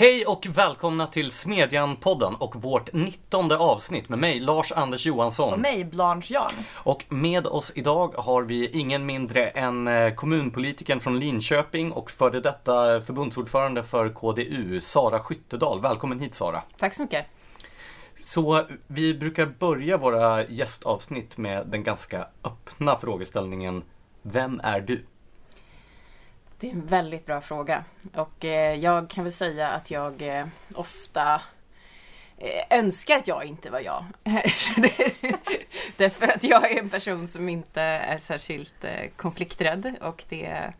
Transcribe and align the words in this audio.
Hej 0.00 0.26
och 0.26 0.46
välkomna 0.54 1.06
till 1.06 1.30
Smedjan-podden 1.30 2.34
och 2.34 2.62
vårt 2.62 2.92
19 2.92 3.52
avsnitt 3.52 4.08
med 4.08 4.18
mig, 4.18 4.40
Lars-Anders 4.40 5.06
Johansson. 5.06 5.52
Och 5.52 5.60
mig, 5.60 5.84
Blanche 5.84 6.34
Jan. 6.34 6.52
Och 6.74 7.04
med 7.08 7.46
oss 7.46 7.72
idag 7.74 8.14
har 8.16 8.42
vi 8.42 8.68
ingen 8.68 9.06
mindre 9.06 9.48
än 9.48 9.88
eh, 9.88 10.14
kommunpolitikern 10.14 11.00
från 11.00 11.20
Linköping 11.20 11.92
och 11.92 12.10
före 12.10 12.40
detta 12.40 13.00
förbundsordförande 13.00 13.82
för 13.82 14.08
KDU, 14.08 14.80
Sara 14.80 15.18
Skyttedal. 15.18 15.80
Välkommen 15.80 16.20
hit 16.20 16.34
Sara. 16.34 16.62
Tack 16.78 16.94
så 16.94 17.02
mycket. 17.02 17.26
Så 18.24 18.66
vi 18.86 19.14
brukar 19.14 19.46
börja 19.46 19.96
våra 19.96 20.46
gästavsnitt 20.46 21.36
med 21.36 21.66
den 21.66 21.84
ganska 21.84 22.26
öppna 22.44 22.96
frågeställningen 22.96 23.82
Vem 24.22 24.60
är 24.64 24.80
du? 24.80 25.04
Det 26.60 26.66
är 26.68 26.72
en 26.72 26.86
väldigt 26.86 27.26
bra 27.26 27.40
fråga. 27.40 27.84
Och 28.14 28.44
eh, 28.44 28.74
jag 28.74 29.10
kan 29.10 29.24
väl 29.24 29.32
säga 29.32 29.68
att 29.68 29.90
jag 29.90 30.22
eh, 30.22 30.46
ofta 30.74 31.42
eh, 32.38 32.78
önskar 32.78 33.16
att 33.16 33.26
jag 33.26 33.44
inte 33.44 33.70
var 33.70 33.80
jag. 33.80 34.04
Därför 35.96 36.28
att 36.28 36.44
jag 36.44 36.72
är 36.72 36.78
en 36.78 36.90
person 36.90 37.28
som 37.28 37.48
inte 37.48 37.82
är 37.82 38.18
särskilt 38.18 38.84
eh, 38.84 39.10
konflikträdd 39.16 39.96
och 40.00 40.24
det 40.28 40.72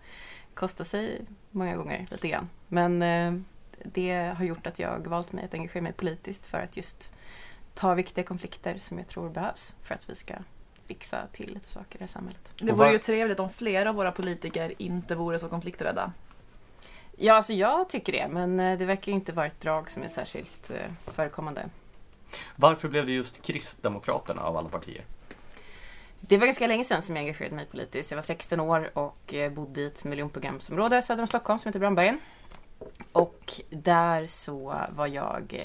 kostar 0.55 0.85
sig 0.85 1.21
många 1.51 1.77
gånger 1.77 2.07
lite 2.11 2.29
grann. 2.29 2.49
Men 2.69 3.03
eh, 3.03 3.35
det 3.85 4.35
har 4.37 4.45
gjort 4.45 4.67
att 4.67 4.79
jag 4.79 5.07
valt 5.07 5.33
mig 5.33 5.45
att 5.45 5.55
engagera 5.55 5.83
mig 5.83 5.93
politiskt 5.93 6.47
för 6.47 6.59
att 6.59 6.77
just 6.77 7.13
ta 7.75 7.95
viktiga 7.95 8.25
konflikter 8.25 8.79
som 8.79 8.99
jag 8.99 9.09
tror 9.09 9.31
behövs 9.31 9.75
för 9.83 9.95
att 9.95 10.11
vi 10.11 10.15
ska 10.15 10.35
fixa 10.91 11.27
till 11.33 11.55
lite 11.55 11.71
saker 11.71 11.99
i 11.99 12.03
det 12.03 12.09
samhället. 12.09 12.53
Det 12.59 12.73
vore 12.73 12.87
var- 12.87 12.93
ju 12.93 12.99
trevligt 12.99 13.41
om 13.41 13.51
flera 13.51 13.89
av 13.89 13.95
våra 13.95 14.13
politiker 14.13 14.75
inte 14.79 15.15
vore 15.15 15.39
så 15.39 15.49
konflikträdda. 15.49 16.13
Ja, 17.17 17.35
alltså 17.35 17.53
jag 17.53 17.89
tycker 17.89 18.13
det, 18.13 18.29
men 18.31 18.61
eh, 18.61 18.79
det 18.79 18.85
verkar 18.85 19.13
inte 19.13 19.33
vara 19.33 19.47
ett 19.47 19.61
drag 19.61 19.91
som 19.91 20.03
är 20.03 20.09
särskilt 20.09 20.71
eh, 20.71 20.77
förekommande. 21.15 21.69
Varför 22.57 22.89
blev 22.89 23.07
det 23.07 23.13
just 23.13 23.43
Kristdemokraterna 23.43 24.43
av 24.43 24.57
alla 24.57 24.69
partier? 24.69 25.05
Det 26.21 26.39
var 26.39 26.47
ganska 26.47 26.67
länge 26.67 26.85
sedan 26.85 27.03
som 27.03 27.17
jag 27.17 27.23
engagerade 27.23 27.55
mig 27.57 27.67
politiskt. 27.67 28.11
Jag 28.11 28.17
var 28.17 28.23
16 28.23 28.61
år 28.61 28.91
och 28.95 29.35
eh, 29.35 29.53
bodde 29.53 29.81
i 29.81 29.87
ett 29.87 30.05
miljonprogramsområde 30.05 31.03
söder 31.03 31.23
om 31.23 31.27
Stockholm 31.29 31.59
som 31.59 31.69
heter 31.69 31.81
Brandbergen. 31.81 32.21
Och 33.13 33.53
där 33.71 34.27
så 34.27 34.75
var 34.91 35.07
jag, 35.07 35.61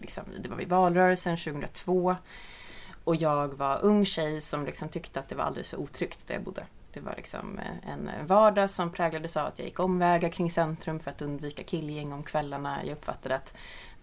liksom, 0.00 0.24
det 0.40 0.48
var 0.48 0.56
vid 0.56 0.68
valrörelsen 0.68 1.36
2002. 1.36 2.16
Och 3.04 3.16
jag 3.16 3.54
var 3.54 3.78
ung 3.82 4.04
tjej 4.04 4.40
som 4.40 4.66
liksom 4.66 4.88
tyckte 4.88 5.20
att 5.20 5.28
det 5.28 5.34
var 5.34 5.44
alldeles 5.44 5.68
för 5.68 5.76
otryggt 5.76 6.26
där 6.26 6.34
jag 6.34 6.42
bodde. 6.42 6.66
Det 6.92 7.00
var 7.00 7.14
liksom 7.16 7.58
eh, 7.58 7.92
en 7.92 8.10
vardag 8.26 8.70
som 8.70 8.92
präglades 8.92 9.36
av 9.36 9.46
att 9.46 9.58
jag 9.58 9.66
gick 9.66 9.80
omvägar 9.80 10.28
kring 10.28 10.50
centrum 10.50 11.00
för 11.00 11.10
att 11.10 11.22
undvika 11.22 11.62
killgäng 11.62 12.12
om 12.12 12.22
kvällarna. 12.22 12.84
Jag 12.84 12.92
uppfattade 12.92 13.34
att 13.34 13.54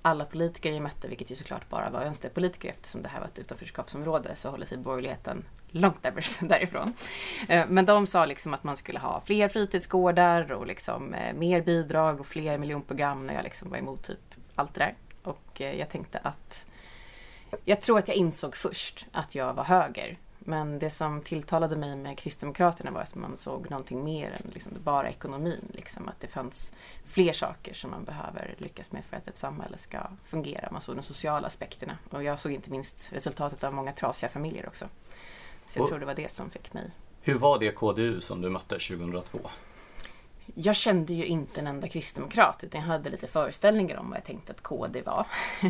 alla 0.01 0.25
politiker 0.25 0.71
jag 0.71 0.81
mötte, 0.81 1.07
vilket 1.07 1.31
ju 1.31 1.35
såklart 1.35 1.69
bara 1.69 1.89
var 1.89 1.99
vänsterpolitiker 1.99 2.69
eftersom 2.69 3.01
det 3.01 3.09
här 3.09 3.19
var 3.19 3.27
ett 3.27 3.39
utanförskapsområde, 3.39 4.35
så 4.35 4.49
håller 4.49 4.65
sig 4.65 4.77
borgerligheten 4.77 5.45
långt 5.67 6.03
därifrån. 6.39 6.93
Eh, 7.47 7.65
men 7.67 7.85
de 7.85 8.07
sa 8.07 8.25
liksom 8.25 8.53
att 8.53 8.63
man 8.63 8.77
skulle 8.77 8.99
ha 8.99 9.21
fler 9.25 9.49
fritidsgårdar 9.49 10.51
och 10.51 10.67
liksom 10.67 11.13
eh, 11.13 11.33
mer 11.33 11.61
bidrag 11.61 12.19
och 12.19 12.27
fler 12.27 12.57
miljonprogram 12.57 13.27
när 13.27 13.33
jag 13.33 13.43
liksom 13.43 13.69
var 13.69 13.77
emot 13.77 14.03
typ 14.03 14.35
allt 14.55 14.73
det 14.73 14.79
där. 14.79 14.95
Och 15.23 15.61
jag 15.61 15.89
tänkte 15.89 16.19
att 16.23 16.65
jag 17.65 17.81
tror 17.81 17.99
att 17.99 18.07
jag 18.07 18.17
insåg 18.17 18.55
först 18.55 19.05
att 19.11 19.35
jag 19.35 19.53
var 19.53 19.63
höger. 19.63 20.17
Men 20.39 20.79
det 20.79 20.89
som 20.89 21.21
tilltalade 21.21 21.75
mig 21.75 21.95
med 21.95 22.17
Kristdemokraterna 22.17 22.91
var 22.91 23.01
att 23.01 23.15
man 23.15 23.37
såg 23.37 23.69
någonting 23.69 24.03
mer 24.03 24.31
än 24.31 24.51
liksom 24.53 24.71
bara 24.83 25.09
ekonomin. 25.09 25.71
Liksom 25.73 26.07
att 26.07 26.19
det 26.19 26.27
fanns 26.27 26.73
fler 27.05 27.33
saker 27.33 27.73
som 27.73 27.91
man 27.91 28.03
behöver 28.03 28.55
lyckas 28.57 28.91
med 28.91 29.03
för 29.09 29.17
att 29.17 29.27
ett 29.27 29.37
samhälle 29.37 29.77
ska 29.77 29.99
fungera. 30.25 30.69
Man 30.71 30.81
såg 30.81 30.95
de 30.95 31.01
sociala 31.01 31.47
aspekterna. 31.47 31.97
Och 32.09 32.23
jag 32.23 32.39
såg 32.39 32.51
inte 32.51 32.71
minst 32.71 33.13
resultatet 33.13 33.63
av 33.63 33.73
många 33.73 33.91
trasiga 33.91 34.29
familjer 34.29 34.67
också. 34.67 34.85
Så 35.69 35.77
jag 35.79 35.83
Och- 35.83 35.89
tror 35.89 35.99
det 35.99 36.05
var 36.05 36.15
det 36.15 36.31
som 36.31 36.49
fick 36.49 36.73
mig. 36.73 36.91
Hur 37.21 37.35
var 37.35 37.59
det 37.59 37.71
KDU 37.71 38.21
som 38.21 38.41
du 38.41 38.49
mötte 38.49 38.79
2002? 38.79 39.39
Jag 40.55 40.75
kände 40.75 41.13
ju 41.13 41.25
inte 41.25 41.59
en 41.59 41.67
enda 41.67 41.87
kristdemokrat 41.87 42.63
utan 42.63 42.81
jag 42.81 42.87
hade 42.87 43.09
lite 43.09 43.27
föreställningar 43.27 43.97
om 43.97 44.09
vad 44.09 44.17
jag 44.17 44.25
tänkte 44.25 44.51
att 44.51 44.63
KD 44.63 45.01
var. 45.01 45.27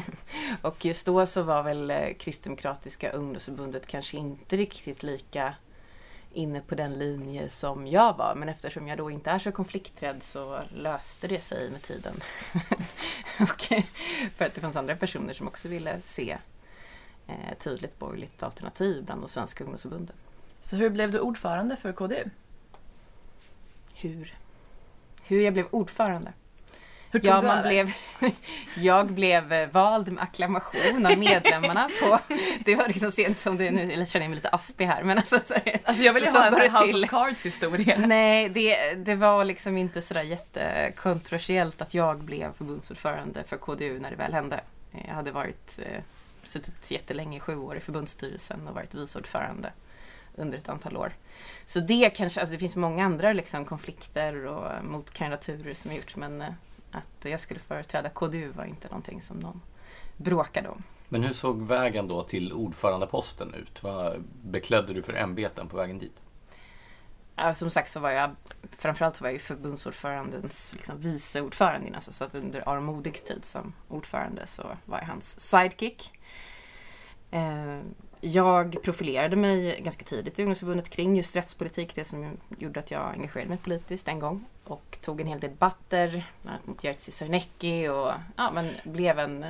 och 0.62 0.86
just 0.86 1.06
då 1.06 1.26
så 1.26 1.42
var 1.42 1.64
väl 1.64 1.92
eh, 1.92 2.14
Kristdemokratiska 2.20 3.12
ungdomsförbundet 3.12 3.88
kanske 3.88 4.18
inte 4.18 4.58
riktigt 4.58 5.04
lika 5.04 5.56
inne 6.34 6.62
på 6.62 6.76
den 6.76 6.94
linje 6.94 7.50
som 7.50 7.88
jag 7.88 8.18
var. 8.18 8.36
Men 8.36 8.50
eftersom 8.50 8.88
jag 8.88 8.98
då 8.98 9.12
inte 9.12 9.30
är 9.30 9.40
så 9.40 9.52
konflikträdd 9.52 10.24
så 10.24 10.60
löste 10.74 11.28
det 11.28 11.42
sig 11.42 11.72
med 11.72 11.82
tiden. 11.82 12.14
och 13.40 13.62
för 14.36 14.46
att 14.46 14.56
det 14.56 14.62
fanns 14.62 14.76
andra 14.76 14.96
personer 14.96 15.34
som 15.34 15.48
också 15.48 15.68
ville 15.68 16.02
se 16.06 16.38
eh, 17.28 17.58
tydligt 17.58 18.00
borgerligt 18.00 18.44
alternativ 18.44 19.04
bland 19.06 19.22
de 19.22 19.28
svenska 19.28 19.64
ungdomsförbunden. 19.64 20.16
Så 20.62 20.76
hur 20.76 20.90
blev 20.90 21.12
du 21.12 21.20
ordförande 21.20 21.76
för 21.76 21.94
KDU? 21.94 22.30
Hur? 23.94 24.38
Hur 25.28 25.42
jag 25.42 25.54
blev 25.54 25.66
ordförande? 25.72 26.34
Hur 27.12 27.20
tog 27.20 27.30
Ja, 27.30 27.42
man 27.42 27.58
över? 27.58 27.70
blev, 27.70 27.92
jag 28.78 29.08
blev 29.08 29.54
eh, 29.54 29.70
vald 29.70 30.12
med 30.12 30.24
acklamation 30.24 31.06
av 31.06 31.18
medlemmarna 31.18 31.90
på... 32.02 32.20
Det 32.66 32.76
var 32.76 32.88
liksom 32.88 33.12
sent 33.12 33.40
som 33.40 33.58
det 33.58 33.68
är 33.68 33.72
nu, 33.72 33.92
eller 33.92 34.06
känner 34.06 34.26
jag 34.26 34.30
mig 34.30 34.36
lite 34.36 34.50
aspig 34.50 34.86
här, 34.86 35.04
men 35.04 35.18
alltså... 35.18 35.40
Så, 35.46 35.54
Alltså 35.84 36.04
jag 36.04 36.14
vill 36.14 36.24
ju 36.24 36.30
ha 36.30 36.46
en 36.46 36.54
det 36.54 36.70
House 36.70 36.86
till. 36.86 37.04
of 37.04 37.10
Cards 37.10 37.46
historia. 37.46 37.98
Nej, 37.98 38.50
det, 38.50 38.94
det 38.94 39.16
var 39.16 39.46
liksom 39.46 39.78
inte 39.78 40.02
sådär 40.02 40.22
jättekontroversiellt 40.24 41.82
att 41.82 41.94
jag 41.94 42.18
blev 42.24 42.54
förbundsordförande 42.54 43.44
för 43.44 43.58
KDU 43.58 44.00
när 44.00 44.10
det 44.10 44.16
väl 44.16 44.34
hände. 44.34 44.60
Jag 45.08 45.14
hade 45.14 45.32
varit, 45.32 45.80
eh, 45.80 46.02
suttit 46.44 46.92
jättelänge, 46.92 47.40
sju 47.40 47.58
år 47.58 47.78
i 47.78 47.80
förbundsstyrelsen 47.80 48.68
och 48.68 48.76
varit 48.76 48.94
vice 48.96 49.18
ordförande 49.20 49.72
under 50.36 50.58
ett 50.58 50.70
antal 50.70 50.98
år. 50.98 51.14
Så 51.66 51.80
det 51.80 52.10
kanske, 52.10 52.40
alltså 52.40 52.54
det 52.54 52.60
finns 52.60 52.76
många 52.76 53.06
andra 53.06 53.34
liksom 53.34 53.66
konflikter 53.66 54.46
och 54.46 54.86
motkandidaturer 54.86 55.74
som 55.74 55.92
har 55.92 55.98
gjorts 55.98 56.16
men 56.16 56.42
eh, 56.42 56.50
att 56.92 57.26
jag 57.26 57.40
skulle 57.40 57.60
företräda 57.60 58.10
KDU 58.10 58.52
var 58.52 58.66
inte 58.66 58.88
någonting 58.88 59.22
som 59.22 59.38
någon 59.40 59.62
bråkade 60.18 60.70
om. 60.70 60.84
Men 61.10 61.24
hur 61.24 61.34
såg 61.34 61.62
vägen 61.62 62.08
då 62.08 62.24
till 62.24 62.54
ordförandeposten 62.54 63.54
ut? 63.54 63.84
Vad 63.84 64.24
beklädde 64.44 64.94
du 64.94 65.02
för 65.02 65.14
ämbeten 65.14 65.68
på 65.68 65.78
vägen 65.78 66.00
dit? 66.00 66.22
Ja, 67.36 67.54
som 67.54 67.70
sagt 67.70 67.92
så 67.92 68.00
var 68.00 68.12
jag 68.12 68.36
framförallt 68.78 69.16
så 69.16 69.24
var 69.24 69.32
jag 69.32 69.42
förbundsordförandens 69.42 70.74
liksom, 70.74 71.02
vice 71.02 71.42
ordförande 71.42 71.88
innan. 71.88 72.02
Så, 72.02 72.14
så 72.14 72.26
under 72.34 72.70
Aron 72.70 72.86
Modigs 72.86 73.24
tid 73.24 73.46
som 73.46 73.74
ordförande 73.88 74.48
så 74.48 74.64
var 74.86 75.00
jag 75.00 75.06
hans 75.06 75.40
sidekick. 75.40 76.12
Eh, 77.32 77.80
jag 78.22 78.84
profilerade 78.84 79.36
mig 79.36 79.82
ganska 79.82 80.06
tidigt 80.06 80.40
i 80.40 80.42
ungdomsförbundet 80.42 80.90
kring 80.90 81.16
just 81.16 81.36
rättspolitik, 81.36 81.96
det 81.96 82.04
som 82.04 82.38
gjorde 82.58 82.80
att 82.80 82.92
jag 82.92 83.14
engagerade 83.14 83.50
mig 83.50 83.58
politiskt 83.58 84.08
en 84.08 84.20
gång. 84.20 84.46
Och 84.64 84.98
tog 85.02 85.22
en 85.22 85.28
hel 85.28 85.40
del 85.40 85.50
debatter, 85.50 86.10
bland 86.42 86.56
annat 86.56 86.68
mot 86.68 86.84
Jerzy 86.84 87.12
Sarnecki 87.12 87.88
och 87.88 88.12
ja, 88.36 88.52
men 88.54 88.70
blev 88.84 89.20
en, 89.20 89.44
eh, 89.44 89.50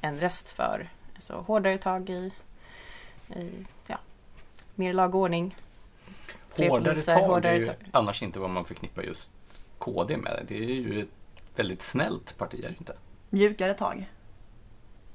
en 0.00 0.20
röst 0.20 0.48
för 0.48 0.88
alltså, 1.14 1.34
hårdare 1.34 1.78
tag 1.78 2.10
i, 2.10 2.32
i 3.36 3.66
ja, 3.86 3.98
mer 4.74 4.92
lag 4.92 5.14
och 5.14 5.20
ordning. 5.20 5.56
Hårdare 6.56 6.94
poliser, 6.94 7.14
tag 7.14 7.22
är 7.22 7.28
hårdare 7.28 7.56
ju 7.56 7.66
tag. 7.66 7.76
annars 7.92 8.22
inte 8.22 8.38
vad 8.38 8.50
man 8.50 8.64
förknippar 8.64 9.02
just 9.02 9.30
KD 9.78 10.16
med. 10.16 10.44
Det 10.48 10.56
är 10.56 10.74
ju 10.74 11.02
ett 11.02 11.08
väldigt 11.56 11.82
snällt 11.82 12.38
parti, 12.38 12.64
är 12.64 12.68
det 12.68 12.76
inte? 12.78 12.96
Mjukare 13.30 13.74
tag. 13.74 14.10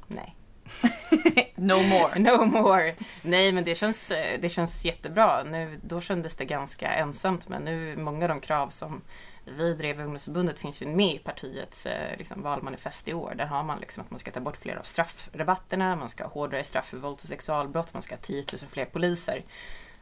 Nej. 0.07 0.35
No 1.61 1.83
more. 1.83 2.19
No 2.19 2.45
more! 2.45 2.95
Nej, 3.21 3.51
men 3.51 3.63
det 3.63 3.75
känns, 3.75 4.11
eh, 4.11 4.39
det 4.39 4.49
känns 4.49 4.85
jättebra. 4.85 5.43
Nu, 5.43 5.79
då 5.83 6.01
kändes 6.01 6.35
det 6.35 6.45
ganska 6.45 6.93
ensamt, 6.93 7.49
men 7.49 7.61
nu 7.61 7.97
många 7.97 8.25
av 8.25 8.29
de 8.29 8.39
krav 8.39 8.69
som 8.69 9.01
vi 9.45 9.73
drev 9.73 9.99
i 9.99 10.03
ungdomsförbundet 10.03 10.59
finns 10.59 10.81
ju 10.81 10.87
med 10.87 11.15
i 11.15 11.19
partiets 11.19 11.85
eh, 11.85 12.17
liksom, 12.17 12.41
valmanifest 12.41 13.07
i 13.07 13.13
år. 13.13 13.33
Där 13.37 13.45
har 13.45 13.63
man 13.63 13.79
liksom 13.79 14.03
att 14.03 14.11
man 14.11 14.19
ska 14.19 14.31
ta 14.31 14.39
bort 14.39 14.57
fler 14.57 14.75
av 14.75 14.83
straffrabatterna, 14.83 15.95
man 15.95 16.09
ska 16.09 16.23
ha 16.23 16.31
hårdare 16.31 16.63
straff 16.63 16.85
för 16.85 16.97
vålds 16.97 17.23
och 17.23 17.29
sexualbrott, 17.29 17.93
man 17.93 18.01
ska 18.01 18.15
ha 18.15 18.21
10 18.21 18.45
000 18.61 18.69
fler 18.69 18.85
poliser. 18.85 19.43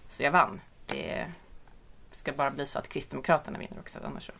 Så 0.10 0.24
jag 0.24 0.32
vann. 0.32 0.62
Det 0.86 1.26
ska 2.12 2.32
bara 2.32 2.52
bli 2.52 2.66
så 2.66 2.80
att 2.80 2.90
Kristdemokraterna 2.90 3.60
vinner 3.60 3.80
också, 3.80 4.00
annars 4.04 4.26
så 4.26 4.32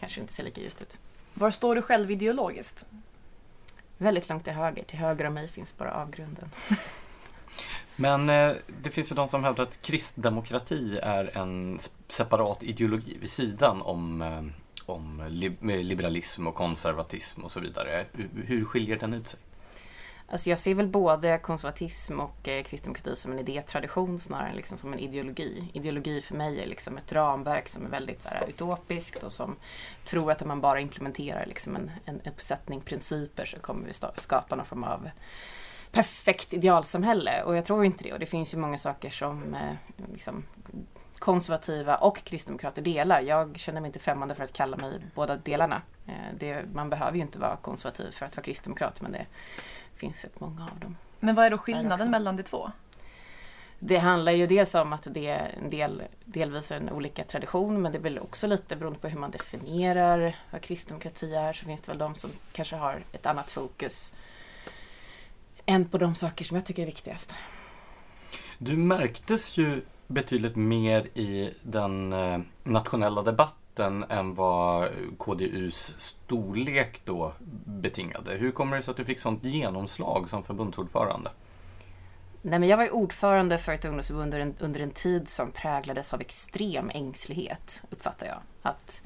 kanske 0.00 0.20
det 0.20 0.22
inte 0.22 0.34
ser 0.34 0.44
lika 0.44 0.60
ljust 0.60 0.82
ut. 0.82 0.98
Var 1.34 1.50
står 1.50 1.74
du 1.74 1.82
själv 1.82 2.10
ideologiskt? 2.10 2.84
Väldigt 4.04 4.28
långt 4.28 4.44
till 4.44 4.52
höger. 4.52 4.84
Till 4.84 4.98
höger 4.98 5.24
om 5.24 5.34
mig 5.34 5.48
finns 5.48 5.76
bara 5.76 5.94
avgrunden. 5.94 6.50
Men 7.96 8.30
eh, 8.30 8.52
det 8.82 8.90
finns 8.90 9.10
ju 9.10 9.14
de 9.14 9.28
som 9.28 9.44
hävdar 9.44 9.64
att 9.64 9.82
kristdemokrati 9.82 10.98
är 11.02 11.38
en 11.38 11.78
separat 12.08 12.62
ideologi 12.62 13.18
vid 13.20 13.30
sidan 13.30 13.82
om, 13.82 14.22
eh, 14.22 14.42
om 14.86 15.22
liberalism 15.60 16.46
och 16.46 16.54
konservatism 16.54 17.44
och 17.44 17.50
så 17.50 17.60
vidare. 17.60 18.04
Hur 18.46 18.64
skiljer 18.64 18.98
den 18.98 19.14
ut 19.14 19.28
sig? 19.28 19.40
Alltså 20.28 20.50
jag 20.50 20.58
ser 20.58 20.74
väl 20.74 20.88
både 20.88 21.38
konservatism 21.38 22.20
och 22.20 22.48
eh, 22.48 22.62
kristdemokrati 22.62 23.16
som 23.16 23.32
en 23.32 23.38
idétradition 23.38 24.18
snarare 24.18 24.48
än 24.48 24.56
liksom 24.56 24.78
som 24.78 24.92
en 24.92 24.98
ideologi. 24.98 25.68
Ideologi 25.72 26.20
för 26.20 26.34
mig 26.34 26.62
är 26.62 26.66
liksom 26.66 26.98
ett 26.98 27.12
ramverk 27.12 27.68
som 27.68 27.86
är 27.86 27.90
väldigt 27.90 28.22
så 28.22 28.28
här, 28.28 28.48
utopiskt 28.48 29.22
och 29.22 29.32
som 29.32 29.56
tror 30.04 30.30
att 30.30 30.42
om 30.42 30.48
man 30.48 30.60
bara 30.60 30.80
implementerar 30.80 31.46
liksom 31.46 31.76
en, 31.76 31.90
en 32.04 32.20
uppsättning 32.20 32.80
principer 32.80 33.44
så 33.44 33.58
kommer 33.58 33.86
vi 33.86 33.92
skapa 34.16 34.56
någon 34.56 34.66
form 34.66 34.84
av 34.84 35.10
perfekt 35.92 36.52
idealsamhälle. 36.52 37.42
Och 37.42 37.56
jag 37.56 37.64
tror 37.64 37.84
inte 37.84 38.04
det. 38.04 38.12
Och 38.12 38.18
det 38.18 38.26
finns 38.26 38.54
ju 38.54 38.58
många 38.58 38.78
saker 38.78 39.10
som 39.10 39.54
eh, 39.54 39.74
liksom, 40.12 40.44
konservativa 41.18 41.96
och 41.96 42.24
kristdemokrater 42.24 42.82
delar. 42.82 43.20
Jag 43.20 43.58
känner 43.58 43.80
mig 43.80 43.88
inte 43.88 43.98
främmande 43.98 44.34
för 44.34 44.44
att 44.44 44.52
kalla 44.52 44.76
mig 44.76 45.00
båda 45.14 45.36
delarna. 45.36 45.82
Eh, 46.06 46.34
det, 46.38 46.64
man 46.74 46.90
behöver 46.90 47.16
ju 47.16 47.22
inte 47.22 47.38
vara 47.38 47.56
konservativ 47.56 48.10
för 48.10 48.26
att 48.26 48.36
vara 48.36 48.44
kristdemokrat 48.44 49.00
men 49.00 49.12
det 49.12 49.26
finns 49.96 50.24
rätt 50.24 50.40
många 50.40 50.68
av 50.72 50.80
dem. 50.80 50.96
Men 51.20 51.34
vad 51.34 51.46
är 51.46 51.50
då 51.50 51.58
skillnaden 51.58 52.10
mellan 52.10 52.36
de 52.36 52.42
två? 52.42 52.70
Det 53.78 53.96
handlar 53.96 54.32
ju 54.32 54.46
dels 54.46 54.74
om 54.74 54.92
att 54.92 55.06
det 55.10 55.26
är 55.26 55.58
en 55.62 55.70
del, 55.70 56.02
delvis 56.24 56.70
en 56.70 56.90
olika 56.90 57.24
tradition 57.24 57.82
men 57.82 57.92
det 57.92 57.98
är 57.98 58.02
väl 58.02 58.18
också 58.18 58.46
lite 58.46 58.76
beroende 58.76 58.98
på 58.98 59.08
hur 59.08 59.18
man 59.18 59.30
definierar 59.30 60.36
vad 60.50 60.60
kristdemokrati 60.60 61.34
är 61.34 61.52
så 61.52 61.66
finns 61.66 61.80
det 61.80 61.92
väl 61.92 61.98
de 61.98 62.14
som 62.14 62.30
kanske 62.52 62.76
har 62.76 63.04
ett 63.12 63.26
annat 63.26 63.50
fokus 63.50 64.12
än 65.66 65.88
på 65.88 65.98
de 65.98 66.14
saker 66.14 66.44
som 66.44 66.56
jag 66.56 66.66
tycker 66.66 66.82
är 66.82 66.86
viktigast. 66.86 67.34
Du 68.58 68.76
märktes 68.76 69.56
ju 69.56 69.82
betydligt 70.06 70.56
mer 70.56 71.18
i 71.18 71.54
den 71.62 72.12
eh, 72.12 72.40
nationella 72.62 73.22
debatten 73.22 73.63
än 73.78 74.34
vad 74.34 74.90
KDUs 75.18 75.94
storlek 75.98 77.00
då 77.04 77.32
betingade. 77.64 78.34
Hur 78.34 78.50
kommer 78.50 78.76
det 78.76 78.82
sig 78.82 78.90
att 78.90 78.96
du 78.96 79.04
fick 79.04 79.18
sånt 79.18 79.44
genomslag 79.44 80.28
som 80.28 80.44
förbundsordförande? 80.44 81.30
Nej, 82.42 82.58
men 82.58 82.68
jag 82.68 82.76
var 82.76 82.94
ordförande 82.94 83.58
för 83.58 83.72
ett 83.72 83.84
ungdomsförbund 83.84 84.24
under 84.24 84.40
en, 84.40 84.54
under 84.58 84.80
en 84.80 84.90
tid 84.90 85.28
som 85.28 85.50
präglades 85.50 86.14
av 86.14 86.20
extrem 86.20 86.90
ängslighet, 86.90 87.82
uppfattar 87.90 88.26
jag. 88.26 88.38
Att 88.62 89.02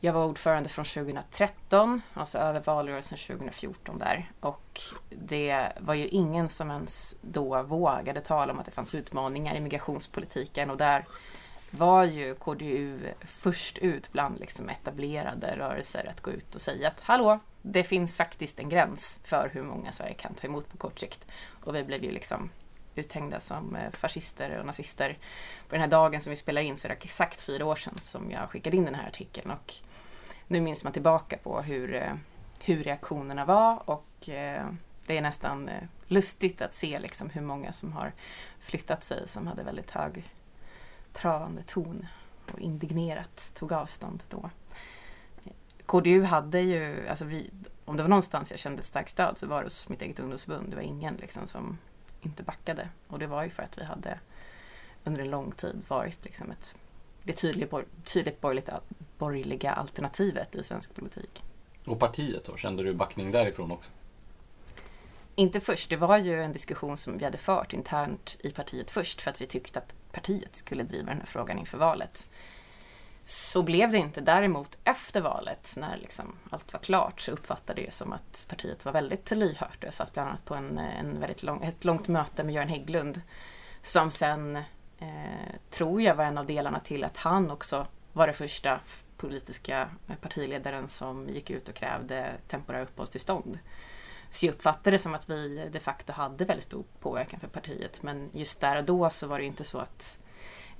jag 0.00 0.12
var 0.12 0.24
ordförande 0.24 0.68
från 0.68 0.84
2013, 0.84 2.02
alltså 2.14 2.38
över 2.38 2.60
valrörelsen 2.60 3.18
2014 3.18 3.98
där. 3.98 4.30
Och 4.40 4.80
det 5.08 5.68
var 5.80 5.94
ju 5.94 6.06
ingen 6.06 6.48
som 6.48 6.70
ens 6.70 7.16
då 7.20 7.62
vågade 7.62 8.20
tala 8.20 8.52
om 8.52 8.58
att 8.58 8.66
det 8.66 8.72
fanns 8.72 8.94
utmaningar 8.94 9.54
i 9.54 9.60
migrationspolitiken 9.60 10.70
och 10.70 10.76
där 10.76 11.04
var 11.78 12.04
ju 12.04 12.34
KDU 12.34 12.98
först 13.20 13.78
ut 13.78 14.12
bland 14.12 14.40
liksom 14.40 14.68
etablerade 14.68 15.56
rörelser 15.56 16.10
att 16.10 16.20
gå 16.20 16.30
ut 16.30 16.54
och 16.54 16.60
säga 16.60 16.88
att 16.88 17.00
hallå, 17.00 17.38
det 17.62 17.84
finns 17.84 18.16
faktiskt 18.16 18.60
en 18.60 18.68
gräns 18.68 19.20
för 19.24 19.50
hur 19.52 19.62
många 19.62 19.92
Sverige 19.92 20.14
kan 20.14 20.34
ta 20.34 20.46
emot 20.46 20.70
på 20.70 20.76
kort 20.76 20.98
sikt. 20.98 21.26
Och 21.64 21.74
vi 21.74 21.84
blev 21.84 22.04
ju 22.04 22.10
liksom 22.10 22.50
uthängda 22.94 23.40
som 23.40 23.76
eh, 23.76 23.90
fascister 23.92 24.58
och 24.58 24.66
nazister. 24.66 25.18
På 25.68 25.74
den 25.74 25.80
här 25.80 25.88
dagen 25.88 26.20
som 26.20 26.30
vi 26.30 26.36
spelar 26.36 26.62
in 26.62 26.76
så 26.76 26.86
är 26.86 26.88
det 26.88 27.04
exakt 27.04 27.40
fyra 27.40 27.66
år 27.66 27.76
sedan 27.76 27.98
som 28.00 28.30
jag 28.30 28.50
skickade 28.50 28.76
in 28.76 28.84
den 28.84 28.94
här 28.94 29.08
artikeln 29.08 29.50
och 29.50 29.74
nu 30.46 30.60
minns 30.60 30.84
man 30.84 30.92
tillbaka 30.92 31.36
på 31.36 31.62
hur, 31.62 31.94
eh, 31.94 32.12
hur 32.60 32.84
reaktionerna 32.84 33.44
var 33.44 33.90
och 33.90 34.28
eh, 34.28 34.66
det 35.06 35.18
är 35.18 35.22
nästan 35.22 35.70
lustigt 36.06 36.62
att 36.62 36.74
se 36.74 36.98
liksom 36.98 37.30
hur 37.30 37.42
många 37.42 37.72
som 37.72 37.92
har 37.92 38.12
flyttat 38.60 39.04
sig 39.04 39.28
som 39.28 39.46
hade 39.46 39.62
väldigt 39.62 39.90
hög 39.90 40.24
travande 41.14 41.62
ton 41.62 42.06
och 42.52 42.58
indignerat 42.58 43.50
tog 43.54 43.72
avstånd 43.72 44.22
då. 44.28 44.50
KDU 45.86 46.22
hade 46.22 46.60
ju, 46.60 47.08
alltså 47.08 47.24
vi, 47.24 47.50
om 47.84 47.96
det 47.96 48.02
var 48.02 48.08
någonstans 48.08 48.50
jag 48.50 48.60
kände 48.60 48.80
ett 48.80 48.86
starkt 48.86 49.10
stöd 49.10 49.38
så 49.38 49.46
var 49.46 49.58
det 49.58 49.66
hos 49.66 49.88
mitt 49.88 50.02
eget 50.02 50.20
ungdomsförbund. 50.20 50.70
Det 50.70 50.76
var 50.76 50.82
ingen 50.82 51.14
liksom 51.14 51.46
som 51.46 51.78
inte 52.22 52.42
backade. 52.42 52.88
Och 53.06 53.18
det 53.18 53.26
var 53.26 53.44
ju 53.44 53.50
för 53.50 53.62
att 53.62 53.78
vi 53.78 53.84
hade 53.84 54.18
under 55.04 55.20
en 55.20 55.30
lång 55.30 55.52
tid 55.52 55.82
varit 55.88 56.24
liksom 56.24 56.50
ett 56.50 56.74
det 57.22 57.32
tydligt, 57.32 57.72
tydligt 58.04 58.40
borgerligt, 58.40 58.70
borgerliga 59.18 59.72
alternativet 59.72 60.54
i 60.54 60.62
svensk 60.62 60.94
politik. 60.94 61.42
Och 61.86 61.98
partiet 61.98 62.44
då? 62.44 62.56
Kände 62.56 62.82
du 62.82 62.94
backning 62.94 63.30
därifrån 63.30 63.72
också? 63.72 63.90
Inte 65.34 65.60
först. 65.60 65.90
Det 65.90 65.96
var 65.96 66.18
ju 66.18 66.42
en 66.42 66.52
diskussion 66.52 66.96
som 66.96 67.18
vi 67.18 67.24
hade 67.24 67.38
fört 67.38 67.72
internt 67.72 68.36
i 68.40 68.50
partiet 68.50 68.90
först 68.90 69.22
för 69.22 69.30
att 69.30 69.40
vi 69.40 69.46
tyckte 69.46 69.78
att 69.78 69.94
partiet 70.14 70.56
skulle 70.56 70.82
driva 70.82 71.08
den 71.08 71.18
här 71.18 71.26
frågan 71.26 71.58
inför 71.58 71.78
valet. 71.78 72.28
Så 73.24 73.62
blev 73.62 73.90
det 73.90 73.98
inte. 73.98 74.20
Däremot 74.20 74.78
efter 74.84 75.20
valet, 75.20 75.74
när 75.76 75.96
liksom 75.96 76.38
allt 76.50 76.72
var 76.72 76.80
klart, 76.80 77.20
så 77.20 77.32
uppfattade 77.32 77.80
jag 77.80 77.88
det 77.88 77.94
som 77.94 78.12
att 78.12 78.46
partiet 78.48 78.84
var 78.84 78.92
väldigt 78.92 79.30
lyhört. 79.30 79.78
Jag 79.80 79.94
satt 79.94 80.12
bland 80.12 80.28
annat 80.28 80.44
på 80.44 80.54
en, 80.54 80.78
en 80.78 81.20
väldigt 81.20 81.42
lång, 81.42 81.62
ett 81.62 81.84
långt 81.84 82.08
möte 82.08 82.44
med 82.44 82.54
Göran 82.54 82.68
Hägglund 82.68 83.20
som 83.82 84.10
sen 84.10 84.56
eh, 84.98 85.54
tror 85.70 86.02
jag 86.02 86.14
var 86.14 86.24
en 86.24 86.38
av 86.38 86.46
delarna 86.46 86.80
till 86.80 87.04
att 87.04 87.16
han 87.16 87.50
också 87.50 87.86
var 88.12 88.26
den 88.26 88.36
första 88.36 88.80
politiska 89.16 89.90
partiledaren 90.20 90.88
som 90.88 91.28
gick 91.28 91.50
ut 91.50 91.68
och 91.68 91.74
krävde 91.74 92.30
temporära 92.48 92.82
uppehållstillstånd. 92.82 93.58
Så 94.34 94.46
jag 94.46 94.52
uppfattade 94.52 94.90
det 94.90 94.98
som 94.98 95.14
att 95.14 95.30
vi 95.30 95.68
de 95.72 95.80
facto 95.80 96.12
hade 96.12 96.44
väldigt 96.44 96.64
stor 96.64 96.84
påverkan 97.00 97.40
för 97.40 97.48
partiet 97.48 98.02
men 98.02 98.30
just 98.32 98.60
där 98.60 98.76
och 98.76 98.84
då 98.84 99.10
så 99.10 99.26
var 99.26 99.38
det 99.38 99.44
inte 99.44 99.64
så 99.64 99.78
att 99.78 100.18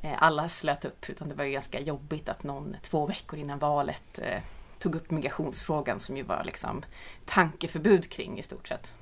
eh, 0.02 0.22
alla 0.22 0.48
slöt 0.48 0.84
upp 0.84 1.10
utan 1.10 1.28
det 1.28 1.34
var 1.34 1.44
ju 1.44 1.52
ganska 1.52 1.80
jobbigt 1.80 2.28
att 2.28 2.42
någon 2.42 2.76
två 2.82 3.06
veckor 3.06 3.38
innan 3.38 3.58
valet 3.58 4.18
eh, 4.18 4.42
tog 4.78 4.94
upp 4.94 5.10
migrationsfrågan 5.10 6.00
som 6.00 6.16
ju 6.16 6.22
var 6.22 6.44
liksom 6.44 6.84
tankeförbud 7.24 8.10
kring 8.10 8.38
i 8.38 8.42
stort 8.42 8.68
sett. 8.68 8.92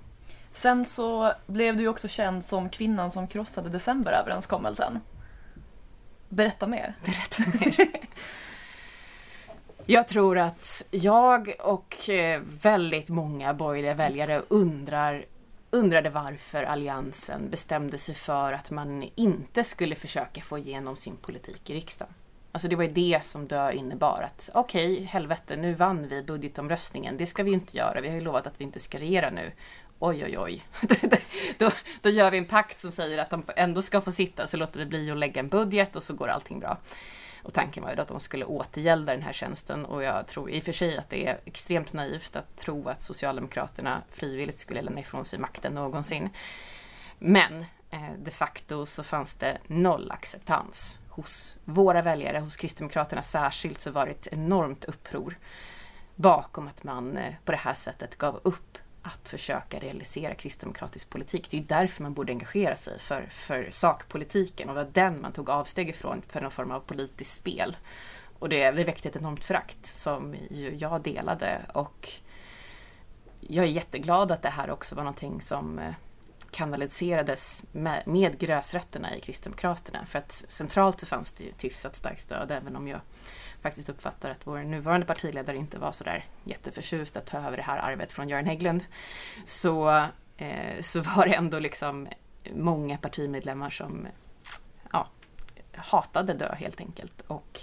Sen 0.53 0.85
så 0.85 1.33
blev 1.47 1.77
du 1.77 1.83
ju 1.83 1.89
också 1.89 2.09
känd 2.09 2.45
som 2.45 2.71
kvinnan 2.71 3.11
som 3.11 3.29
krossade 3.29 3.69
decemberöverenskommelsen. 3.69 5.01
Berätta 6.29 6.67
mer. 6.67 6.95
Berätta 7.05 7.43
mer. 7.59 7.89
Jag 9.87 10.09
tror 10.09 10.39
att 10.39 10.85
jag 10.91 11.55
och 11.61 12.11
eh, 12.11 12.41
väldigt 12.63 13.09
många 13.09 13.55
borgerliga 13.55 13.95
väljare 13.95 14.43
undrar, 14.49 15.25
undrade 15.71 16.11
varför 16.11 16.63
Alliansen 16.63 17.51
bestämde 17.51 17.99
sig 17.99 18.15
för 18.15 18.53
att 18.53 18.71
man 18.71 19.11
inte 19.15 19.65
skulle 19.65 19.95
försöka 19.95 20.41
få 20.41 20.59
igenom 20.59 20.97
sin 20.97 21.17
politik 21.17 21.71
i 21.71 21.75
riksdagen. 21.75 22.15
Alltså 22.53 22.69
det 22.69 22.77
var 22.77 22.85
ju 22.85 22.93
det 22.93 23.25
som 23.25 23.47
dö 23.47 23.73
innebar 23.73 24.23
att 24.27 24.51
okej, 24.55 24.93
okay, 24.93 25.05
helvete, 25.05 25.57
nu 25.57 25.75
vann 25.75 26.09
vi 26.09 26.23
budgetomröstningen. 26.23 27.17
Det 27.17 27.27
ska 27.27 27.43
vi 27.43 27.53
inte 27.53 27.77
göra. 27.77 28.01
Vi 28.01 28.09
har 28.09 28.15
ju 28.15 28.21
lovat 28.21 28.47
att 28.47 28.55
vi 28.61 28.65
inte 28.65 28.81
ska 28.81 28.99
regera 28.99 29.31
nu 29.31 29.53
oj 29.99 30.25
oj 30.25 30.39
oj, 30.39 30.65
då, 31.59 31.71
då 32.03 32.09
gör 32.09 32.31
vi 32.31 32.39
en 32.39 32.45
pakt 32.45 32.81
som 32.81 32.93
säger 32.93 33.19
att 33.19 33.31
de 33.31 33.43
ändå 33.57 33.83
ska 33.83 34.01
få 34.01 34.13
sitta, 34.13 34.47
så 34.47 34.57
låter 34.57 34.81
vi 34.81 34.87
bli 34.87 35.11
att 35.11 35.19
lägga 35.19 35.41
en 35.41 35.49
budget 35.49 35.97
och 35.97 36.03
så 36.03 36.15
går 36.15 36.29
allting 36.29 36.61
bra. 36.61 36.79
Och 37.43 37.55
tanken 37.55 37.83
var 37.83 37.91
ju 37.91 37.97
då 37.97 38.03
att 38.03 38.09
de 38.09 38.21
skulle 38.21 38.45
återgälda 38.45 39.13
den 39.13 39.23
här 39.23 39.33
tjänsten 39.33 39.85
och 39.85 40.03
jag 40.03 40.27
tror 40.27 40.51
i 40.51 40.61
och 40.61 40.65
för 40.65 40.73
sig 40.73 40.99
att 40.99 41.11
det 41.11 41.27
är 41.27 41.41
extremt 41.45 41.93
naivt 41.93 42.37
att 42.37 42.57
tro 42.57 42.89
att 42.89 43.03
Socialdemokraterna 43.03 44.03
frivilligt 44.11 44.59
skulle 44.59 44.83
lämna 44.83 45.01
ifrån 45.01 45.25
sig 45.25 45.39
makten 45.39 45.75
någonsin. 45.75 46.31
Men 47.19 47.65
eh, 47.91 48.13
de 48.19 48.31
facto 48.31 48.87
så 48.87 49.03
fanns 49.03 49.35
det 49.35 49.59
noll 49.67 50.11
acceptans 50.11 51.01
hos 51.09 51.57
våra 51.65 52.03
väljare, 52.03 52.39
hos 52.39 52.57
Kristdemokraterna 52.57 53.23
särskilt 53.23 53.81
så 53.81 53.91
var 53.91 54.07
det 54.07 54.13
ett 54.13 54.29
enormt 54.33 54.85
uppror 54.85 55.39
bakom 56.15 56.69
att 56.69 56.85
man 56.85 57.17
eh, 57.17 57.35
på 57.45 57.53
det 57.53 57.59
här 57.59 57.75
sättet 57.75 58.19
gav 58.19 58.41
upp 58.43 58.79
att 59.03 59.29
försöka 59.29 59.79
realisera 59.79 60.35
kristdemokratisk 60.35 61.11
politik. 61.11 61.47
Det 61.51 61.59
är 61.59 61.61
därför 61.63 62.03
man 62.03 62.15
borde 62.15 62.33
engagera 62.33 62.77
sig 62.77 62.99
för, 62.99 63.27
för 63.31 63.69
sakpolitiken 63.71 64.69
och 64.69 64.75
det 64.75 64.85
var 64.85 64.91
den 64.93 65.21
man 65.21 65.33
tog 65.33 65.51
avsteg 65.51 65.89
ifrån 65.89 66.23
för 66.29 66.41
någon 66.41 66.51
form 66.51 66.71
av 66.71 66.81
politiskt 66.81 67.35
spel. 67.35 67.77
Och 68.39 68.49
det, 68.49 68.71
det 68.71 68.85
väckte 68.85 69.09
ett 69.09 69.17
enormt 69.17 69.45
förakt 69.45 69.87
som 69.87 70.35
ju 70.51 70.77
jag 70.77 71.03
delade 71.03 71.61
och 71.75 72.09
jag 73.41 73.65
är 73.65 73.69
jätteglad 73.69 74.33
att 74.33 74.43
det 74.43 74.49
här 74.49 74.71
också 74.71 74.95
var 74.95 75.03
någonting 75.03 75.41
som 75.41 75.79
eh, 75.79 75.95
kanaliserades 76.51 77.65
med, 77.73 78.03
med 78.07 78.39
gräsrötterna 78.39 79.17
i 79.17 79.21
Kristdemokraterna. 79.21 80.07
För 80.07 80.19
att 80.19 80.33
centralt 80.49 81.01
så 81.01 81.07
fanns 81.07 81.33
det 81.33 81.45
ju 81.45 81.51
ett 81.51 81.65
hyfsat 81.65 81.97
starkt 81.97 82.21
stöd 82.21 82.51
även 82.51 82.77
om 82.77 82.89
jag 82.89 83.01
faktiskt 83.63 83.89
uppfattar 83.89 84.31
att 84.31 84.47
vår 84.47 84.59
nuvarande 84.59 85.07
partiledare 85.07 85.57
inte 85.57 85.79
var 85.79 85.93
sådär 85.93 86.25
jätteförtjust 86.45 87.17
att 87.17 87.27
ta 87.27 87.39
över 87.39 87.57
det 87.57 87.63
här 87.63 87.79
arvet 87.79 88.13
från 88.13 88.29
Göran 88.29 88.47
Hägglund. 88.47 88.85
Så, 89.47 90.07
eh, 90.37 90.81
så 90.81 91.01
var 91.01 91.27
det 91.27 91.35
ändå 91.35 91.59
liksom 91.59 92.09
många 92.55 92.99
partimedlemmar 92.99 93.71
som 93.71 94.07
ja, 94.93 95.09
hatade 95.75 96.35
dö 96.35 96.55
helt 96.55 96.81
enkelt. 96.81 97.21
Och 97.27 97.61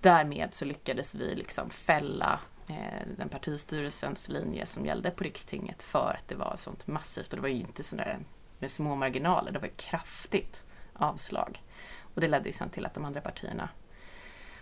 därmed 0.00 0.54
så 0.54 0.64
lyckades 0.64 1.14
vi 1.14 1.34
liksom 1.34 1.70
fälla 1.70 2.40
eh, 2.68 3.06
den 3.16 3.28
partistyrelsens 3.28 4.28
linje 4.28 4.66
som 4.66 4.86
gällde 4.86 5.10
på 5.10 5.24
rikstinget 5.24 5.82
för 5.82 6.16
att 6.18 6.28
det 6.28 6.34
var 6.34 6.54
sånt 6.56 6.86
massivt 6.86 7.28
och 7.28 7.36
det 7.36 7.42
var 7.42 7.48
ju 7.48 7.60
inte 7.60 7.82
sådär 7.82 8.18
med 8.58 8.70
små 8.70 8.94
marginaler, 8.94 9.52
det 9.52 9.58
var 9.58 9.68
kraftigt 9.68 10.64
avslag. 10.92 11.62
Och 12.14 12.20
det 12.20 12.28
ledde 12.28 12.48
ju 12.48 12.52
sen 12.52 12.70
till 12.70 12.86
att 12.86 12.94
de 12.94 13.04
andra 13.04 13.20
partierna 13.20 13.68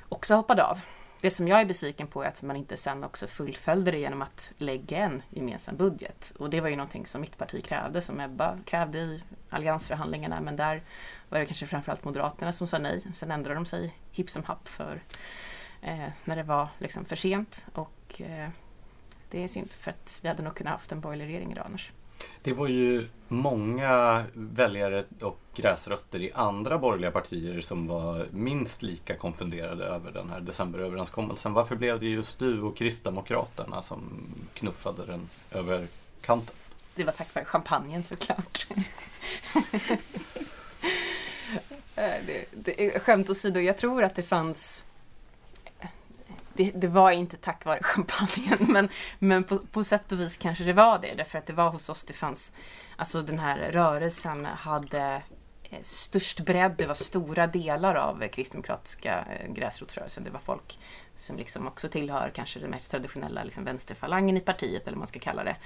också 0.09 0.35
hoppade 0.35 0.65
av. 0.65 0.81
Det 1.21 1.31
som 1.31 1.49
jag 1.49 1.61
är 1.61 1.65
besviken 1.65 2.07
på 2.07 2.23
är 2.23 2.29
att 2.29 2.43
man 2.43 2.57
inte 2.57 2.77
sen 2.77 3.05
också 3.05 3.27
fullföljde 3.27 3.91
det 3.91 3.99
genom 3.99 4.23
att 4.23 4.53
lägga 4.59 4.99
en 4.99 5.23
gemensam 5.31 5.77
budget. 5.77 6.33
Och 6.39 6.51
det 6.51 6.61
var 6.61 6.69
ju 6.69 6.77
någonting 6.77 7.07
som 7.07 7.21
mitt 7.21 7.39
parti 7.39 7.65
krävde, 7.65 8.03
som 8.03 8.21
Ebba 8.21 8.59
krävde 8.65 8.99
i 8.99 9.23
alliansförhandlingarna. 9.51 10.41
Men 10.41 10.57
där 10.57 10.83
var 11.29 11.39
det 11.39 11.47
kanske 11.47 11.67
framförallt 11.67 12.05
Moderaterna 12.05 12.53
som 12.53 12.67
sa 12.67 12.79
nej. 12.79 13.03
Sen 13.15 13.31
ändrade 13.31 13.55
de 13.55 13.67
sig 13.67 13.95
hipp 14.11 14.31
som 14.31 14.45
happ 14.45 14.69
för 14.69 15.03
eh, 15.83 16.09
när 16.25 16.37
det 16.37 16.43
var 16.43 16.69
liksom 16.79 17.05
för 17.05 17.17
sent. 17.17 17.67
Och 17.75 18.21
eh, 18.21 18.49
det 19.31 19.45
är 19.45 19.49
synd 19.49 19.71
för 19.71 19.91
att 19.91 20.19
vi 20.23 20.29
hade 20.29 20.43
nog 20.43 20.55
kunnat 20.55 20.73
haft 20.73 20.93
en 20.93 21.01
borgerlig 21.01 21.27
regering 21.27 21.53
idag 21.53 21.67
annars. 21.67 21.93
Det 22.43 22.53
var 22.53 22.69
ju 22.69 23.07
många 23.29 24.25
väljare 24.33 25.05
och 25.21 25.41
gräsrötter 25.55 26.21
i 26.21 26.33
andra 26.33 26.79
borgerliga 26.79 27.11
partier 27.11 27.61
som 27.61 27.87
var 27.87 28.27
minst 28.31 28.83
lika 28.83 29.17
konfunderade 29.17 29.85
över 29.85 30.13
den 30.13 30.31
här 30.31 30.41
decemberöverenskommelsen. 30.41 31.53
Varför 31.53 31.77
blev 31.77 32.01
det 32.01 32.07
just 32.07 32.39
du 32.39 32.63
och 32.63 32.77
Kristdemokraterna 32.77 33.83
som 33.83 34.25
knuffade 34.55 35.07
den 35.07 35.29
över 35.53 35.87
kanten? 36.21 36.55
Det 36.95 37.05
var 37.05 37.13
tack 37.13 37.35
vare 37.35 37.45
champagnen 37.45 38.03
såklart. 38.03 38.67
Eh, 41.99 42.15
det, 42.27 42.45
det, 42.53 43.03
skämt 43.03 43.31
åsido, 43.31 43.61
jag 43.61 43.79
tror 43.79 44.03
att 44.03 44.15
det 44.15 44.23
fanns 44.23 44.85
det, 46.57 46.71
det, 46.75 46.89
var 46.89 47.11
inte 47.11 47.37
tack 47.37 47.65
vare 47.65 47.83
champagnen, 47.83 48.59
men, 48.73 48.89
men 49.19 49.45
på, 49.45 49.59
på 49.59 49.85
sätt 49.85 50.13
och 50.13 50.21
vis 50.21 50.37
kanske 50.37 50.65
det 50.65 50.73
var 50.73 50.99
det. 50.99 51.15
Därför 51.17 51.39
att 51.39 51.47
det 51.47 51.53
var 51.53 51.71
hos 51.71 51.89
oss 51.89 52.05
det 52.05 52.13
fanns, 52.13 52.53
alltså 52.97 53.23
den 53.23 53.39
här 53.39 53.71
rörelsen 53.73 54.45
hade 54.45 55.23
eh, 55.63 55.79
störst 55.83 56.41
bredd. 56.41 56.75
Det 56.79 56.87
var 56.87 56.95
stora 56.95 57.47
delar 57.47 57.95
av 57.95 58.29
kristdemokratiska 58.29 59.25
eh, 59.31 59.53
gräsrotsrörelsen. 59.53 60.25
Det 60.25 60.31
var 60.31 60.41
folk 60.41 60.79
som 61.15 61.37
liksom 61.37 61.67
också 61.67 61.89
tillhör 61.89 62.31
kanske 62.35 62.61
den 62.61 62.71
mer 62.71 62.79
traditionella 62.79 63.45
liksom 63.45 63.65
vänsterfalangen 63.65 64.37
i 64.37 64.41
partiet, 64.41 64.83
eller 64.83 64.97
vad 64.97 64.99
man 64.99 65.07
ska 65.07 65.21
kalla 65.21 65.45
det. 65.45 65.57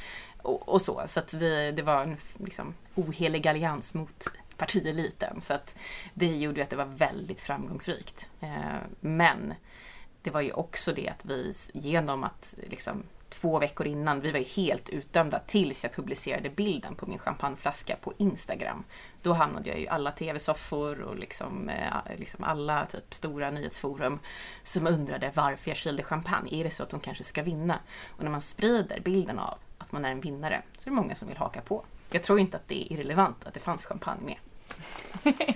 Och, 0.42 0.68
och 0.68 0.82
så. 0.82 1.02
Så 1.06 1.20
att 1.20 1.34
vi, 1.34 1.72
det 1.72 1.82
var 1.82 2.02
en 2.02 2.16
liksom, 2.38 2.74
ohelig 2.94 3.48
allians 3.48 3.94
mot 3.94 4.28
partieliten. 4.60 5.40
Så 5.40 5.54
att 5.54 5.76
det 6.14 6.36
gjorde 6.36 6.62
att 6.62 6.70
det 6.70 6.76
var 6.76 6.84
väldigt 6.84 7.40
framgångsrikt. 7.40 8.28
Eh, 8.40 8.80
men 9.00 9.54
det 10.22 10.30
var 10.30 10.40
ju 10.40 10.52
också 10.52 10.92
det 10.92 11.08
att 11.08 11.24
vi 11.24 11.52
genom 11.72 12.24
att 12.24 12.54
liksom 12.68 13.02
två 13.30 13.58
veckor 13.58 13.86
innan, 13.86 14.20
vi 14.20 14.32
var 14.32 14.38
ju 14.38 14.44
helt 14.44 14.88
utdömda 14.88 15.38
tills 15.38 15.82
jag 15.84 15.92
publicerade 15.92 16.50
bilden 16.50 16.94
på 16.94 17.06
min 17.06 17.18
champagneflaska 17.18 17.96
på 17.96 18.12
Instagram. 18.18 18.84
Då 19.22 19.32
hamnade 19.32 19.70
jag 19.70 19.80
i 19.80 19.88
alla 19.88 20.10
tv-soffor 20.10 21.00
och 21.00 21.16
liksom, 21.16 21.68
eh, 21.68 22.18
liksom 22.18 22.44
alla 22.44 22.86
typ 22.86 23.14
stora 23.14 23.50
nyhetsforum 23.50 24.18
som 24.62 24.86
undrade 24.86 25.32
varför 25.34 25.70
jag 25.70 25.76
kylde 25.76 26.02
champagne. 26.02 26.60
Är 26.60 26.64
det 26.64 26.70
så 26.70 26.82
att 26.82 26.90
de 26.90 27.00
kanske 27.00 27.24
ska 27.24 27.42
vinna? 27.42 27.78
Och 28.16 28.22
när 28.22 28.30
man 28.30 28.42
sprider 28.42 29.00
bilden 29.00 29.38
av 29.38 29.58
att 29.78 29.92
man 29.92 30.04
är 30.04 30.10
en 30.10 30.20
vinnare 30.20 30.62
så 30.78 30.88
är 30.88 30.90
det 30.90 30.96
många 30.96 31.14
som 31.14 31.28
vill 31.28 31.36
haka 31.36 31.60
på. 31.60 31.84
Jag 32.10 32.22
tror 32.22 32.40
inte 32.40 32.56
att 32.56 32.68
det 32.68 32.82
är 32.82 32.92
irrelevant 32.92 33.46
att 33.46 33.54
det 33.54 33.60
fanns 33.60 33.84
champagne 33.84 34.20
med. 34.24 34.36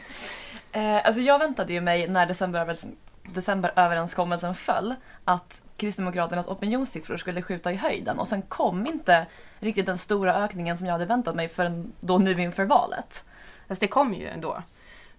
eh, 0.72 1.06
alltså 1.06 1.20
jag 1.20 1.38
väntade 1.38 1.72
ju 1.72 1.80
mig 1.80 2.08
när 2.08 2.26
decemberöverenskommelsen 2.26 2.96
decemberöverenskommelsen 3.32 4.54
föll 4.54 4.94
att 5.24 5.62
Kristdemokraternas 5.76 6.46
opinionssiffror 6.46 7.16
skulle 7.16 7.42
skjuta 7.42 7.72
i 7.72 7.76
höjden 7.76 8.18
och 8.18 8.28
sen 8.28 8.42
kom 8.42 8.86
inte 8.86 9.26
riktigt 9.58 9.86
den 9.86 9.98
stora 9.98 10.34
ökningen 10.44 10.78
som 10.78 10.86
jag 10.86 10.92
hade 10.92 11.06
väntat 11.06 11.34
mig 11.34 11.48
förrän 11.48 11.92
då 12.00 12.18
nu 12.18 12.42
inför 12.42 12.64
valet. 12.64 13.24
Fast 13.68 13.80
det 13.80 13.88
kom 13.88 14.14
ju 14.14 14.28
ändå. 14.28 14.62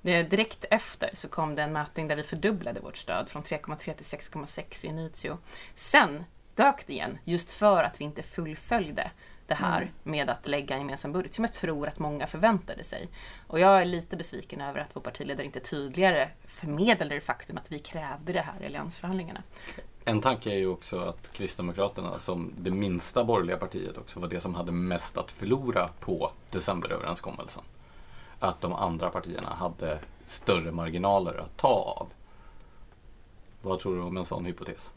Det, 0.01 0.23
direkt 0.23 0.65
efter 0.71 1.09
så 1.13 1.27
kom 1.27 1.55
det 1.55 1.63
en 1.63 1.73
mätning 1.73 2.07
där 2.07 2.15
vi 2.15 2.23
fördubblade 2.23 2.79
vårt 2.79 2.97
stöd 2.97 3.29
från 3.29 3.43
3,3 3.43 3.77
till 3.77 4.19
6,6 4.19 4.85
i 4.85 4.87
Initio. 4.87 5.37
Sen 5.75 6.23
dök 6.55 6.87
det 6.87 6.93
igen, 6.93 7.17
just 7.23 7.51
för 7.51 7.83
att 7.83 8.01
vi 8.01 8.05
inte 8.05 8.23
fullföljde 8.23 9.11
det 9.47 9.53
här 9.53 9.81
mm. 9.81 9.93
med 10.03 10.29
att 10.29 10.47
lägga 10.47 10.75
en 10.75 10.81
gemensam 10.81 11.11
budget 11.11 11.33
som 11.33 11.43
jag 11.43 11.53
tror 11.53 11.87
att 11.87 11.99
många 11.99 12.27
förväntade 12.27 12.83
sig. 12.83 13.09
Och 13.47 13.59
jag 13.59 13.81
är 13.81 13.85
lite 13.85 14.17
besviken 14.17 14.61
över 14.61 14.79
att 14.79 14.89
vår 14.95 15.01
partiledare 15.01 15.45
inte 15.45 15.59
tydligare 15.59 16.29
förmedlade 16.47 17.15
det 17.15 17.21
faktum 17.21 17.57
att 17.57 17.71
vi 17.71 17.79
krävde 17.79 18.33
det 18.33 18.41
här 18.41 18.63
i 18.63 18.65
alliansförhandlingarna. 18.65 19.43
En 20.05 20.21
tanke 20.21 20.49
är 20.49 20.57
ju 20.57 20.67
också 20.67 20.99
att 20.99 21.33
Kristdemokraterna 21.33 22.19
som 22.19 22.53
det 22.57 22.71
minsta 22.71 23.23
borgerliga 23.23 23.57
partiet 23.57 23.97
också 23.97 24.19
var 24.19 24.27
det 24.27 24.41
som 24.41 24.55
hade 24.55 24.71
mest 24.71 25.17
att 25.17 25.31
förlora 25.31 25.89
på 25.99 26.31
decemberöverenskommelsen. 26.51 27.63
Att 28.39 28.61
de 28.61 28.73
andra 28.73 29.09
partierna 29.09 29.49
hade 29.49 29.99
större 30.23 30.71
marginaler 30.71 31.37
att 31.37 31.57
ta 31.57 31.67
av. 31.67 32.07
Vad 33.61 33.79
tror 33.79 33.95
du 33.95 34.01
om 34.01 34.17
en 34.17 34.25
sån 34.25 34.45
hypotes? 34.45 34.91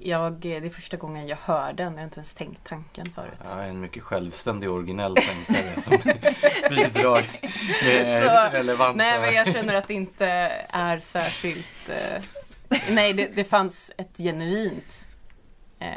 Jag, 0.00 0.32
det 0.32 0.56
är 0.56 0.70
första 0.70 0.96
gången 0.96 1.26
jag 1.26 1.36
hör 1.36 1.72
den. 1.72 1.92
Jag 1.92 1.98
har 1.98 2.04
inte 2.04 2.16
ens 2.16 2.34
tänkt 2.34 2.64
tanken 2.64 3.06
förut. 3.14 3.40
Är 3.52 3.68
en 3.68 3.80
mycket 3.80 4.02
självständig 4.02 4.70
och 4.70 4.76
originell 4.76 5.16
tänkare 5.16 5.80
som 5.80 5.92
bidrar 6.68 7.26
med 7.84 8.22
Så, 8.22 8.56
relevanta... 8.56 8.96
Nej, 8.96 9.20
men 9.20 9.34
jag 9.34 9.52
känner 9.52 9.74
att 9.74 9.88
det 9.88 9.94
inte 9.94 10.26
är 10.68 10.98
särskilt... 10.98 11.88
Eh, 11.88 12.22
nej, 12.90 13.12
det, 13.12 13.28
det 13.34 13.44
fanns 13.44 13.92
ett 13.96 14.16
genuint 14.16 15.06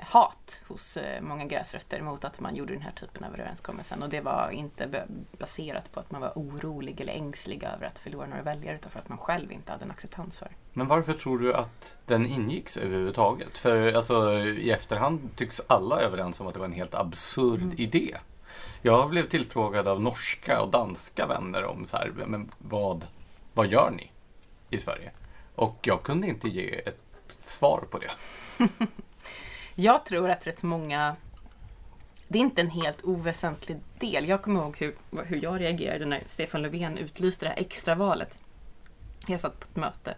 hat 0.04 0.62
hos 0.68 0.98
eh, 0.98 1.22
många 1.22 1.46
gräsrötter 1.46 2.02
mot 2.02 2.26
att 2.26 2.40
man 2.40 2.56
gjorde 2.56 2.74
den 2.74 2.82
här 2.82 2.92
typen 2.92 3.24
av 3.24 3.34
överenskommelsen. 3.34 4.04
Och 4.04 4.10
det 4.10 4.22
var 4.22 4.50
inte 4.50 5.06
baserat 5.38 5.92
på 5.92 6.00
att 6.00 6.12
man 6.12 6.22
var 6.22 6.32
orolig 6.36 7.02
eller 7.02 7.14
ängslig 7.14 7.64
över 7.64 7.86
att 7.86 8.00
förlora 8.00 8.28
några 8.28 8.44
väljare 8.44 8.76
utan 8.76 8.92
för 8.92 9.00
att 9.00 9.10
man 9.10 9.18
själv 9.18 9.52
inte 9.52 9.72
hade 9.72 9.86
en 9.86 9.92
acceptans 9.92 10.38
för 10.38 10.52
Men 10.74 10.88
varför 10.88 11.14
tror 11.14 11.40
du 11.40 11.54
att 11.54 11.98
den 12.06 12.26
ingicks 12.26 12.78
överhuvudtaget? 12.78 13.58
För 13.58 13.94
alltså, 13.94 14.34
i 14.40 14.72
efterhand 14.72 15.30
tycks 15.36 15.62
alla 15.68 16.02
överens 16.02 16.42
om 16.42 16.48
att 16.48 16.54
det 16.54 16.60
var 16.60 16.68
en 16.68 16.74
helt 16.74 16.96
absurd 16.96 17.62
mm. 17.62 17.76
idé. 17.78 18.18
Jag 18.82 19.10
blev 19.10 19.30
tillfrågad 19.30 19.88
av 19.88 20.02
norska 20.02 20.62
och 20.62 20.70
danska 20.70 21.28
vänner 21.28 21.66
om 21.66 21.86
så 21.86 21.98
här, 21.98 22.12
men 22.26 22.52
vad, 22.58 23.08
vad 23.54 23.68
gör 23.68 23.92
ni 23.92 24.12
i 24.70 24.78
Sverige? 24.78 25.12
Och 25.56 25.78
jag 25.82 26.04
kunde 26.04 26.28
inte 26.28 26.50
ge 26.50 26.82
ett 26.86 27.04
svar 27.28 27.84
på 27.92 28.00
det. 28.00 28.12
Jag 29.80 30.06
tror 30.06 30.30
att 30.30 30.48
rätt 30.48 30.64
många 30.64 31.16
det 32.28 32.40
är 32.40 32.42
inte 32.42 32.62
en 32.62 32.70
helt 32.70 33.04
oväsentlig 33.04 33.78
del. 34.00 34.28
Jag 34.28 34.42
kommer 34.42 34.60
ihåg 34.60 34.78
hur, 34.78 34.96
hur 35.24 35.44
jag 35.44 35.62
reagerade 35.62 36.06
när 36.06 36.24
Stefan 36.26 36.62
Löfven 36.62 36.98
utlyste 36.98 37.46
det 37.46 37.50
här 37.50 37.58
extravalet. 37.58 38.40
Jag 39.28 39.40
satt 39.40 39.60
på 39.60 39.68
ett 39.70 39.76
möte 39.76 40.16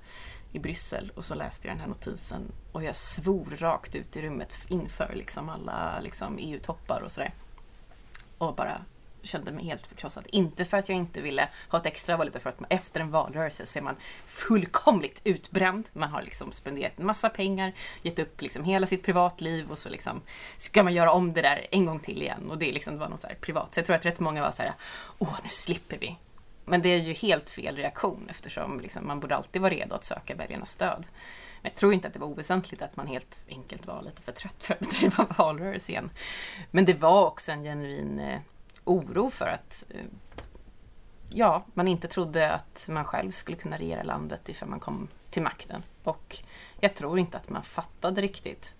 i 0.52 0.60
Bryssel 0.60 1.12
och 1.16 1.26
så 1.26 1.36
läste 1.36 1.68
jag 1.68 1.76
den 1.76 1.82
här 1.82 1.88
notisen 1.88 2.42
och 2.72 2.84
jag 2.84 2.96
svor 2.96 3.56
rakt 3.58 3.96
ut 3.96 4.18
i 4.18 4.22
rummet 4.22 4.56
inför 4.68 5.14
liksom 5.16 5.50
alla 5.50 6.00
liksom 6.04 6.38
EU-toppar 6.40 7.02
och 7.02 7.12
sådär. 7.12 7.34
Och 8.38 8.56
bara 8.56 8.82
kände 9.24 9.52
mig 9.52 9.66
helt 9.66 9.88
förkrossad. 9.88 10.28
Inte 10.30 10.66
för 10.66 10.78
att 10.78 10.90
jag 10.90 10.98
inte 10.98 11.22
ville 11.22 11.50
ha 11.70 11.80
ett 11.80 11.86
extra 11.86 12.18
val 12.18 12.28
utan 12.28 12.42
för 12.42 12.50
att 12.50 12.60
man, 12.60 12.68
efter 12.70 13.00
en 13.00 13.12
valrörelse 13.12 13.66
så 13.66 13.80
är 13.80 13.84
man 13.84 13.96
fullkomligt 14.26 15.22
utbränd. 15.24 15.90
Man 15.94 16.10
har 16.10 16.22
liksom 16.22 16.52
spenderat 16.52 17.00
en 17.00 17.06
massa 17.06 17.30
pengar, 17.30 17.74
gett 18.02 18.20
upp 18.20 18.42
liksom 18.42 18.64
hela 18.64 18.88
sitt 18.88 19.04
privatliv 19.04 19.72
och 19.72 19.78
så 19.78 19.90
liksom 19.90 20.22
ska 20.58 20.84
man 20.84 20.94
göra 20.94 21.12
om 21.12 21.34
det 21.34 21.42
där 21.42 21.68
en 21.72 21.86
gång 21.86 22.00
till 22.00 22.22
igen. 22.22 22.50
Och 22.52 22.58
det, 22.58 22.72
liksom, 22.72 22.94
det 22.94 23.00
var 23.00 23.10
något 23.10 23.22
så 23.22 23.28
privat. 23.42 23.74
Så 23.74 23.80
jag 23.80 23.86
tror 23.86 23.96
att 23.96 24.06
rätt 24.06 24.20
många 24.20 24.42
var 24.42 24.52
så 24.52 24.62
här, 24.62 24.74
åh 25.18 25.40
nu 25.44 25.50
slipper 25.50 25.98
vi. 25.98 26.18
Men 26.66 26.82
det 26.82 26.90
är 26.90 26.98
ju 26.98 27.14
helt 27.14 27.50
fel 27.50 27.76
reaktion 27.76 28.28
eftersom 28.30 28.80
liksom, 28.80 29.08
man 29.08 29.20
borde 29.20 29.36
alltid 29.36 29.62
vara 29.62 29.74
redo 29.74 29.96
att 29.96 30.04
söka 30.04 30.36
väljarnas 30.36 30.72
stöd. 30.72 31.06
Men 31.62 31.72
jag 31.72 31.76
tror 31.76 31.94
inte 31.94 32.08
att 32.08 32.14
det 32.14 32.20
var 32.20 32.28
oväsentligt 32.28 32.82
att 32.82 32.96
man 32.96 33.08
helt 33.08 33.46
enkelt 33.50 33.88
var 33.88 34.02
lite 34.02 34.22
för 34.22 34.32
trött 34.32 34.64
för 34.64 34.74
att 34.74 34.80
bedriva 34.90 35.28
valrörelse 35.38 35.92
igen. 35.92 36.10
Men 36.72 36.86
det 36.86 36.94
var 36.94 37.26
också 37.26 37.52
en 37.52 37.64
genuin 37.64 38.20
eh, 38.20 38.40
oro 38.90 39.30
för 39.30 39.48
att 39.48 39.86
eh, 39.90 40.06
ja, 41.30 41.66
man 41.74 41.88
inte 41.88 42.08
trodde 42.08 42.52
att 42.52 42.88
man 42.92 43.06
själv 43.06 43.32
skulle 43.32 43.58
kunna 43.58 43.78
regera 43.78 44.04
landet 44.04 44.50
ifall 44.50 44.70
man 44.70 44.80
kom 44.80 45.08
till 45.30 45.44
makten. 45.44 45.84
Och 46.04 46.38
jag 46.80 46.96
tror 46.96 47.20
inte 47.20 47.38
att 47.38 47.50
man 47.50 47.64
fattade 47.64 48.22
riktigt 48.22 48.76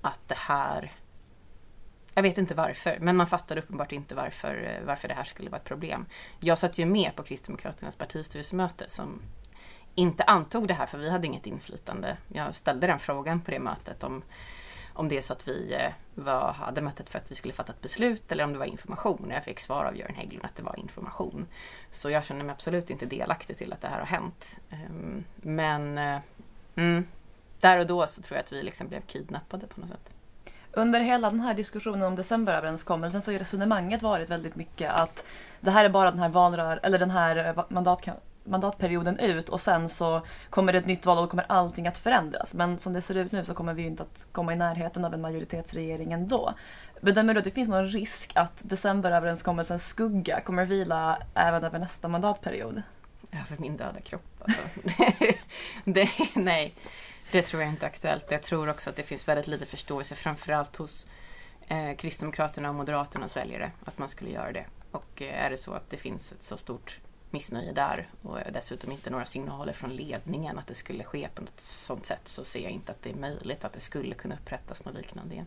att 0.00 0.28
det 0.28 0.38
här 0.38 0.92
jag 2.14 2.22
vet 2.22 2.38
inte 2.38 2.54
varför, 2.54 2.98
men 3.00 3.16
man 3.16 3.26
fattade 3.26 3.60
uppenbart 3.60 3.92
inte 3.92 4.14
varför, 4.14 4.78
eh, 4.80 4.86
varför 4.86 5.08
det 5.08 5.14
här 5.14 5.24
skulle 5.24 5.50
vara 5.50 5.60
ett 5.60 5.68
problem. 5.68 6.06
Jag 6.40 6.58
satt 6.58 6.78
ju 6.78 6.86
med 6.86 7.16
på 7.16 7.22
Kristdemokraternas 7.22 7.96
partistyrelsemöte 7.96 8.84
som 8.88 9.22
inte 9.94 10.24
antog 10.24 10.68
det 10.68 10.74
här, 10.74 10.86
för 10.86 10.98
vi 10.98 11.10
hade 11.10 11.26
inget 11.26 11.46
inflytande. 11.46 12.16
Jag 12.28 12.54
ställde 12.54 12.86
den 12.86 12.98
frågan 12.98 13.40
på 13.40 13.50
det 13.50 13.58
mötet 13.58 14.04
om 14.04 14.22
om 14.94 15.08
det 15.08 15.16
är 15.16 15.22
så 15.22 15.32
att 15.32 15.48
vi 15.48 15.74
eh, 15.74 15.92
var, 16.14 16.52
hade 16.52 16.80
mötet 16.80 17.10
för 17.10 17.18
att 17.18 17.30
vi 17.30 17.34
skulle 17.34 17.54
fatta 17.54 17.72
ett 17.72 17.82
beslut 17.82 18.32
eller 18.32 18.44
om 18.44 18.52
det 18.52 18.58
var 18.58 18.66
information. 18.66 19.30
Jag 19.30 19.44
fick 19.44 19.60
svar 19.60 19.84
av 19.84 19.96
Göran 19.96 20.14
Hägglund 20.14 20.44
att 20.44 20.56
det 20.56 20.62
var 20.62 20.78
information. 20.78 21.46
Så 21.90 22.10
jag 22.10 22.24
känner 22.24 22.44
mig 22.44 22.52
absolut 22.52 22.90
inte 22.90 23.06
delaktig 23.06 23.56
till 23.56 23.72
att 23.72 23.80
det 23.80 23.88
här 23.88 23.98
har 23.98 24.06
hänt. 24.06 24.58
Ehm, 24.70 25.24
men 25.36 25.98
eh, 25.98 26.18
mm, 26.76 27.06
där 27.60 27.78
och 27.78 27.86
då 27.86 28.06
så 28.06 28.22
tror 28.22 28.36
jag 28.36 28.42
att 28.42 28.52
vi 28.52 28.62
liksom 28.62 28.88
blev 28.88 29.00
kidnappade 29.00 29.66
på 29.66 29.80
något 29.80 29.90
sätt. 29.90 30.10
Under 30.72 31.00
hela 31.00 31.30
den 31.30 31.40
här 31.40 31.54
diskussionen 31.54 32.02
om 32.02 32.16
decemberöverenskommelsen 32.16 33.22
så 33.22 33.32
har 33.32 33.38
resonemanget 33.38 34.02
varit 34.02 34.30
väldigt 34.30 34.56
mycket 34.56 34.92
att 34.92 35.24
det 35.60 35.70
här 35.70 35.84
är 35.84 35.88
bara 35.88 36.10
den 36.10 36.20
här 36.20 36.28
valrör 36.28 36.80
eller 36.82 36.98
den 36.98 37.10
här 37.10 37.36
eh, 37.36 37.64
mandatkampanjen 37.68 38.33
mandatperioden 38.44 39.18
ut 39.18 39.48
och 39.48 39.60
sen 39.60 39.88
så 39.88 40.22
kommer 40.50 40.72
det 40.72 40.78
ett 40.78 40.86
nytt 40.86 41.06
val 41.06 41.16
och 41.16 41.24
då 41.24 41.30
kommer 41.30 41.46
allting 41.48 41.86
att 41.86 41.98
förändras. 41.98 42.54
Men 42.54 42.78
som 42.78 42.92
det 42.92 43.00
ser 43.00 43.14
ut 43.14 43.32
nu 43.32 43.44
så 43.44 43.54
kommer 43.54 43.74
vi 43.74 43.82
ju 43.82 43.88
inte 43.88 44.02
att 44.02 44.26
komma 44.32 44.52
i 44.52 44.56
närheten 44.56 45.04
av 45.04 45.14
en 45.14 45.20
majoritetsregering 45.20 46.12
ändå. 46.12 46.54
Bedömer 47.00 47.34
du 47.34 47.38
att 47.38 47.44
det 47.44 47.50
finns 47.50 47.68
någon 47.68 47.86
risk 47.88 48.32
att 48.34 48.62
decemberöverenskommelsens 48.62 49.86
skugga 49.86 50.40
kommer 50.40 50.64
vila 50.64 51.18
även 51.34 51.64
över 51.64 51.78
nästa 51.78 52.08
mandatperiod? 52.08 52.82
Över 53.32 53.56
min 53.58 53.76
döda 53.76 54.00
kropp 54.00 54.42
alltså. 54.44 54.62
det, 55.84 56.08
Nej, 56.34 56.74
det 57.32 57.42
tror 57.42 57.62
jag 57.62 57.70
inte 57.70 57.86
är 57.86 57.90
aktuellt. 57.90 58.30
Jag 58.30 58.42
tror 58.42 58.68
också 58.68 58.90
att 58.90 58.96
det 58.96 59.02
finns 59.02 59.28
väldigt 59.28 59.46
lite 59.46 59.66
förståelse 59.66 60.14
framförallt 60.14 60.76
hos 60.76 61.06
eh, 61.68 61.96
Kristdemokraterna 61.96 62.68
och 62.68 62.74
Moderaternas 62.74 63.36
väljare 63.36 63.70
att 63.84 63.98
man 63.98 64.08
skulle 64.08 64.30
göra 64.30 64.52
det. 64.52 64.64
Och 64.90 65.22
eh, 65.22 65.44
är 65.44 65.50
det 65.50 65.56
så 65.56 65.72
att 65.72 65.90
det 65.90 65.96
finns 65.96 66.32
ett 66.32 66.42
så 66.42 66.56
stort 66.56 66.98
missnöje 67.34 67.72
där 67.72 68.08
och 68.22 68.38
dessutom 68.52 68.92
inte 68.92 69.10
några 69.10 69.24
signaler 69.24 69.72
från 69.72 69.96
ledningen 69.96 70.58
att 70.58 70.66
det 70.66 70.74
skulle 70.74 71.04
ske 71.04 71.28
på 71.34 71.42
något 71.42 71.60
sådant 71.60 72.06
sätt 72.06 72.28
så 72.28 72.44
ser 72.44 72.60
jag 72.60 72.70
inte 72.70 72.92
att 72.92 73.02
det 73.02 73.10
är 73.10 73.14
möjligt 73.14 73.64
att 73.64 73.72
det 73.72 73.80
skulle 73.80 74.14
kunna 74.14 74.34
upprättas 74.34 74.84
något 74.84 74.94
liknande 74.94 75.34
igen. 75.34 75.46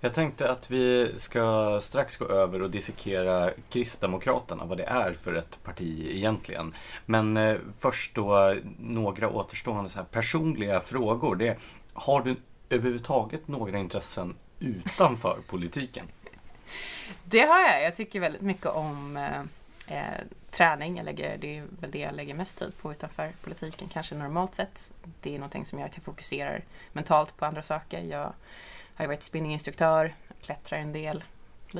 Jag 0.00 0.14
tänkte 0.14 0.50
att 0.50 0.70
vi 0.70 1.12
ska 1.16 1.78
strax 1.80 2.16
gå 2.16 2.24
över 2.24 2.62
och 2.62 2.70
dissekera 2.70 3.50
Kristdemokraterna, 3.68 4.64
vad 4.64 4.78
det 4.78 4.84
är 4.84 5.12
för 5.12 5.34
ett 5.34 5.58
parti 5.62 6.06
egentligen. 6.10 6.74
Men 7.06 7.36
eh, 7.36 7.56
först 7.78 8.14
då 8.14 8.56
några 8.78 9.28
återstående 9.28 9.90
så 9.90 9.98
här 9.98 10.06
personliga 10.06 10.80
frågor. 10.80 11.36
Det, 11.36 11.56
har 11.92 12.22
du 12.22 12.36
överhuvudtaget 12.70 13.48
några 13.48 13.78
intressen 13.78 14.36
utanför 14.60 15.38
politiken? 15.46 16.06
Det 17.24 17.40
har 17.40 17.60
jag. 17.60 17.82
Jag 17.82 17.96
tycker 17.96 18.20
väldigt 18.20 18.42
mycket 18.42 18.66
om 18.66 19.16
eh, 19.16 19.40
eh, 19.96 20.24
träning. 20.50 20.96
Jag 20.96 21.04
lägger, 21.04 21.38
det 21.38 21.58
är 21.58 21.64
väl 21.80 21.90
det 21.90 21.98
jag 21.98 22.14
lägger 22.14 22.34
mest 22.34 22.58
tid 22.58 22.72
på 22.78 22.92
utanför 22.92 23.32
politiken, 23.42 23.88
kanske 23.88 24.14
normalt 24.14 24.54
sett. 24.54 24.92
Det 25.20 25.34
är 25.34 25.38
någonting 25.38 25.64
som 25.64 25.78
jag 25.78 25.94
fokuserar 26.04 26.64
mentalt 26.92 27.36
på 27.36 27.44
andra 27.44 27.62
saker. 27.62 28.02
Jag 28.02 28.32
har 28.94 29.04
ju 29.04 29.06
varit 29.06 29.22
spinninginstruktör, 29.22 30.14
klättrar 30.42 30.78
en 30.78 30.92
del. 30.92 31.24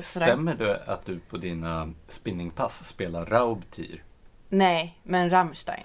Stämmer 0.01 0.55
det 0.55 0.83
att 0.83 1.05
du 1.05 1.19
på 1.19 1.37
dina 1.37 1.93
spinningpass 2.07 2.85
spelar 2.85 3.25
Raubtier? 3.25 4.03
Nej, 4.49 4.99
men 5.03 5.29
Rammstein. 5.29 5.83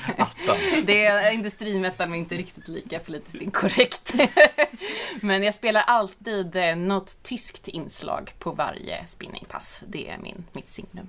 det 0.84 1.06
är 1.06 1.32
industrimetal 1.32 2.08
men 2.08 2.18
inte 2.18 2.34
riktigt 2.34 2.68
lika 2.68 2.98
politiskt 2.98 3.34
inkorrekt. 3.34 4.14
men 5.20 5.42
jag 5.42 5.54
spelar 5.54 5.82
alltid 5.82 6.56
eh, 6.56 6.76
något 6.76 7.22
tyskt 7.22 7.68
inslag 7.68 8.32
på 8.38 8.52
varje 8.52 9.06
spinningpass. 9.06 9.82
Det 9.88 10.08
är 10.08 10.18
min, 10.18 10.44
mitt 10.52 10.68
signum. 10.68 11.08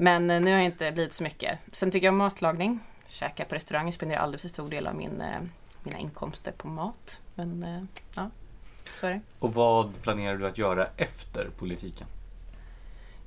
Men 0.00 0.30
eh, 0.30 0.40
nu 0.40 0.50
har 0.50 0.58
jag 0.58 0.64
inte 0.64 0.92
blivit 0.92 1.12
så 1.12 1.22
mycket. 1.22 1.58
Sen 1.72 1.90
tycker 1.90 2.06
jag 2.06 2.12
om 2.12 2.18
matlagning. 2.18 2.80
Käka 3.06 3.44
på 3.44 3.54
restaurang 3.54 3.92
spenderar 3.92 4.20
alldeles 4.20 4.42
för 4.42 4.48
stor 4.48 4.70
del 4.70 4.86
av 4.86 4.94
min, 4.94 5.20
eh, 5.20 5.40
mina 5.82 5.98
inkomster 5.98 6.52
på 6.52 6.68
mat. 6.68 7.20
Men 7.34 7.88
ja, 8.14 8.30
så 8.94 9.06
är 9.06 9.10
det. 9.10 9.20
Och 9.38 9.54
vad 9.54 10.02
planerar 10.02 10.36
du 10.36 10.46
att 10.46 10.58
göra 10.58 10.86
efter 10.96 11.50
politiken? 11.58 12.06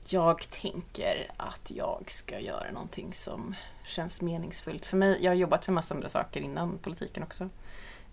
Jag 0.08 0.50
tänker 0.50 1.32
att 1.38 1.72
jag 1.76 2.04
ska 2.08 2.40
göra 2.40 2.72
någonting 2.72 3.14
som 3.14 3.56
känns 3.86 4.22
meningsfullt 4.22 4.86
för 4.86 4.98
mig. 4.98 5.18
Jag 5.22 5.32
har 5.32 5.36
jobbat 5.36 5.68
med 5.68 5.74
massa 5.74 5.94
andra 5.94 6.10
saker 6.10 6.42
innan 6.42 6.78
politiken 6.78 7.24
också. 7.24 7.50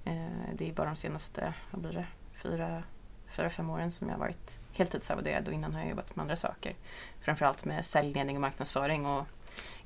Eh, 0.04 0.14
det 0.54 0.68
är 0.68 0.72
bara 0.72 0.86
de 0.86 0.96
senaste, 0.96 1.54
vad 1.70 1.80
blir 1.80 1.92
det, 1.92 2.06
fyra, 2.42 2.82
fyra 3.30 3.50
fem 3.50 3.70
åren 3.70 3.92
som 3.92 4.08
jag 4.08 4.14
har 4.14 4.20
varit 4.20 4.58
heltidsarvoderad 4.78 5.48
och 5.48 5.54
innan 5.54 5.74
har 5.74 5.80
jag 5.80 5.90
jobbat 5.90 6.16
med 6.16 6.22
andra 6.22 6.36
saker. 6.36 6.74
Framförallt 7.20 7.64
med 7.64 7.84
säljledning 7.84 8.36
och 8.36 8.40
marknadsföring 8.40 9.06
och 9.06 9.26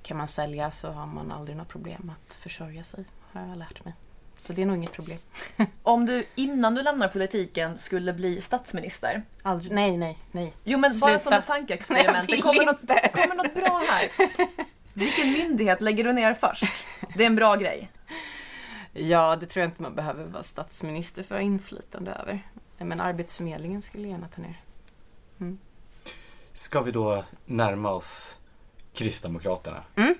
kan 0.03 0.17
man 0.17 0.29
sälja 0.29 0.71
så 0.71 0.91
har 0.91 1.07
man 1.07 1.33
aldrig 1.33 1.57
något 1.57 1.69
problem 1.69 2.13
att 2.17 2.35
försörja 2.35 2.85
sig, 2.85 3.05
har 3.33 3.47
jag 3.47 3.59
lärt 3.59 3.85
mig. 3.85 3.95
Så 4.39 4.53
det 4.53 4.63
är 4.63 4.67
nog 4.67 4.77
inget 4.77 4.93
problem. 4.93 5.19
Om 5.83 6.07
du 6.07 6.27
innan 6.35 6.75
du 6.75 6.83
lämnar 6.83 7.09
politiken 7.09 7.79
skulle 7.79 8.13
bli 8.13 8.41
statsminister? 8.41 9.23
Aldrig, 9.43 9.73
nej, 9.73 9.97
nej, 9.97 10.19
nej. 10.33 10.55
Jo 10.65 10.79
men 10.79 10.95
Sluta. 10.95 11.07
bara 11.07 11.19
som 11.19 11.33
ett 11.33 11.47
tankeexperiment. 11.47 12.29
Det 12.29 12.41
kommer 12.41 12.65
något, 12.65 13.13
kommer 13.13 13.35
något 13.35 13.55
bra 13.55 13.83
här. 13.89 14.11
Vilken 14.93 15.33
myndighet 15.33 15.81
lägger 15.81 16.05
du 16.05 16.13
ner 16.13 16.35
först? 16.35 16.65
Det 17.15 17.23
är 17.23 17.27
en 17.27 17.37
bra 17.37 17.57
grej. 17.57 17.91
Ja, 18.93 19.37
det 19.37 19.47
tror 19.47 19.61
jag 19.61 19.71
inte 19.71 19.83
man 19.83 19.95
behöver 19.95 20.25
vara 20.25 20.43
statsminister 20.43 21.23
för 21.23 21.35
att 21.35 21.41
ha 21.41 21.47
inflytande 21.47 22.11
över. 22.11 22.43
Men 22.79 23.01
Arbetsförmedlingen 23.01 23.83
skulle 23.83 24.05
jag 24.05 24.11
gärna 24.11 24.29
ta 24.29 24.43
ner. 24.43 24.61
Mm. 25.43 25.59
Ska 26.53 26.81
vi 26.81 26.91
då 26.91 27.25
närma 27.45 27.91
oss 27.91 28.37
Kristdemokraterna? 28.93 29.83
Mm. 29.97 30.15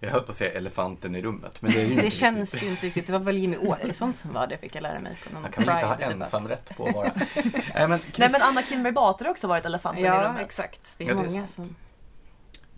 Jag 0.00 0.10
höll 0.10 0.22
på 0.22 0.30
att 0.30 0.36
säga 0.36 0.52
elefanten 0.52 1.16
i 1.16 1.22
rummet, 1.22 1.62
men 1.62 1.72
det 1.72 1.80
är 1.80 1.84
ju 1.84 1.90
inte 1.92 2.04
Det 2.04 2.10
känns 2.10 2.54
riktigt. 2.54 2.70
inte 2.70 2.86
riktigt. 2.86 3.06
Det 3.06 3.12
var 3.12 3.20
väl 3.20 3.38
Jimmy 3.38 3.56
Åkesson 3.56 4.14
som 4.14 4.32
var 4.32 4.46
det, 4.46 4.58
fick 4.58 4.74
jag 4.74 4.82
lära 4.82 5.00
mig 5.00 5.18
på 5.24 5.32
någon 5.32 5.42
Man 5.42 5.52
kan 5.52 5.64
väl 5.64 5.74
inte 5.74 5.86
ha 5.86 5.96
ensamrätt 5.96 6.76
på 6.76 6.86
att 6.86 6.94
vara... 6.94 7.10
Nej, 7.74 7.88
men, 7.88 7.98
Chris... 7.98 8.18
Nej, 8.18 8.30
men 8.30 8.42
Anna 8.42 8.62
Kinberg 8.62 8.92
Batra 8.92 9.26
har 9.26 9.30
också 9.30 9.46
varit 9.46 9.64
elefanten 9.64 10.04
ja, 10.04 10.22
i 10.22 10.24
rummet. 10.24 10.40
Ja, 10.40 10.44
exakt. 10.44 10.94
Det 10.98 11.04
är 11.04 11.08
ja, 11.08 11.14
många 11.14 11.28
det 11.28 11.38
är 11.38 11.46
som... 11.46 11.76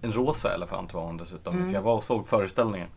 En 0.00 0.12
rosa 0.12 0.54
elefant 0.54 0.94
var 0.94 1.02
hon 1.02 1.16
dessutom, 1.16 1.56
mm. 1.56 1.72
jag 1.72 1.82
var 1.82 1.94
och 1.94 2.04
såg 2.04 2.28
föreställningen. 2.28 2.88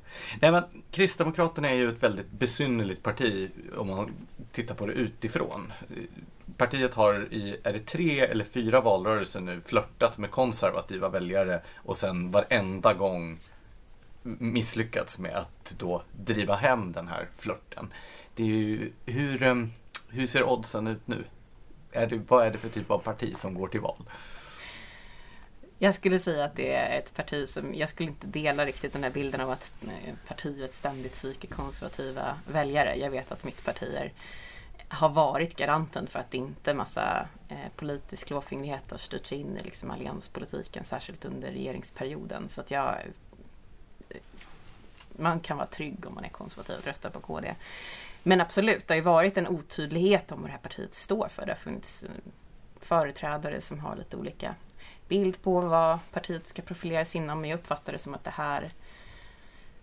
Nej, 0.42 0.52
men 0.52 0.64
Kristdemokraterna 0.92 1.70
är 1.70 1.76
ju 1.76 1.90
ett 1.90 2.04
väldigt 2.04 2.32
besynnerligt 2.32 3.04
parti 3.04 3.50
om 3.78 3.88
man 3.88 4.12
tittar 4.52 4.76
på 4.76 4.86
det 4.86 4.94
utifrån. 4.94 5.74
Partiet 6.58 6.94
har 6.94 7.34
i, 7.34 7.58
är 7.64 7.74
det 7.74 7.86
tre 7.86 8.20
eller 8.20 8.46
fyra 8.46 8.82
valrörelser 8.82 9.42
nu, 9.42 9.62
flörtat 9.66 10.18
med 10.18 10.32
konservativa 10.32 11.10
väljare 11.10 11.62
och 11.76 11.98
sen 11.98 12.32
varenda 12.32 12.94
gång 12.94 13.40
misslyckats 14.24 15.18
med 15.18 15.36
att 15.36 15.76
då 15.78 16.04
driva 16.12 16.56
hem 16.56 16.92
den 16.92 17.08
här 17.08 17.28
flörten. 17.38 17.94
Det 18.36 18.44
är 18.44 18.48
ju, 18.48 18.92
hur, 19.06 19.44
ehm, 19.44 19.72
hur 20.10 20.28
ser 20.28 20.44
oddsen 20.44 20.88
ut 20.88 21.08
nu? 21.08 21.24
Är 21.92 22.08
det, 22.08 22.22
vad 22.28 22.46
är 22.46 22.52
det 22.52 22.58
för 22.58 22.70
typ 22.70 22.92
av 22.92 23.00
parti 23.00 23.38
som 23.38 23.54
går 23.54 23.68
till 23.68 23.82
val? 23.82 24.04
Jag 25.80 25.96
skulle 25.96 26.20
säga 26.20 26.46
att 26.46 26.56
det 26.56 26.74
är 26.74 27.00
ett 27.00 27.16
parti 27.16 27.50
som, 27.50 27.76
jag 27.76 27.90
skulle 27.90 28.10
inte 28.10 28.28
dela 28.28 28.66
riktigt 28.66 28.94
den 28.94 29.04
här 29.04 29.12
bilden 29.12 29.42
av 29.42 29.52
att 29.52 29.72
eh, 29.84 30.14
partiet 30.28 30.74
ständigt 30.74 31.16
sviker 31.16 31.48
konservativa 31.48 32.38
väljare. 32.48 32.96
Jag 32.96 33.10
vet 33.10 33.32
att 33.32 33.44
mitt 33.44 33.66
parti 33.66 33.94
är, 33.96 34.12
har 34.90 35.10
varit 35.10 35.56
garanten 35.56 36.08
för 36.08 36.20
att 36.20 36.34
inte 36.34 36.74
massa 36.74 37.28
eh, 37.50 37.72
politisk 37.76 38.28
klåfingrighet 38.28 38.92
har 38.92 38.98
styrt 38.98 39.26
sig 39.26 39.40
in 39.40 39.58
i 39.58 39.64
liksom 39.64 39.92
allianspolitiken, 39.92 40.84
särskilt 40.84 41.26
under 41.26 41.52
regeringsperioden. 41.52 42.50
Så 42.50 42.62
att 42.62 42.72
jag 42.72 42.96
eh, 44.10 44.22
man 45.18 45.40
kan 45.40 45.58
vara 45.58 45.68
trygg 45.68 46.06
om 46.06 46.16
man 46.16 46.26
är 46.26 46.30
konservativ 46.30 46.76
och 46.78 46.86
röstar 46.86 47.10
på 47.10 47.20
KD. 47.20 47.56
Men 48.24 48.42
absolut, 48.42 48.88
det 48.88 48.94
har 48.94 48.96
ju 48.96 49.02
varit 49.02 49.38
en 49.38 49.48
otydlighet 49.48 50.32
om 50.32 50.42
vad 50.42 50.50
det 50.50 50.52
här 50.52 50.60
partiet 50.60 50.96
står 50.96 51.28
för. 51.28 51.46
Det 51.46 51.52
har 51.52 51.58
funnits 51.58 52.04
eh, 52.04 52.10
företrädare 52.82 53.62
som 53.62 53.80
har 53.80 53.96
lite 53.96 54.18
olika 54.18 54.56
bild 55.08 55.42
på 55.42 55.62
vad 55.62 56.00
partiet 56.12 56.48
ska 56.48 56.62
profilera 56.62 57.06
sig 57.06 57.22
inom. 57.22 57.42
Men 57.42 57.50
jag 57.50 57.60
uppfattar 57.60 57.94
det 57.94 58.00
som 58.00 58.14
att 58.14 58.24
det 58.24 58.32
här 58.32 58.72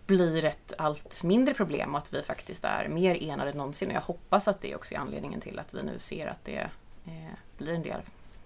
blir 0.07 0.45
ett 0.45 0.73
allt 0.79 1.23
mindre 1.23 1.55
problem 1.55 1.95
och 1.95 1.99
att 1.99 2.15
vi 2.15 2.23
faktiskt 2.23 2.65
är 2.65 2.89
mer 2.89 3.23
enade 3.23 3.51
än 3.51 3.57
någonsin. 3.57 3.89
Och 3.89 3.95
jag 3.95 4.01
hoppas 4.01 4.49
att 4.49 4.61
det 4.61 4.75
också 4.75 4.95
är 4.95 4.99
anledningen 4.99 5.41
till 5.41 5.59
att 5.59 5.75
vi 5.75 5.83
nu 5.83 5.99
ser 5.99 6.27
att 6.27 6.45
det 6.45 6.71
eh, 7.07 7.39
blir 7.59 7.75
en 7.75 7.83
del 7.83 8.01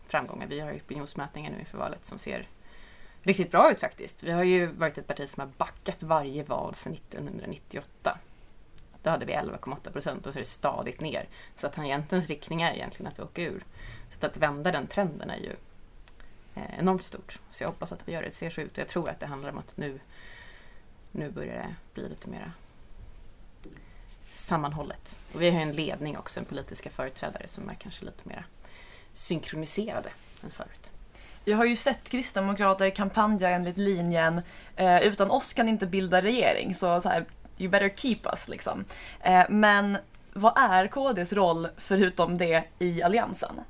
framgångar. 0.07 0.47
Vi 0.47 0.61
har 0.61 0.73
ju 0.73 0.77
opinionsmätningar 0.77 1.51
nu 1.51 1.59
inför 1.59 1.79
valet 1.79 2.07
som 2.07 2.19
ser 2.19 2.49
riktigt 3.23 3.51
bra 3.51 3.71
ut 3.71 3.81
faktiskt. 3.81 4.23
Vi 4.23 4.31
har 4.31 4.45
ju 4.45 4.67
varit 4.67 4.99
ett 4.99 5.07
parti 5.07 5.29
som 5.29 5.41
har 5.41 5.51
backat 5.57 6.03
varje 6.03 6.43
val 6.43 6.75
sedan 6.75 6.93
1998. 6.93 8.19
Då 9.03 9.11
hade 9.11 9.27
vi 9.27 9.33
11,8 9.33 9.93
procent 9.93 10.27
och 10.27 10.33
så 10.33 10.39
är 10.39 10.43
det 10.43 10.49
stadigt 10.49 11.01
ner. 11.01 11.29
Så 11.57 11.67
att 11.67 11.73
tangentens 11.73 12.29
riktning 12.29 12.63
är 12.63 12.73
egentligen 12.73 13.13
att 13.13 13.19
vi 13.19 13.23
åker 13.23 13.43
ur. 13.43 13.65
Så 14.21 14.27
att 14.27 14.37
vända 14.37 14.73
den 14.73 14.87
trenden 14.87 15.31
är 15.31 15.37
ju 15.37 15.57
eh, 16.55 16.79
enormt 16.79 17.05
stort. 17.05 17.39
Så 17.51 17.63
jag 17.63 17.69
hoppas 17.69 17.93
att 17.93 18.09
vi 18.09 18.13
gör 18.13 18.23
det. 18.23 18.29
Det 18.29 18.35
ser 18.35 18.51
så 18.51 18.61
ut 18.61 18.73
och 18.73 18.79
jag 18.79 18.89
tror 18.89 19.09
att 19.11 19.21
det 19.21 19.27
handlar 19.27 19.51
om 19.51 19.59
att 19.59 19.77
nu, 19.77 20.01
nu 21.13 21.31
börjar 21.31 21.55
det 21.55 21.75
bli 21.95 22.09
lite 22.09 22.29
mera 22.29 22.53
sammanhållet. 24.33 25.19
Och 25.35 25.43
vi 25.43 25.51
har 25.51 25.57
ju 25.57 25.63
en 25.63 25.73
ledning 25.73 26.19
också, 26.19 26.41
en 26.41 26.47
politiska 26.47 26.91
företrädare 26.91 27.49
som 27.49 27.69
är 27.69 27.75
kanske 27.75 28.05
lite 28.05 28.29
mer 28.29 28.47
synkroniserade 29.15 30.09
än 30.45 30.51
förut. 30.51 30.91
Jag 31.45 31.57
har 31.57 31.65
ju 31.65 31.77
sett 31.77 32.11
kristdemokrater 32.11 32.91
kampanja 32.91 33.51
enligt 33.51 33.79
linjen 33.79 34.43
eh, 34.77 35.03
utan 35.03 35.31
oss 35.31 35.53
kan 35.53 35.69
inte 35.69 35.87
bilda 35.87 36.23
regering, 36.23 36.75
så, 36.75 37.01
så 37.01 37.09
här, 37.09 37.25
you 37.59 37.71
better 37.71 37.89
keep 37.97 38.21
us 38.25 38.49
liksom. 38.49 38.85
Eh, 39.21 39.45
men 39.49 39.99
vad 40.33 40.53
är 40.57 40.87
KDs 40.87 41.33
roll 41.33 41.69
förutom 41.77 42.39
det 42.39 42.65
i 42.79 43.03
Alliansen? 43.03 43.61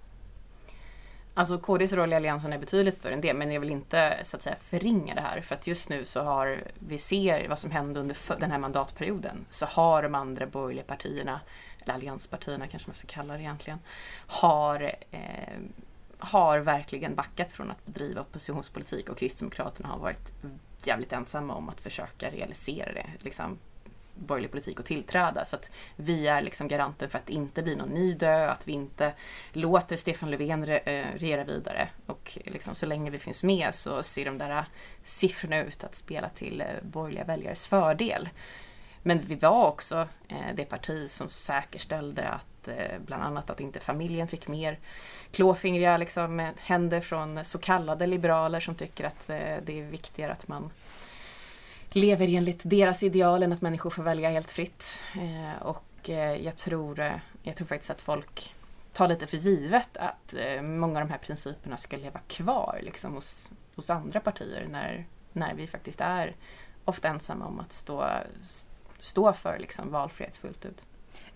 Alltså 1.39 1.59
KDs 1.59 1.93
roll 1.93 2.13
i 2.13 2.17
Alliansen 2.17 2.53
är 2.53 2.59
betydligt 2.59 2.95
större 2.95 3.15
än 3.15 3.21
det, 3.21 3.35
men 3.35 3.53
jag 3.53 3.61
vill 3.61 3.71
inte 3.71 4.19
så 4.25 4.37
att 4.37 4.43
säga 4.43 4.57
förringa 4.63 5.15
det 5.15 5.21
här. 5.21 5.41
För 5.41 5.55
att 5.55 5.67
just 5.67 5.89
nu 5.89 6.05
så 6.05 6.21
har, 6.21 6.65
vi 6.79 6.99
ser 6.99 7.49
vad 7.49 7.59
som 7.59 7.71
hände 7.71 8.01
under 8.01 8.41
den 8.41 8.51
här 8.51 8.59
mandatperioden, 8.59 9.47
så 9.51 9.67
har 9.67 10.03
de 10.03 10.15
andra 10.15 10.47
borgerliga 10.47 10.85
partierna, 10.85 11.41
eller 11.83 11.95
allianspartierna 11.95 12.67
kanske 12.67 12.89
man 12.89 12.95
ska 12.95 13.09
kalla 13.09 13.35
det 13.35 13.41
egentligen, 13.41 13.79
har 14.27 14.95
eh, 15.11 15.59
har 16.19 16.59
verkligen 16.59 17.15
backat 17.15 17.53
från 17.53 17.71
att 17.71 17.87
bedriva 17.87 18.21
oppositionspolitik 18.21 19.09
och 19.09 19.19
Kristdemokraterna 19.19 19.89
har 19.89 19.99
varit 19.99 20.33
jävligt 20.85 21.13
ensamma 21.13 21.55
om 21.55 21.69
att 21.69 21.81
försöka 21.81 22.31
realisera 22.31 22.93
det. 22.93 23.07
Liksom, 23.19 23.59
borgerlig 24.19 24.51
politik 24.51 24.81
att 24.81 24.87
tillträda. 24.87 25.45
Så 25.45 25.57
att 25.57 25.71
vi 25.97 26.27
är 26.27 26.43
liksom 26.43 26.69
garanten 26.69 27.11
för 27.11 27.19
att 27.19 27.27
det 27.27 27.33
inte 27.33 27.63
blir 27.63 27.77
någon 27.77 27.89
ny 27.89 28.13
dö, 28.15 28.51
att 28.51 28.69
vi 28.69 28.73
inte 28.73 29.13
låter 29.53 29.97
Stefan 29.97 30.31
Löfven 30.31 30.67
re 30.67 30.79
eh, 30.79 31.07
regera 31.15 31.45
vidare. 31.45 31.89
Och 32.07 32.39
liksom, 32.45 32.75
så 32.75 32.87
länge 32.87 33.11
vi 33.11 33.19
finns 33.19 33.45
med 33.45 33.75
så 33.75 34.03
ser 34.03 34.25
de 34.25 34.39
där 34.39 34.51
eh, 34.51 34.65
siffrorna 35.03 35.59
ut 35.59 35.85
att 35.85 35.95
spela 35.95 36.29
till 36.29 36.61
eh, 36.61 36.67
borgerliga 36.83 37.25
väljares 37.25 37.67
fördel. 37.67 38.29
Men 39.03 39.21
vi 39.21 39.35
var 39.35 39.67
också 39.67 40.09
det 40.55 40.65
parti 40.65 41.11
som 41.11 41.29
säkerställde 41.29 42.29
att 42.29 42.69
bland 43.07 43.23
annat 43.23 43.51
att 43.51 43.61
inte 43.61 43.81
familjen 43.81 44.29
fick 44.29 44.49
mer 44.49 44.79
klåfingriga 45.33 45.97
liksom, 45.97 46.53
händer 46.59 47.01
från 47.01 47.45
så 47.45 47.59
kallade 47.59 48.07
liberaler 48.07 48.61
som 48.61 48.75
tycker 48.75 49.05
att 49.05 49.27
det 49.27 49.81
är 49.81 49.91
viktigare 49.91 50.33
att 50.33 50.49
man 50.49 50.71
lever 51.91 52.29
enligt 52.29 52.61
deras 52.63 53.03
ideal 53.03 53.43
än 53.43 53.53
att 53.53 53.61
människor 53.61 53.91
får 53.91 54.03
välja 54.03 54.31
helt 54.31 54.51
fritt. 54.51 55.01
Eh, 55.15 55.63
och 55.63 56.11
eh, 56.11 56.45
jag 56.45 56.57
tror, 56.57 57.01
eh, 57.01 57.13
jag 57.43 57.57
tror 57.57 57.67
faktiskt 57.67 57.91
att 57.91 58.01
folk 58.01 58.55
tar 58.93 59.09
lite 59.09 59.27
för 59.27 59.37
givet 59.37 59.97
att 59.97 60.35
eh, 60.35 60.63
många 60.63 61.01
av 61.01 61.07
de 61.07 61.13
här 61.13 61.19
principerna 61.19 61.77
ska 61.77 61.97
leva 61.97 62.21
kvar 62.29 62.81
liksom, 62.83 63.15
hos, 63.15 63.51
hos 63.77 63.91
andra 63.91 64.21
partier 64.21 64.67
när, 64.71 65.07
när 65.33 65.55
vi 65.55 65.67
faktiskt 65.67 66.01
är 66.01 66.37
ofta 66.85 67.09
ensamma 67.09 67.47
om 67.47 67.61
att 67.61 67.73
stå, 67.73 68.09
stå 68.99 69.33
för 69.33 69.59
liksom, 69.59 69.91
valfrihet 69.91 70.37
fullt 70.37 70.65
ut. 70.65 70.83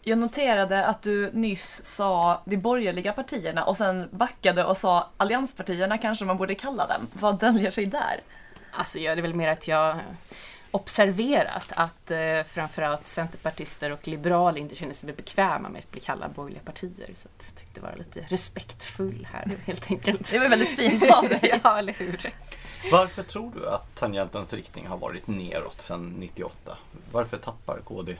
Jag 0.04 0.18
noterade 0.18 0.86
att 0.86 1.02
du 1.02 1.30
nyss 1.32 1.84
sa 1.84 2.42
de 2.44 2.56
borgerliga 2.56 3.12
partierna 3.12 3.64
och 3.64 3.76
sen 3.76 4.08
backade 4.10 4.64
och 4.64 4.76
sa 4.76 5.10
allianspartierna 5.16 5.98
kanske 5.98 6.24
man 6.24 6.36
borde 6.36 6.54
kalla 6.54 6.86
dem. 6.86 7.06
Vad 7.12 7.38
döljer 7.38 7.70
sig 7.70 7.86
där? 7.86 8.20
Alltså 8.72 8.98
det 8.98 9.06
är 9.06 9.16
väl 9.16 9.34
mer 9.34 9.48
att 9.48 9.68
jag 9.68 10.00
observerat 10.70 11.72
att 11.76 12.10
eh, 12.10 12.42
framförallt 12.42 13.08
centerpartister 13.08 13.90
och 13.92 14.08
liberaler 14.08 14.60
inte 14.60 14.76
känner 14.76 14.94
sig 14.94 15.12
bekväma 15.12 15.68
med 15.68 15.78
att 15.78 15.90
bli 15.90 16.00
kallade 16.00 16.34
borgerliga 16.34 16.62
partier. 16.62 17.10
Så 17.14 17.28
jag 17.38 17.56
tänkte 17.56 17.80
vara 17.80 17.94
lite 17.94 18.26
respektfull 18.28 19.28
här 19.32 19.50
helt 19.64 19.90
enkelt. 19.90 20.30
Det 20.30 20.38
var 20.38 20.48
väldigt 20.48 20.76
fint 20.76 21.10
av 21.12 21.28
dig. 21.28 21.60
ja, 21.64 21.78
eller 21.78 21.92
hur? 21.92 22.32
Varför 22.92 23.22
tror 23.22 23.52
du 23.54 23.68
att 23.68 23.94
tangentens 23.94 24.52
riktning 24.52 24.86
har 24.86 24.98
varit 24.98 25.26
neråt 25.26 25.80
sedan 25.80 26.14
98? 26.18 26.78
Varför 27.10 27.36
tappar 27.36 27.80
KD 27.84 28.16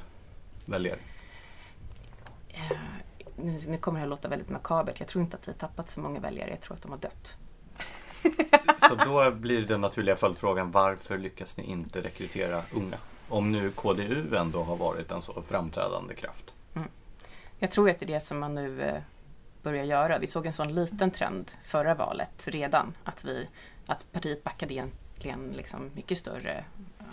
väljare? 0.64 0.98
Eh, 2.48 2.76
nu, 3.36 3.60
nu 3.66 3.78
kommer 3.78 3.98
det 3.98 4.02
här 4.02 4.10
låta 4.10 4.28
väldigt 4.28 4.48
makabert. 4.48 5.00
Jag 5.00 5.08
tror 5.08 5.24
inte 5.24 5.36
att 5.36 5.48
vi 5.48 5.52
har 5.52 5.58
tappat 5.58 5.88
så 5.88 6.00
många 6.00 6.20
väljare. 6.20 6.50
Jag 6.50 6.60
tror 6.60 6.76
att 6.76 6.82
de 6.82 6.90
har 6.90 6.98
dött. 6.98 7.36
Så 8.88 8.94
då 8.94 9.30
blir 9.30 9.62
den 9.62 9.80
naturliga 9.80 10.16
följdfrågan 10.16 10.70
varför 10.70 11.18
lyckas 11.18 11.56
ni 11.56 11.64
inte 11.64 12.00
rekrytera 12.00 12.62
unga? 12.72 12.96
Om 13.28 13.52
nu 13.52 13.70
KDU 13.70 14.37
ändå 14.37 14.62
har 14.62 14.76
varit 14.76 15.11
en 15.11 15.22
så 15.22 15.42
framträdande 15.42 16.14
kraft. 16.14 16.54
Mm. 16.74 16.88
Jag 17.58 17.70
tror 17.70 17.90
att 17.90 18.00
det 18.00 18.04
är 18.04 18.14
det 18.14 18.20
som 18.20 18.38
man 18.38 18.54
nu 18.54 18.82
eh, 18.82 19.02
börjar 19.62 19.85
göra. 19.85 20.18
Vi 20.18 20.26
såg 20.26 20.46
en 20.46 20.52
sån 20.52 20.74
liten 20.74 21.11
trend 21.11 21.50
förra 21.64 21.94
valet 21.94 22.48
redan. 22.48 22.94
Att, 23.04 23.24
vi, 23.24 23.48
att 23.87 24.12
partiet 24.12 24.44
backade 24.44 24.74
egentligen 24.74 25.52
liksom 25.56 25.90
mycket 25.94 26.18
större 26.18 26.64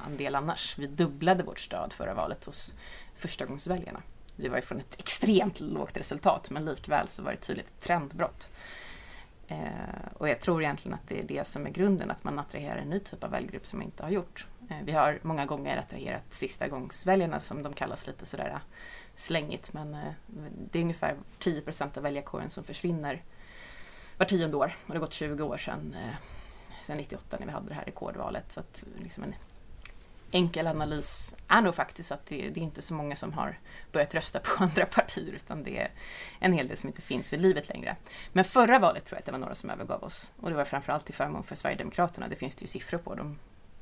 andel 0.05 0.35
annars. 0.35 0.75
Vi 0.77 0.87
dubblade 0.87 1.43
vårt 1.43 1.59
stöd 1.59 1.93
förra 1.93 2.13
valet 2.13 2.45
hos 2.45 2.75
förstagångsväljarna. 3.15 4.01
Det 4.35 4.49
var 4.49 4.55
ju 4.55 4.61
från 4.61 4.79
ett 4.79 4.99
extremt 4.99 5.59
lågt 5.59 5.97
resultat 5.97 6.49
men 6.49 6.65
likväl 6.65 7.07
så 7.09 7.21
var 7.21 7.31
det 7.31 7.37
ett 7.37 7.47
tydligt 7.47 7.79
trendbrott. 7.79 8.49
Eh, 9.51 10.13
och 10.13 10.29
jag 10.29 10.39
tror 10.39 10.63
egentligen 10.63 10.93
att 10.93 11.07
det 11.07 11.19
är 11.19 11.23
det 11.23 11.47
som 11.47 11.65
är 11.65 11.69
grunden, 11.69 12.11
att 12.11 12.23
man 12.23 12.39
attraherar 12.39 12.77
en 12.77 12.89
ny 12.89 12.99
typ 12.99 13.23
av 13.23 13.31
väljgrupp 13.31 13.67
som 13.67 13.79
man 13.79 13.85
inte 13.85 14.03
har 14.03 14.09
gjort. 14.09 14.47
Eh, 14.69 14.77
vi 14.83 14.91
har 14.91 15.19
många 15.21 15.45
gånger 15.45 15.77
attraherat 15.77 16.23
sista 16.29 16.67
gångsväljarna 16.67 17.39
som 17.39 17.63
de 17.63 17.73
kallas 17.73 18.07
lite 18.07 18.25
sådär 18.25 18.49
eh, 18.49 18.59
slängigt, 19.15 19.73
men 19.73 19.93
eh, 19.93 20.13
det 20.71 20.79
är 20.79 20.83
ungefär 20.83 21.15
10 21.39 21.61
procent 21.61 21.97
av 21.97 22.03
väljarkåren 22.03 22.49
som 22.49 22.63
försvinner 22.63 23.23
var 24.17 24.25
tionde 24.25 24.57
år 24.57 24.75
och 24.85 24.87
det 24.87 24.93
har 24.93 24.99
gått 24.99 25.13
20 25.13 25.43
år 25.43 25.57
sedan, 25.57 25.95
eh, 26.03 26.15
sedan 26.85 26.97
98 26.97 27.37
när 27.39 27.45
vi 27.45 27.51
hade 27.51 27.67
det 27.67 27.73
här 27.73 27.85
rekordvalet. 27.85 28.51
Så 28.51 28.59
att 28.59 28.83
liksom 28.97 29.23
en 29.23 29.35
enkel 30.31 30.67
analys 30.67 31.35
är 31.47 31.61
nog 31.61 31.75
faktiskt 31.75 32.11
att 32.11 32.25
det, 32.25 32.49
det, 32.49 32.59
är 32.59 32.63
inte 32.63 32.81
så 32.81 32.93
många 32.93 33.15
som 33.15 33.33
har 33.33 33.59
börjat 33.91 34.13
rösta 34.13 34.39
på 34.39 34.49
andra 34.63 34.85
partier 34.85 35.33
utan 35.33 35.63
det 35.63 35.77
är 35.77 35.91
en 36.39 36.53
hel 36.53 36.67
del 36.67 36.77
som 36.77 36.87
inte 36.87 37.01
finns 37.01 37.33
vid 37.33 37.41
livet 37.41 37.69
längre. 37.69 37.95
Men 38.33 38.45
förra 38.45 38.79
valet 38.79 39.05
tror 39.05 39.15
jag 39.15 39.19
att 39.19 39.25
det 39.25 39.31
var 39.31 39.39
några 39.39 39.55
som 39.55 39.69
övergav 39.69 40.03
oss 40.03 40.31
och 40.41 40.49
det 40.49 40.55
var 40.55 40.65
framförallt 40.65 41.05
till 41.05 41.15
förmån 41.15 41.43
för 41.43 41.55
Sverigedemokraterna. 41.55 42.27
Det 42.27 42.35
finns 42.35 42.55
det 42.55 42.63
ju 42.63 42.67
siffror 42.67 42.97
på. 42.97 43.15
De 43.15 43.39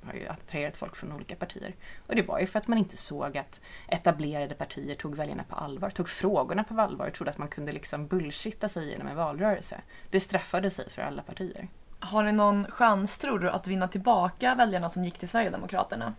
har 0.07 0.13
ju 0.13 0.27
attraherat 0.27 0.77
folk 0.77 0.95
från 0.95 1.11
olika 1.11 1.35
partier. 1.35 1.75
Och 2.07 2.15
det 2.15 2.21
var 2.21 2.39
ju 2.39 2.47
för 2.47 2.59
att 2.59 2.67
man 2.67 2.77
inte 2.77 2.97
såg 2.97 3.37
att 3.37 3.61
etablerade 3.87 4.55
partier 4.55 4.95
tog 4.95 5.15
väljarna 5.15 5.43
på 5.43 5.55
allvar, 5.55 5.89
tog 5.89 6.09
frågorna 6.09 6.63
på 6.63 6.81
allvar 6.81 7.07
och 7.07 7.13
trodde 7.13 7.31
att 7.31 7.37
man 7.37 7.47
kunde 7.47 7.71
liksom 7.71 8.07
bullshitta 8.07 8.69
sig 8.69 8.89
genom 8.89 9.07
en 9.07 9.15
valrörelse. 9.15 9.81
Det 10.09 10.19
straffade 10.19 10.69
sig 10.69 10.89
för 10.89 11.01
alla 11.01 11.21
partier. 11.21 11.67
Har 11.99 12.23
ni 12.23 12.31
någon 12.31 12.71
chans, 12.71 13.17
tror 13.17 13.39
du, 13.39 13.49
att 13.49 13.67
vinna 13.67 13.87
tillbaka 13.87 14.55
väljarna 14.55 14.89
som 14.89 15.03
gick 15.03 15.17
till 15.17 15.29
Sverigedemokraterna? 15.29 16.13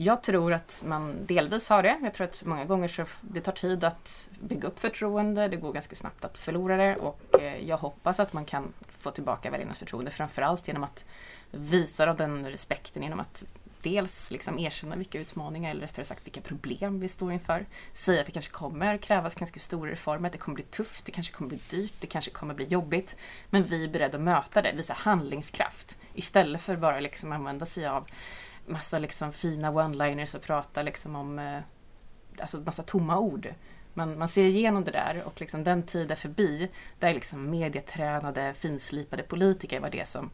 Jag 0.00 0.22
tror 0.22 0.52
att 0.52 0.82
man 0.86 1.26
delvis 1.26 1.68
har 1.68 1.82
det. 1.82 1.98
Jag 2.02 2.14
tror 2.14 2.26
att 2.26 2.44
många 2.44 2.64
gånger 2.64 2.88
så 2.88 3.04
det 3.20 3.40
tar 3.40 3.52
tid 3.52 3.84
att 3.84 4.28
bygga 4.40 4.68
upp 4.68 4.80
förtroende. 4.80 5.48
Det 5.48 5.56
går 5.56 5.72
ganska 5.72 5.96
snabbt 5.96 6.24
att 6.24 6.38
förlora 6.38 6.76
det 6.76 6.96
och 6.96 7.40
eh, 7.40 7.68
jag 7.68 7.78
hoppas 7.78 8.20
att 8.20 8.32
man 8.32 8.44
kan 8.44 8.72
få 8.98 9.10
tillbaka 9.10 9.50
väljarnas 9.50 9.78
förtroende 9.78 10.10
framförallt 10.10 10.68
genom 10.68 10.84
att 10.84 11.04
visa 11.50 12.14
den 12.14 12.46
respekten 12.46 13.02
genom 13.02 13.20
att 13.20 13.44
dels 13.82 14.30
liksom 14.30 14.58
erkänna 14.58 14.96
vilka 14.96 15.20
utmaningar 15.20 15.70
eller 15.70 15.80
rättare 15.80 16.04
sagt 16.04 16.26
vilka 16.26 16.40
problem 16.40 17.00
vi 17.00 17.08
står 17.08 17.32
inför. 17.32 17.66
Säga 17.92 18.20
att 18.20 18.26
det 18.26 18.32
kanske 18.32 18.52
kommer 18.52 18.96
krävas 18.96 19.34
ganska 19.34 19.60
stora 19.60 19.90
reformer, 19.90 20.26
att 20.26 20.32
det 20.32 20.38
kommer 20.38 20.54
bli 20.54 20.64
tufft, 20.64 21.04
det 21.04 21.12
kanske 21.12 21.32
kommer 21.32 21.48
bli 21.48 21.58
dyrt, 21.70 21.94
det 22.00 22.06
kanske 22.06 22.30
kommer 22.30 22.54
bli 22.54 22.64
jobbigt. 22.64 23.16
Men 23.50 23.64
vi 23.64 23.84
är 23.84 23.88
beredda 23.88 24.18
att 24.18 24.24
möta 24.24 24.62
det, 24.62 24.72
visa 24.72 24.94
handlingskraft 24.94 25.98
istället 26.14 26.60
för 26.60 26.76
bara 26.76 27.00
liksom 27.00 27.32
använda 27.32 27.66
sig 27.66 27.86
av 27.86 28.06
massa 28.68 28.98
liksom 28.98 29.32
fina 29.32 29.70
one-liners 29.70 30.34
och 30.34 30.42
prata 30.42 30.82
liksom 30.82 31.16
om 31.16 31.38
eh, 31.38 31.60
alltså 32.40 32.58
massa 32.58 32.82
tomma 32.82 33.18
ord. 33.18 33.54
Man, 33.94 34.18
man 34.18 34.28
ser 34.28 34.44
igenom 34.44 34.84
det 34.84 34.90
där 34.90 35.22
och 35.24 35.40
liksom 35.40 35.64
den 35.64 35.82
tid 35.82 36.10
är 36.10 36.16
förbi 36.16 36.70
där 36.98 37.14
liksom 37.14 37.50
medietränade, 37.50 38.54
finslipade 38.54 39.22
politiker 39.22 39.80
var 39.80 39.90
det 39.90 40.08
som 40.08 40.30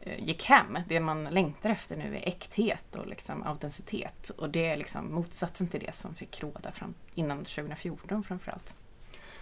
eh, 0.00 0.24
gick 0.24 0.44
hem. 0.44 0.78
Det 0.88 1.00
man 1.00 1.24
längtar 1.24 1.70
efter 1.70 1.96
nu 1.96 2.16
är 2.16 2.28
äkthet 2.28 2.96
och 2.96 3.06
liksom 3.06 3.42
autenticitet. 3.42 4.30
Och 4.30 4.50
det 4.50 4.66
är 4.66 4.76
liksom 4.76 5.14
motsatsen 5.14 5.68
till 5.68 5.80
det 5.80 5.94
som 5.94 6.14
fick 6.14 6.42
råda 6.42 6.72
fram, 6.72 6.94
innan 7.14 7.38
2014 7.38 8.24
framförallt. 8.24 8.74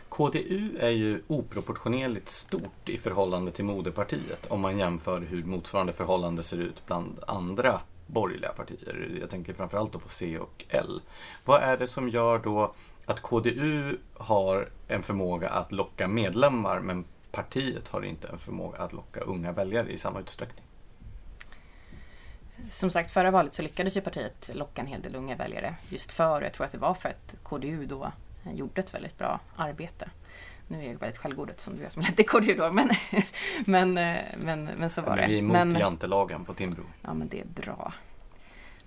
KDU 0.09 0.79
är 0.81 0.91
ju 0.91 1.23
oproportionerligt 1.27 2.29
stort 2.29 2.89
i 2.89 2.99
förhållande 2.99 3.53
till 3.53 3.65
moderpartiet 3.65 4.47
om 4.47 4.61
man 4.61 4.79
jämför 4.79 5.21
hur 5.21 5.45
motsvarande 5.45 5.93
förhållande 5.93 6.43
ser 6.43 6.59
ut 6.59 6.87
bland 6.87 7.21
andra 7.27 7.81
borgerliga 8.13 8.53
partier. 8.53 9.19
Jag 9.21 9.31
tänker 9.31 9.53
framförallt 9.53 9.93
då 9.93 9.99
på 9.99 10.09
C 10.09 10.39
och 10.39 10.65
L. 10.69 11.01
Vad 11.45 11.63
är 11.63 11.77
det 11.77 11.87
som 11.87 12.09
gör 12.09 12.39
då 12.39 12.75
att 13.07 13.21
KDU 13.21 13.97
har 14.15 14.69
en 14.89 15.03
förmåga 15.03 15.49
att 15.49 15.73
locka 15.73 16.09
medlemmar 16.09 16.81
men 16.81 17.05
partiet 17.31 17.89
har 17.89 18.03
inte 18.03 18.29
en 18.29 18.39
förmåga 18.39 18.79
att 18.79 18.93
locka 18.93 19.21
unga 19.21 19.53
väljare 19.53 19.93
i 19.93 19.99
samma 19.99 20.21
utsträckning? 20.21 20.65
Som 22.71 22.91
sagt, 22.91 23.11
förra 23.11 23.31
valet 23.31 23.55
så 23.55 23.63
lyckades 23.63 23.97
ju 23.97 24.01
partiet 24.01 24.51
locka 24.55 24.81
en 24.81 24.87
hel 24.87 25.03
del 25.03 25.17
unga 25.17 25.37
väljare 25.37 25.75
just 25.89 26.13
för, 26.13 26.41
och 26.41 26.47
jag 26.47 26.53
tror 26.53 26.67
att 26.67 26.73
det 26.73 26.79
var 26.79 26.95
för 26.95 27.09
att 27.09 27.37
KDU 27.43 27.87
då 27.87 28.13
eh, 28.45 28.53
gjorde 28.53 28.81
ett 28.81 28.95
väldigt 28.95 29.19
bra 29.19 29.41
arbete. 29.57 30.11
Nu 30.73 30.85
är 30.85 30.93
jag 30.93 30.99
väldigt 30.99 31.19
självgod 31.19 31.51
som 31.57 31.77
du 31.77 31.85
är 31.85 31.91
som 31.91 32.03
ledde 32.09 32.23
KDU 32.23 32.55
då, 32.55 32.73
men, 32.73 32.91
men, 33.65 33.95
men, 34.37 34.65
men 34.65 34.91
så 34.91 35.03
var 35.03 35.17
det. 35.17 35.27
Vi 35.27 35.35
är 35.35 35.39
emot 35.39 35.53
men, 35.53 35.75
jantelagen 35.75 36.45
på 36.45 36.55
Timbro. 36.55 36.83
Ja, 37.03 37.15
men 37.15 37.29
det 37.29 37.41
är 37.41 37.47
bra. 37.47 37.93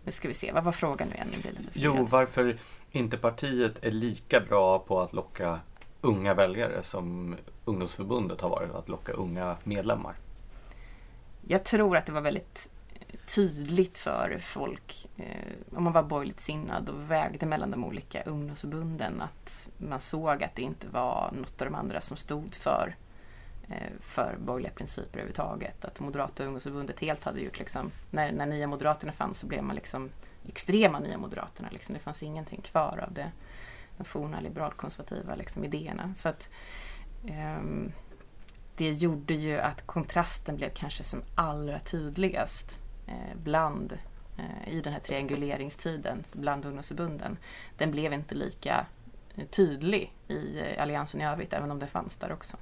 Nu 0.04 0.12
ska 0.12 0.28
vi 0.28 0.34
se, 0.34 0.52
vad 0.52 0.64
var 0.64 0.72
frågan 0.72 1.08
nu 1.08 1.14
igen? 1.14 1.28
Nu 1.32 1.42
blir 1.42 1.52
lite 1.52 1.72
jo, 1.74 2.08
varför 2.10 2.58
inte 2.92 3.18
partiet 3.18 3.86
är 3.86 3.92
lika 3.92 4.40
bra 4.40 4.80
på 4.80 5.02
att 5.02 5.14
locka 5.14 5.60
unga 6.02 6.34
väljare 6.34 6.84
som 6.84 7.36
ungdomsförbundet 7.66 8.42
har 8.42 8.50
varit 8.50 8.72
att 8.72 8.90
locka 8.90 9.12
unga 9.12 9.58
medlemmar? 9.64 10.16
Jag 11.48 11.64
tror 11.64 11.98
att 11.98 12.06
det 12.06 12.12
var 12.12 12.22
väldigt 12.22 12.70
tydligt 13.26 13.98
för 13.98 14.40
folk, 14.44 15.08
eh, 15.18 15.78
om 15.78 15.84
man 15.84 15.94
var 15.94 16.04
borgerligt 16.04 16.40
sinnad 16.40 16.90
och 16.90 17.12
vägde 17.12 17.46
mellan 17.46 17.72
de 17.72 17.84
olika 17.84 18.24
ungdomsförbunden, 18.24 19.22
att 19.22 19.70
man 19.78 20.02
såg 20.02 20.44
att 20.44 20.56
det 20.56 20.62
inte 20.62 20.88
var 20.88 21.32
något 21.32 21.62
av 21.62 21.68
de 21.68 21.76
andra 21.76 22.02
som 22.02 22.18
stod 22.18 22.56
för, 22.56 22.96
eh, 23.68 23.92
för 24.02 24.38
borgerliga 24.40 24.74
principer 24.74 25.20
överhuvudtaget. 25.20 25.86
Att 25.86 26.00
Moderata 26.00 26.44
ungdomsförbundet 26.44 27.00
helt 27.00 27.24
hade 27.24 27.40
gjort, 27.40 27.60
liksom, 27.60 27.92
när, 28.12 28.32
när 28.32 28.46
Nya 28.46 28.68
Moderaterna 28.68 29.12
fanns 29.12 29.40
så 29.40 29.48
blev 29.48 29.64
man 29.64 29.76
liksom 29.76 30.10
extrema 30.48 31.00
Nya 31.00 31.18
Moderaterna. 31.18 31.70
Liksom. 31.72 31.94
Det 31.94 32.00
fanns 32.00 32.24
ingenting 32.24 32.62
kvar 32.62 33.04
av 33.08 33.14
det, 33.14 33.32
de 33.98 34.04
forna 34.04 34.40
liberalkonservativa 34.40 35.36
liksom, 35.36 35.64
idéerna. 35.64 36.14
Så 36.16 36.30
att, 36.30 36.50
um, 37.60 37.92
det 38.76 38.92
gjorde 38.92 39.34
ju 39.34 39.60
att 39.60 39.88
kontrasten 39.88 40.56
blev 40.56 40.70
kanske 40.74 41.04
som 41.04 41.22
allra 41.36 41.80
tydligast 41.80 42.80
Eh, 43.08 43.36
bland 43.44 43.98
eh, 44.38 44.74
i 44.74 44.82
den 44.82 44.94
här 44.94 45.00
trianguleringstiden 45.00 46.24
bland 46.34 46.66
ungdomsförbunden. 46.66 47.38
Den 47.78 47.92
blev 47.92 48.14
inte 48.14 48.36
lika 48.36 48.86
eh, 49.36 49.46
tydlig 49.46 50.14
i 50.28 50.62
alliansen 50.80 51.22
i 51.22 51.26
övrigt, 51.26 51.54
även 51.54 51.72
om 51.72 51.80
det 51.80 51.88
fanns 51.88 52.16
där 52.16 52.32
också. 52.32 52.58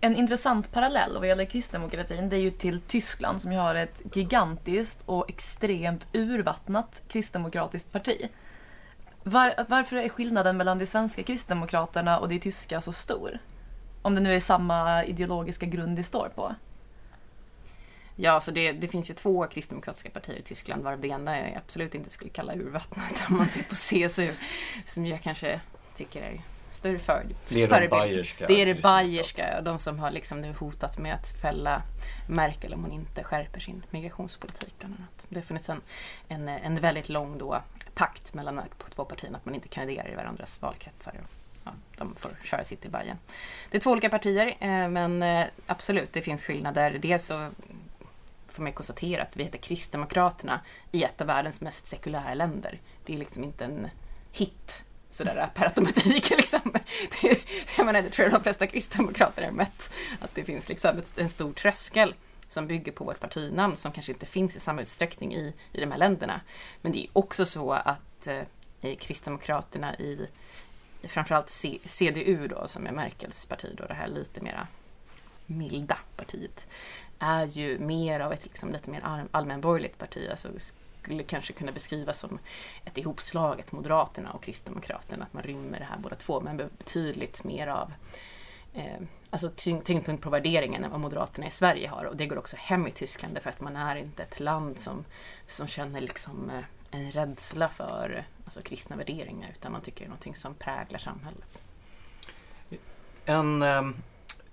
En 0.00 0.16
intressant 0.16 0.72
parallell 0.72 1.18
vad 1.18 1.28
gäller 1.28 1.44
kristdemokratin 1.44 2.28
det 2.28 2.36
är 2.36 2.40
ju 2.40 2.50
till 2.50 2.80
Tyskland 2.80 3.42
som 3.42 3.52
ju 3.52 3.58
har 3.58 3.74
ett 3.74 4.02
gigantiskt 4.16 5.02
och 5.06 5.30
extremt 5.30 6.08
urvattnat 6.12 7.02
kristdemokratiskt 7.08 7.92
parti. 7.92 8.28
Var, 9.22 9.64
varför 9.68 9.96
är 9.96 10.08
skillnaden 10.08 10.56
mellan 10.56 10.78
de 10.78 10.86
svenska 10.86 11.22
kristdemokraterna 11.22 12.18
och 12.18 12.28
de 12.28 12.38
tyska 12.38 12.80
så 12.80 12.92
stor? 12.92 13.38
Om 14.02 14.14
det 14.14 14.20
nu 14.20 14.34
är 14.34 14.40
samma 14.40 15.04
ideologiska 15.04 15.66
grund 15.66 15.96
de 15.96 16.02
står 16.02 16.28
på. 16.34 16.54
Ja, 18.16 18.30
alltså 18.30 18.52
det, 18.52 18.72
det 18.72 18.88
finns 18.88 19.10
ju 19.10 19.14
två 19.14 19.46
kristdemokratiska 19.46 20.10
partier 20.10 20.36
i 20.36 20.42
Tyskland 20.42 20.82
varav 20.82 21.00
det 21.00 21.08
ena 21.08 21.40
jag 21.40 21.56
absolut 21.56 21.94
inte 21.94 22.10
skulle 22.10 22.30
kalla 22.30 22.54
urvattnat 22.54 23.24
om 23.30 23.36
man 23.36 23.48
ser 23.48 23.62
på 23.62 23.74
CSU 23.74 24.32
som 24.86 25.06
jag 25.06 25.22
kanske 25.22 25.60
tycker 25.94 26.22
är 26.22 26.40
större 26.72 26.98
för, 26.98 27.26
Det 27.48 27.62
är 27.62 27.80
de 27.80 27.88
bayerska. 27.88 28.46
Det 28.46 28.62
är 28.62 28.66
det 28.66 28.82
bayerska, 28.82 29.60
de 29.62 29.78
som 29.78 29.98
har 29.98 30.10
liksom 30.10 30.40
nu 30.40 30.52
hotat 30.52 30.98
med 30.98 31.14
att 31.14 31.28
fälla 31.42 31.82
Merkel 32.28 32.74
om 32.74 32.82
hon 32.82 32.92
inte 32.92 33.24
skärper 33.24 33.60
sin 33.60 33.82
migrationspolitik 33.90 34.74
bland 34.78 34.94
annat. 34.98 35.26
Det 35.28 35.36
har 35.36 35.42
funnits 35.42 35.68
en, 35.68 35.80
en, 36.28 36.48
en 36.48 36.80
väldigt 36.80 37.08
lång 37.08 37.38
då 37.38 37.62
pakt 37.94 38.34
mellan 38.34 38.56
de 38.56 38.62
två 38.94 39.04
partierna 39.04 39.38
att 39.38 39.44
man 39.44 39.54
inte 39.54 39.68
kandiderar 39.68 40.12
i 40.12 40.14
varandras 40.14 40.62
valkretsar. 40.62 41.14
Ja, 41.64 41.72
de 41.96 42.14
får 42.14 42.30
köra 42.44 42.64
sitt 42.64 42.84
i 42.84 42.88
Bayern. 42.88 43.18
Det 43.70 43.76
är 43.76 43.80
två 43.80 43.90
olika 43.90 44.08
partier, 44.08 44.46
eh, 44.46 44.88
men 44.88 45.22
eh, 45.22 45.46
absolut, 45.66 46.12
det 46.12 46.22
finns 46.22 46.44
skillnader. 46.44 46.98
Dels 47.02 47.26
så 47.26 47.50
får 48.56 48.62
man 48.62 48.72
konstatera 48.72 49.22
att 49.22 49.36
vi 49.36 49.44
heter 49.44 49.58
Kristdemokraterna 49.58 50.60
i 50.92 51.04
ett 51.04 51.20
av 51.20 51.26
världens 51.26 51.60
mest 51.60 51.86
sekulära 51.86 52.34
länder. 52.34 52.80
Det 53.04 53.14
är 53.14 53.18
liksom 53.18 53.44
inte 53.44 53.64
en 53.64 53.88
hit 54.32 54.84
sådär 55.10 55.48
per 55.54 55.64
automatik. 55.64 56.30
Liksom. 56.36 56.60
Det, 57.20 57.40
jag 57.76 57.86
menar, 57.86 58.02
det 58.02 58.10
tror 58.10 58.28
jag 58.28 58.34
de 58.34 58.42
flesta 58.42 58.66
kristdemokrater 58.66 59.42
har 59.42 59.52
mött. 59.52 59.92
Att 60.20 60.34
det 60.34 60.44
finns 60.44 60.68
liksom 60.68 61.02
en 61.16 61.28
stor 61.28 61.52
tröskel 61.52 62.14
som 62.48 62.66
bygger 62.66 62.92
på 62.92 63.04
vårt 63.04 63.20
partinamn 63.20 63.76
som 63.76 63.92
kanske 63.92 64.12
inte 64.12 64.26
finns 64.26 64.56
i 64.56 64.60
samma 64.60 64.82
utsträckning 64.82 65.34
i, 65.34 65.54
i 65.72 65.80
de 65.80 65.90
här 65.90 65.98
länderna. 65.98 66.40
Men 66.82 66.92
det 66.92 66.98
är 66.98 67.08
också 67.12 67.46
så 67.46 67.72
att 67.72 68.26
eh, 68.26 68.94
Kristdemokraterna 68.98 69.96
i, 69.96 70.28
i 71.02 71.08
framförallt 71.08 71.50
C, 71.50 71.78
CDU 71.84 72.48
då, 72.48 72.68
som 72.68 72.86
är 72.86 72.92
Merkels 72.92 73.46
parti, 73.46 73.74
då, 73.76 73.86
det 73.86 73.94
här 73.94 74.08
lite 74.08 74.40
mera 74.40 74.66
milda 75.46 75.98
partiet, 76.16 76.66
är 77.18 77.44
ju 77.44 77.78
mer 77.78 78.20
av 78.20 78.32
ett 78.32 78.44
liksom, 78.44 78.72
lite 78.72 78.90
mer 78.90 79.26
allmänborgerligt 79.30 79.98
parti. 79.98 80.28
Alltså 80.30 80.48
skulle 81.06 81.22
kanske 81.22 81.52
kunna 81.52 81.72
beskrivas 81.72 82.18
som 82.18 82.38
ett 82.84 82.98
ihopslaget 82.98 83.72
Moderaterna 83.72 84.32
och 84.32 84.42
Kristdemokraterna, 84.42 85.24
att 85.24 85.32
man 85.32 85.42
rymmer 85.42 85.78
det 85.78 85.84
här 85.84 85.98
båda 85.98 86.16
två, 86.16 86.40
men 86.40 86.56
betydligt 86.56 87.44
mer 87.44 87.66
av 87.66 87.92
eh, 88.74 89.00
alltså 89.30 89.50
tyngdpunkt 89.56 90.22
på 90.22 90.30
värderingen 90.30 90.84
än 90.84 90.90
vad 90.90 91.00
Moderaterna 91.00 91.46
i 91.46 91.50
Sverige 91.50 91.88
har. 91.88 92.04
Och 92.04 92.16
det 92.16 92.26
går 92.26 92.38
också 92.38 92.56
hem 92.56 92.86
i 92.86 92.90
Tyskland 92.90 93.34
därför 93.34 93.50
att 93.50 93.60
man 93.60 93.76
är 93.76 93.96
inte 93.96 94.22
ett 94.22 94.40
land 94.40 94.78
som, 94.78 95.04
som 95.46 95.66
känner 95.66 96.00
liksom 96.00 96.50
eh, 96.50 96.64
en 96.90 97.12
rädsla 97.12 97.68
för 97.68 98.24
alltså, 98.44 98.60
kristna 98.60 98.96
värderingar, 98.96 99.50
utan 99.50 99.72
man 99.72 99.80
tycker 99.80 99.98
det 100.00 100.04
är 100.04 100.08
någonting 100.08 100.36
som 100.36 100.54
präglar 100.54 100.98
samhället. 100.98 101.58
En, 103.24 103.62
ehm, 103.62 103.96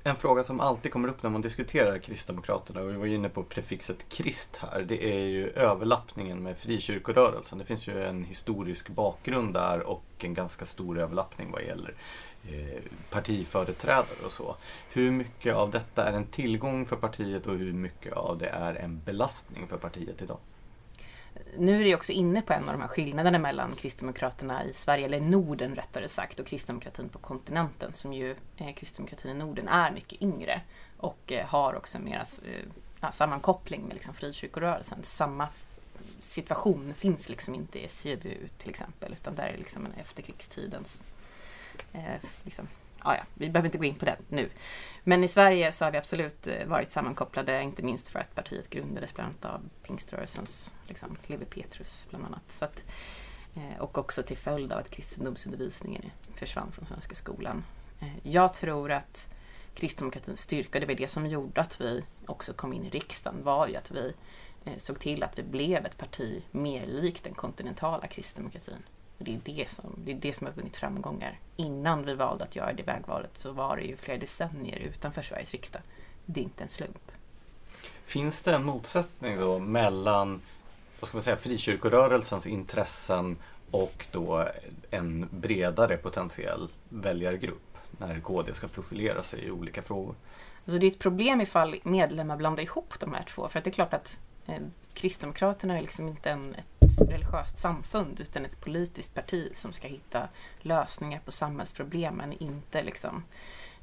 en 0.03 0.15
fråga 0.15 0.43
som 0.43 0.59
alltid 0.59 0.91
kommer 0.91 1.07
upp 1.07 1.23
när 1.23 1.29
man 1.29 1.41
diskuterar 1.41 1.97
Kristdemokraterna, 1.97 2.81
och 2.81 2.89
vi 2.89 2.93
var 2.93 3.05
inne 3.05 3.29
på 3.29 3.43
prefixet 3.43 4.09
krist 4.09 4.57
här, 4.57 4.81
det 4.81 5.05
är 5.05 5.25
ju 5.25 5.49
överlappningen 5.49 6.43
med 6.43 6.57
frikyrkorörelsen. 6.57 7.57
Det 7.57 7.65
finns 7.65 7.87
ju 7.87 8.03
en 8.05 8.23
historisk 8.23 8.89
bakgrund 8.89 9.53
där 9.53 9.79
och 9.79 10.03
en 10.17 10.33
ganska 10.33 10.65
stor 10.65 10.99
överlappning 10.99 11.51
vad 11.51 11.63
gäller 11.63 11.93
eh, 12.49 12.81
partiföreträdare 13.09 14.25
och 14.25 14.31
så. 14.31 14.55
Hur 14.89 15.11
mycket 15.11 15.55
av 15.55 15.71
detta 15.71 16.05
är 16.05 16.13
en 16.13 16.27
tillgång 16.27 16.85
för 16.85 16.95
partiet 16.95 17.47
och 17.47 17.57
hur 17.57 17.73
mycket 17.73 18.13
av 18.13 18.37
det 18.37 18.49
är 18.49 18.75
en 18.75 19.01
belastning 19.05 19.67
för 19.67 19.77
partiet 19.77 20.21
idag? 20.21 20.37
Nu 21.57 21.81
är 21.81 21.83
det 21.83 21.95
också 21.95 22.11
inne 22.11 22.41
på 22.41 22.53
en 22.53 22.69
av 22.69 22.73
de 22.73 22.81
här 22.81 22.87
skillnaderna 22.87 23.39
mellan 23.39 23.75
Kristdemokraterna 23.75 24.65
i 24.65 24.73
Sverige, 24.73 25.05
eller 25.05 25.21
Norden 25.21 25.75
rättare 25.75 26.09
sagt, 26.09 26.39
och 26.39 26.47
kristdemokratin 26.47 27.09
på 27.09 27.19
kontinenten, 27.19 27.93
som 27.93 28.13
ju 28.13 28.35
eh, 28.57 28.73
kristdemokratin 28.73 29.31
i 29.31 29.33
Norden 29.33 29.67
är 29.67 29.91
mycket 29.91 30.21
yngre 30.21 30.61
och 30.97 31.31
eh, 31.31 31.45
har 31.45 31.73
också 31.73 31.99
mera 31.99 32.25
eh, 33.01 33.11
sammankoppling 33.11 33.81
med 33.81 33.93
liksom, 33.93 34.13
frikyrkorörelsen. 34.13 34.99
Samma 35.03 35.47
situation 36.19 36.93
finns 36.93 37.29
liksom 37.29 37.55
inte 37.55 37.83
i 37.83 37.87
CDU 37.87 38.37
till 38.57 38.69
exempel, 38.69 39.13
utan 39.13 39.35
där 39.35 39.47
är 39.47 39.57
liksom 39.57 39.85
en 39.85 39.93
efterkrigstidens 39.93 41.03
eh, 41.93 42.29
liksom, 42.43 42.67
ja, 43.03 43.17
vi 43.33 43.49
behöver 43.49 43.67
inte 43.67 43.77
gå 43.77 43.85
in 43.85 43.95
på 43.95 44.05
det 44.05 44.17
nu. 44.29 44.49
Men 45.03 45.23
i 45.23 45.27
Sverige 45.27 45.71
så 45.71 45.85
har 45.85 45.91
vi 45.91 45.97
absolut 45.97 46.47
eh, 46.47 46.65
varit 46.67 46.91
sammankopplade, 46.91 47.61
inte 47.61 47.83
minst 47.83 48.07
för 48.07 48.19
att 48.19 48.35
partiet 48.35 48.69
grundades 48.69 49.13
bland 49.13 49.29
annat 49.29 49.55
av 49.55 49.69
pingströrelsens 49.83 50.75
liksom, 50.87 51.17
Levi 51.27 51.45
Petrus 51.45 52.07
bland 52.09 52.25
annat. 52.25 52.51
Så 52.51 52.65
att, 52.65 52.83
eh, 53.55 53.81
och 53.81 53.97
också 53.97 54.23
till 54.23 54.37
följd 54.37 54.71
av 54.71 54.79
att 54.79 54.89
kristendomsundervisningen 54.89 56.11
försvann 56.35 56.71
från 56.71 56.85
svenska 56.85 57.15
skolan. 57.15 57.63
Eh, 57.99 58.07
jag 58.23 58.53
tror 58.53 58.91
att 58.91 59.29
kristdemokratins 59.75 60.41
styrka, 60.41 60.79
det 60.79 60.85
var 60.85 60.93
det 60.93 61.07
som 61.07 61.27
gjorde 61.27 61.61
att 61.61 61.81
vi 61.81 62.03
också 62.25 62.53
kom 62.53 62.73
in 62.73 62.85
i 62.85 62.89
riksdagen, 62.89 63.43
var 63.43 63.67
ju 63.67 63.75
att 63.75 63.91
vi 63.91 64.13
såg 64.77 64.99
till 64.99 65.23
att 65.23 65.39
vi 65.39 65.43
blev 65.43 65.85
ett 65.85 65.97
parti 65.97 66.43
mer 66.51 66.85
likt 66.85 67.23
den 67.23 67.33
kontinentala 67.33 68.07
kristdemokratin. 68.07 68.83
Och 69.17 69.25
det 69.25 69.35
är 69.35 69.39
det, 69.43 69.69
som, 69.69 69.85
det 70.05 70.11
är 70.11 70.15
det 70.15 70.33
som 70.33 70.47
har 70.47 70.53
vunnit 70.53 70.77
framgångar. 70.77 71.39
Innan 71.55 72.05
vi 72.05 72.13
valde 72.13 72.43
att 72.43 72.55
göra 72.55 72.73
det 72.73 72.83
vägvalet 72.83 73.37
så 73.37 73.51
var 73.51 73.77
det 73.77 73.83
ju 73.83 73.97
flera 73.97 74.17
decennier 74.17 74.79
utanför 74.79 75.21
Sveriges 75.21 75.51
riksdag. 75.51 75.81
Det 76.25 76.39
är 76.39 76.43
inte 76.43 76.63
en 76.63 76.69
slump. 76.69 77.11
Finns 78.05 78.43
det 78.43 78.55
en 78.55 78.63
motsättning 78.63 79.39
då 79.39 79.59
mellan 79.59 80.41
vad 80.99 81.07
ska 81.07 81.17
man 81.17 81.23
säga, 81.23 81.37
frikyrkorörelsens 81.37 82.47
intressen 82.47 83.37
och 83.71 84.05
då 84.11 84.47
en 84.89 85.29
bredare 85.31 85.97
potentiell 85.97 86.69
väljargrupp 86.89 87.77
när 87.97 88.19
KD 88.19 88.53
ska 88.53 88.67
profilera 88.67 89.23
sig 89.23 89.43
i 89.43 89.51
olika 89.51 89.81
frågor? 89.81 90.15
Alltså 90.65 90.79
det 90.79 90.85
är 90.85 90.91
ett 90.91 90.99
problem 90.99 91.41
ifall 91.41 91.79
medlemmar 91.83 92.37
blandar 92.37 92.63
ihop 92.63 92.99
de 92.99 93.13
här 93.13 93.23
två. 93.23 93.49
För 93.49 93.59
att 93.59 93.65
det 93.65 93.69
är 93.69 93.73
klart 93.73 93.93
att 93.93 94.19
eh, 94.45 94.61
Kristdemokraterna 94.93 95.77
är 95.77 95.81
liksom 95.81 96.07
inte 96.07 96.29
en, 96.29 96.55
ett 96.55 96.72
religiöst 96.97 97.57
samfund 97.57 98.19
utan 98.19 98.45
ett 98.45 98.61
politiskt 98.61 99.13
parti 99.13 99.51
som 99.53 99.73
ska 99.73 99.87
hitta 99.87 100.27
lösningar 100.59 101.19
på 101.25 101.31
samhällsproblemen, 101.31 102.33
inte 102.33 102.83
liksom 102.83 103.23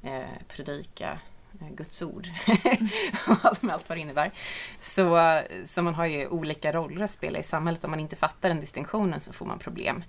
eh, 0.03 0.21
predika 0.49 1.19
eh, 1.61 1.69
Guds 1.71 2.03
ord 2.03 2.29
och 3.29 3.37
allt 3.45 3.63
med 3.63 3.75
allt 3.75 3.89
vad 3.89 3.99
det 3.99 4.03
innebär. 4.03 4.31
Så, 4.81 5.41
så 5.65 5.83
man 5.83 5.95
har 5.95 6.07
ju 6.07 6.29
olika 6.29 6.73
roller 6.73 7.05
att 7.05 7.11
spela 7.11 7.39
i 7.39 7.43
samhället. 7.43 7.85
Om 7.85 7.91
man 7.91 8.01
inte 8.01 8.17
fattar 8.17 8.49
den 8.49 8.61
distinktionen 8.61 9.21
så 9.21 9.33
får 9.33 9.47
man 9.47 9.59
problem. 9.59 10.05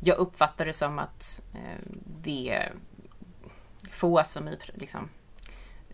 Jag 0.00 0.18
uppfattar 0.18 0.66
det 0.66 0.72
som 0.72 0.98
att 0.98 1.40
eh, 1.54 1.92
det 2.22 2.50
är 2.50 2.72
få 3.90 4.22
som 4.24 4.48
i, 4.48 4.58
liksom, 4.74 5.08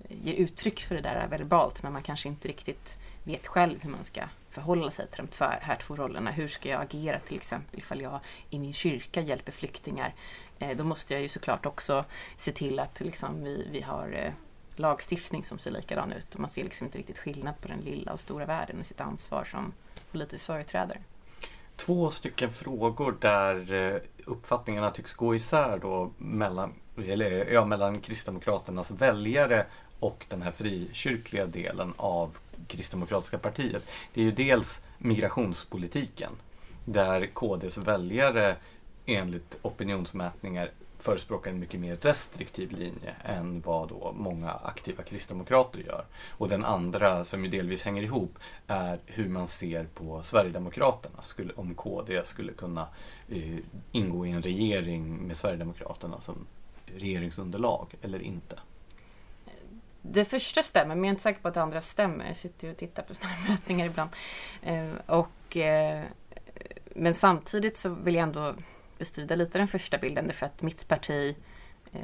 ger 0.08 0.34
uttryck 0.34 0.80
för 0.80 0.94
det 0.94 1.00
där 1.00 1.26
verbalt 1.28 1.82
men 1.82 1.92
man 1.92 2.02
kanske 2.02 2.28
inte 2.28 2.48
riktigt 2.48 2.96
vet 3.24 3.46
själv 3.46 3.82
hur 3.82 3.90
man 3.90 4.04
ska 4.04 4.22
förhålla 4.58 4.90
sig 4.90 5.06
till 5.06 5.26
de 5.38 5.44
här 5.60 5.76
två 5.76 5.96
rollerna. 5.96 6.30
Hur 6.30 6.48
ska 6.48 6.68
jag 6.68 6.82
agera 6.82 7.18
till 7.18 7.36
exempel 7.36 7.78
ifall 7.78 8.00
jag 8.00 8.20
i 8.50 8.58
min 8.58 8.72
kyrka 8.72 9.20
hjälper 9.20 9.52
flyktingar? 9.52 10.14
Eh, 10.58 10.76
då 10.76 10.84
måste 10.84 11.14
jag 11.14 11.22
ju 11.22 11.28
såklart 11.28 11.66
också 11.66 12.04
se 12.36 12.52
till 12.52 12.80
att 12.80 13.00
liksom, 13.00 13.44
vi, 13.44 13.68
vi 13.72 13.80
har 13.80 14.12
eh, 14.12 14.32
lagstiftning 14.76 15.44
som 15.44 15.58
ser 15.58 15.70
likadan 15.70 16.12
ut 16.12 16.34
och 16.34 16.40
man 16.40 16.50
ser 16.50 16.64
liksom 16.64 16.86
inte 16.86 16.98
riktigt 16.98 17.18
skillnad 17.18 17.60
på 17.60 17.68
den 17.68 17.80
lilla 17.80 18.12
och 18.12 18.20
stora 18.20 18.46
världen 18.46 18.80
och 18.80 18.86
sitt 18.86 19.00
ansvar 19.00 19.44
som 19.44 19.72
politisk 20.12 20.46
företrädare. 20.46 20.98
Två 21.76 22.10
stycken 22.10 22.52
frågor 22.52 23.16
där 23.20 23.72
eh, 23.72 24.00
uppfattningarna 24.24 24.90
tycks 24.90 25.14
gå 25.14 25.34
isär 25.34 25.78
då 25.78 26.10
mellan, 26.18 26.74
eller, 27.06 27.52
ja, 27.52 27.64
mellan 27.64 28.00
Kristdemokraternas 28.00 28.90
väljare 28.90 29.66
och 30.00 30.26
den 30.28 30.42
här 30.42 30.52
frikyrkliga 30.52 31.46
delen 31.46 31.94
av 31.96 32.38
Kristdemokratiska 32.68 33.38
partiet. 33.38 33.88
Det 34.14 34.20
är 34.20 34.24
ju 34.24 34.32
dels 34.32 34.80
migrationspolitiken 34.98 36.32
där 36.84 37.26
KDs 37.26 37.78
väljare 37.78 38.56
enligt 39.06 39.58
opinionsmätningar 39.62 40.70
förespråkar 40.98 41.50
en 41.50 41.58
mycket 41.58 41.80
mer 41.80 41.96
restriktiv 41.96 42.72
linje 42.72 43.14
än 43.24 43.60
vad 43.60 43.88
då 43.88 44.14
många 44.16 44.50
aktiva 44.50 45.02
kristdemokrater 45.02 45.78
gör. 45.78 46.04
Och 46.30 46.48
den 46.48 46.64
andra, 46.64 47.24
som 47.24 47.44
ju 47.44 47.50
delvis 47.50 47.82
hänger 47.82 48.02
ihop, 48.02 48.38
är 48.66 48.98
hur 49.06 49.28
man 49.28 49.48
ser 49.48 49.84
på 49.84 50.22
Sverigedemokraterna. 50.22 51.22
Skulle, 51.22 51.52
om 51.52 51.74
KD 51.74 52.24
skulle 52.24 52.52
kunna 52.52 52.88
eh, 53.28 53.58
ingå 53.92 54.26
i 54.26 54.30
en 54.30 54.42
regering 54.42 55.16
med 55.16 55.36
Sverigedemokraterna 55.36 56.20
som 56.20 56.46
regeringsunderlag 56.86 57.94
eller 58.02 58.22
inte 58.22 58.58
det 60.02 60.24
första 60.24 60.62
stämmer, 60.62 60.94
men 60.94 61.04
jag 61.04 61.06
är 61.06 61.10
inte 61.10 61.22
säker 61.22 61.40
på 61.40 61.48
att 61.48 61.54
det 61.54 61.62
andra 61.62 61.80
stämmer. 61.80 62.26
Jag 62.26 62.36
sitter 62.36 62.66
ju 62.66 62.72
och 62.72 62.78
tittar 62.78 63.02
på 63.02 63.14
sådana 63.14 63.34
här 63.34 63.50
mätningar 63.52 63.86
ibland. 63.86 64.10
Eh, 64.62 64.90
och, 65.06 65.56
eh, 65.56 66.04
men 66.84 67.14
samtidigt 67.14 67.78
så 67.78 67.88
vill 67.88 68.14
jag 68.14 68.22
ändå 68.22 68.54
bestrida 68.98 69.34
lite 69.34 69.58
den 69.58 69.68
första 69.68 69.98
bilden, 69.98 70.26
därför 70.26 70.46
att 70.46 70.62
mitt 70.62 70.88
parti 70.88 71.36
eh, 71.92 72.00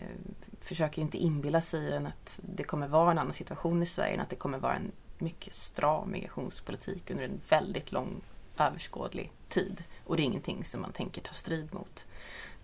försöker 0.61 1.03
inte 1.03 1.19
inbilla 1.19 1.61
sig 1.61 1.97
att 1.97 2.41
det 2.43 2.65
kommer 2.65 2.89
vara 2.89 3.11
en 3.11 3.19
annan 3.19 3.33
situation 3.33 3.83
i 3.83 3.87
Sverige, 3.87 4.15
än 4.15 4.21
att 4.21 4.31
det 4.31 4.37
kommer 4.37 4.59
vara 4.59 4.75
en 4.75 4.93
mycket 5.19 5.55
stram 5.55 6.11
migrationspolitik 6.11 7.11
under 7.11 7.25
en 7.25 7.41
väldigt 7.49 7.93
lång 7.93 8.21
överskådlig 8.59 9.33
tid. 9.49 9.85
Och 10.05 10.17
det 10.17 10.23
är 10.23 10.25
ingenting 10.25 10.65
som 10.65 10.81
man 10.81 10.93
tänker 10.93 11.21
ta 11.21 11.33
strid 11.33 11.75
mot. 11.75 12.07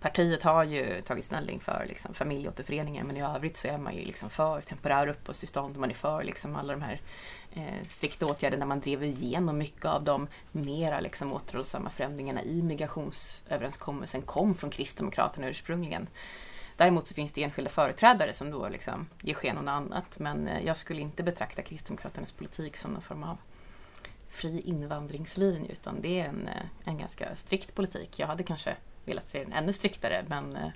Partiet 0.01 0.43
har 0.43 0.63
ju 0.63 1.01
tagit 1.01 1.25
ställning 1.25 1.59
för 1.59 1.85
liksom, 1.89 2.13
familjeåterföreningen 2.13 3.07
men 3.07 3.17
i 3.17 3.21
övrigt 3.21 3.57
så 3.57 3.67
är 3.67 3.77
man 3.77 3.95
ju 3.95 4.01
liksom 4.01 4.29
för 4.29 4.61
temporära 4.61 5.11
uppehållstillstånd. 5.11 5.77
Man 5.77 5.89
är 5.89 5.95
för 5.95 6.23
liksom, 6.23 6.55
alla 6.55 6.73
de 6.73 6.81
här 6.81 7.01
eh, 7.53 7.87
strikta 7.87 8.25
åtgärderna. 8.25 8.65
Man 8.65 8.79
drev 8.79 9.03
igenom 9.03 9.57
mycket 9.57 9.85
av 9.85 10.03
de 10.03 10.27
mera 10.51 10.99
liksom, 10.99 11.33
återhållsamma 11.33 11.89
förändringarna 11.89 12.43
i 12.43 12.61
migrationsöverenskommelsen 12.61 14.21
kom 14.21 14.55
från 14.55 14.69
Kristdemokraterna 14.69 15.47
ursprungligen. 15.49 16.07
Däremot 16.77 17.07
så 17.07 17.13
finns 17.13 17.31
det 17.31 17.43
enskilda 17.43 17.69
företrädare 17.69 18.33
som 18.33 18.51
då 18.51 18.69
liksom 18.69 19.07
ger 19.21 19.33
sken 19.33 19.57
av 19.57 19.63
något 19.63 19.71
annat. 19.71 20.19
Men 20.19 20.47
eh, 20.47 20.65
jag 20.65 20.77
skulle 20.77 21.01
inte 21.01 21.23
betrakta 21.23 21.61
Kristdemokraternas 21.61 22.31
politik 22.31 22.77
som 22.77 22.91
någon 22.91 23.01
form 23.01 23.23
av 23.23 23.37
fri 24.29 24.61
invandringslinje 24.61 25.71
utan 25.71 26.01
det 26.01 26.19
är 26.19 26.25
en, 26.25 26.47
eh, 26.47 26.65
en 26.85 26.97
ganska 26.97 27.35
strikt 27.35 27.75
politik. 27.75 28.19
Jag 28.19 28.27
hade 28.27 28.43
kanske 28.43 28.75
velat 29.05 29.29
se 29.29 29.43
den 29.43 29.53
ännu 29.53 29.73
striktare 29.73 30.25
men 30.27 30.55
eh, 30.55 30.69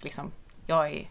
liksom, 0.00 0.32
jag 0.66 0.86
är 0.92 1.08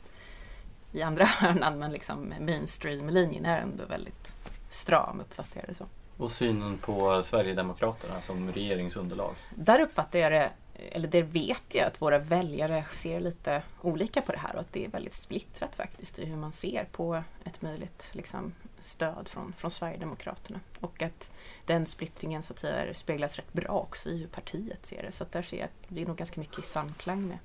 i 0.91 1.01
andra 1.01 1.25
hörnan 1.39 1.79
men 1.79 1.91
liksom 1.91 2.33
mainstream-linjen 2.39 3.45
är 3.45 3.61
ändå 3.61 3.85
väldigt 3.85 4.35
stram 4.69 5.19
uppfattar 5.19 5.59
jag 5.59 5.69
det 5.69 5.73
så. 5.73 5.85
Och 6.17 6.31
synen 6.31 6.77
på 6.77 7.23
Sverigedemokraterna 7.23 8.21
som 8.21 8.51
regeringsunderlag? 8.51 9.35
Där 9.55 9.79
uppfattar 9.79 10.19
jag 10.19 10.31
det 10.31 10.51
eller 10.91 11.07
det 11.07 11.21
vet 11.21 11.63
jag, 11.75 11.87
att 11.87 12.01
våra 12.01 12.17
väljare 12.17 12.85
ser 12.93 13.19
lite 13.19 13.63
olika 13.81 14.21
på 14.21 14.31
det 14.31 14.37
här 14.37 14.53
och 14.53 14.61
att 14.61 14.73
det 14.73 14.85
är 14.85 14.89
väldigt 14.89 15.13
splittrat 15.13 15.75
faktiskt 15.75 16.19
i 16.19 16.25
hur 16.25 16.37
man 16.37 16.51
ser 16.51 16.87
på 16.91 17.23
ett 17.43 17.61
möjligt 17.61 18.09
liksom, 18.11 18.53
stöd 18.81 19.27
från, 19.27 19.53
från 19.57 19.71
Sverigedemokraterna. 19.71 20.59
Och 20.79 21.01
att 21.01 21.31
den 21.65 21.85
splittringen 21.85 22.43
så 22.43 22.53
att 22.53 22.59
säga, 22.59 22.93
speglas 22.93 23.35
rätt 23.35 23.53
bra 23.53 23.69
också 23.69 24.09
i 24.09 24.17
hur 24.17 24.27
partiet 24.27 24.85
ser 24.85 25.03
det. 25.03 25.11
Så 25.11 25.23
att 25.23 25.31
där 25.31 25.41
ser 25.41 25.57
jag 25.57 25.65
att 25.65 25.85
vi 25.87 26.01
är 26.01 26.05
nog 26.05 26.17
ganska 26.17 26.39
mycket 26.39 26.59
i 26.59 26.61
samklang 26.61 27.27
med, 27.27 27.37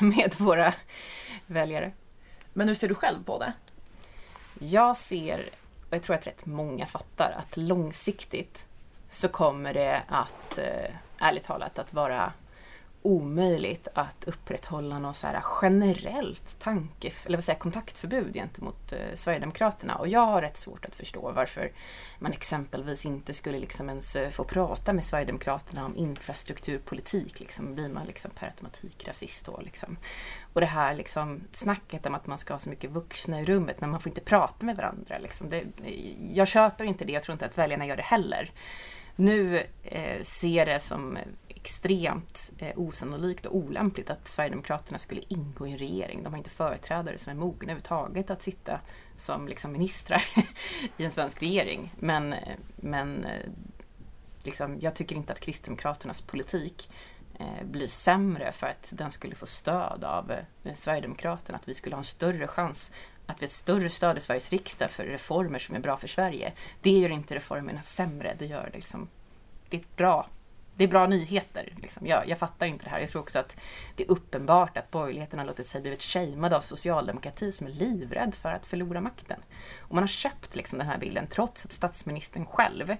med 0.16 0.34
våra 0.38 0.74
väljare. 1.46 1.92
Men 2.52 2.68
hur 2.68 2.74
ser 2.74 2.88
du 2.88 2.94
själv 2.94 3.24
på 3.24 3.38
det? 3.38 3.52
Jag 4.58 4.96
ser, 4.96 5.50
och 5.88 5.94
jag 5.94 6.02
tror 6.02 6.16
att 6.16 6.26
rätt 6.26 6.46
många 6.46 6.86
fattar, 6.86 7.30
att 7.30 7.56
långsiktigt 7.56 8.66
så 9.10 9.28
kommer 9.28 9.74
det 9.74 10.02
att 10.08 10.58
eh, 10.58 10.90
ärligt 11.20 11.44
talat 11.44 11.78
att 11.78 11.94
vara 11.94 12.32
omöjligt 13.02 13.88
att 13.94 14.24
upprätthålla 14.24 14.98
något 14.98 15.16
så 15.16 15.26
här 15.26 15.42
generellt 15.62 16.58
tanke, 16.58 17.12
eller 17.24 17.36
vad 17.36 17.44
säger, 17.44 17.58
kontaktförbud 17.58 18.34
gentemot 18.34 18.92
eh, 18.92 18.98
Sverigedemokraterna. 19.14 19.94
Och 19.96 20.08
jag 20.08 20.26
har 20.26 20.42
rätt 20.42 20.56
svårt 20.56 20.84
att 20.84 20.94
förstå 20.94 21.32
varför 21.32 21.72
man 22.18 22.32
exempelvis 22.32 23.06
inte 23.06 23.32
skulle 23.32 23.58
liksom 23.58 23.88
ens 23.88 24.16
eh, 24.16 24.30
få 24.30 24.44
prata 24.44 24.92
med 24.92 25.04
Sverigedemokraterna 25.04 25.86
om 25.86 25.96
infrastrukturpolitik. 25.96 27.40
Liksom, 27.40 27.74
blir 27.74 27.88
man 27.88 28.06
liksom 28.06 28.30
per 28.30 28.46
automatik 28.46 29.08
rasist 29.08 29.46
då? 29.46 29.60
Liksom. 29.60 29.96
Och 30.52 30.60
det 30.60 30.66
här 30.66 30.94
liksom, 30.94 31.40
snacket 31.52 32.06
om 32.06 32.14
att 32.14 32.26
man 32.26 32.38
ska 32.38 32.54
ha 32.54 32.58
så 32.58 32.70
mycket 32.70 32.90
vuxna 32.90 33.40
i 33.40 33.44
rummet 33.44 33.80
men 33.80 33.90
man 33.90 34.00
får 34.00 34.10
inte 34.10 34.20
prata 34.20 34.66
med 34.66 34.76
varandra. 34.76 35.18
Liksom. 35.18 35.50
Det, 35.50 35.64
jag 36.32 36.48
köper 36.48 36.84
inte 36.84 37.04
det, 37.04 37.12
jag 37.12 37.22
tror 37.22 37.32
inte 37.32 37.46
att 37.46 37.58
väljarna 37.58 37.86
gör 37.86 37.96
det 37.96 38.02
heller. 38.02 38.50
Nu 39.16 39.66
eh, 39.82 40.22
ser 40.22 40.66
det 40.66 40.80
som 40.80 41.18
extremt 41.48 42.52
eh, 42.58 42.78
osannolikt 42.78 43.46
och 43.46 43.56
olämpligt 43.56 44.10
att 44.10 44.28
Sverigedemokraterna 44.28 44.98
skulle 44.98 45.22
ingå 45.28 45.66
i 45.66 45.72
en 45.72 45.78
regering. 45.78 46.22
De 46.22 46.32
har 46.32 46.38
inte 46.38 46.50
företrädare 46.50 47.18
som 47.18 47.30
är 47.30 47.36
mogna 47.36 47.62
överhuvudtaget 47.62 48.30
att 48.30 48.42
sitta 48.42 48.80
som 49.16 49.48
liksom, 49.48 49.72
ministrar 49.72 50.22
i 50.96 51.04
en 51.04 51.10
svensk 51.10 51.42
regering. 51.42 51.94
Men, 51.98 52.32
eh, 52.32 52.56
men 52.76 53.24
eh, 53.24 53.50
liksom, 54.42 54.78
jag 54.80 54.94
tycker 54.94 55.16
inte 55.16 55.32
att 55.32 55.40
Kristdemokraternas 55.40 56.20
politik 56.20 56.90
eh, 57.38 57.64
blir 57.64 57.86
sämre 57.86 58.52
för 58.52 58.66
att 58.66 58.92
den 58.92 59.10
skulle 59.10 59.34
få 59.34 59.46
stöd 59.46 60.04
av 60.04 60.32
eh, 60.64 60.74
Sverigedemokraterna. 60.74 61.58
Att 61.58 61.68
vi 61.68 61.74
skulle 61.74 61.94
ha 61.94 62.00
en 62.00 62.04
större 62.04 62.46
chans 62.46 62.92
att 63.30 63.42
vi 63.42 63.46
har 63.46 63.48
ett 63.48 63.52
större 63.52 63.88
stöd 63.88 64.16
i 64.16 64.20
Sveriges 64.20 64.50
riksdag 64.50 64.90
för 64.90 65.04
reformer 65.04 65.58
som 65.58 65.74
är 65.74 65.80
bra 65.80 65.96
för 65.96 66.08
Sverige. 66.08 66.52
Det 66.80 66.90
gör 66.90 67.10
inte 67.10 67.34
reformerna 67.34 67.82
sämre, 67.82 68.36
det 68.38 68.46
gör 68.46 68.68
det 68.72 68.78
liksom... 68.78 69.08
Det 69.68 69.76
är 69.76 69.82
bra. 69.96 70.28
Det 70.76 70.84
är 70.84 70.88
bra 70.88 71.06
nyheter. 71.06 71.74
Liksom. 71.82 72.06
Jag, 72.06 72.28
jag 72.28 72.38
fattar 72.38 72.66
inte 72.66 72.84
det 72.84 72.90
här. 72.90 73.00
Jag 73.00 73.10
tror 73.10 73.22
också 73.22 73.38
att 73.38 73.56
det 73.96 74.04
är 74.04 74.10
uppenbart 74.10 74.76
att 74.76 74.90
borgerligheten 74.90 75.38
har 75.38 75.46
låtit 75.46 75.66
sig 75.66 75.80
blivit 75.80 76.02
shamead 76.02 76.52
av 76.52 76.60
socialdemokrati 76.60 77.52
som 77.52 77.66
är 77.66 77.70
livrädd 77.70 78.34
för 78.34 78.52
att 78.52 78.66
förlora 78.66 79.00
makten. 79.00 79.40
Och 79.78 79.94
man 79.94 80.02
har 80.02 80.08
köpt 80.08 80.56
liksom, 80.56 80.78
den 80.78 80.88
här 80.88 80.98
bilden 80.98 81.26
trots 81.26 81.64
att 81.64 81.72
statsministern 81.72 82.46
själv 82.46 82.96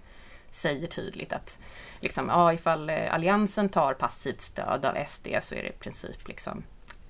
säger 0.50 0.86
tydligt 0.86 1.32
att 1.32 1.58
liksom, 2.00 2.28
ja, 2.28 2.52
ifall 2.52 2.90
eh, 2.90 3.14
Alliansen 3.14 3.68
tar 3.68 3.94
passivt 3.94 4.40
stöd 4.40 4.84
av 4.84 5.04
SD 5.06 5.28
så 5.40 5.54
är 5.54 5.62
det 5.62 5.68
i 5.68 5.72
princip 5.72 6.28
liksom 6.28 6.62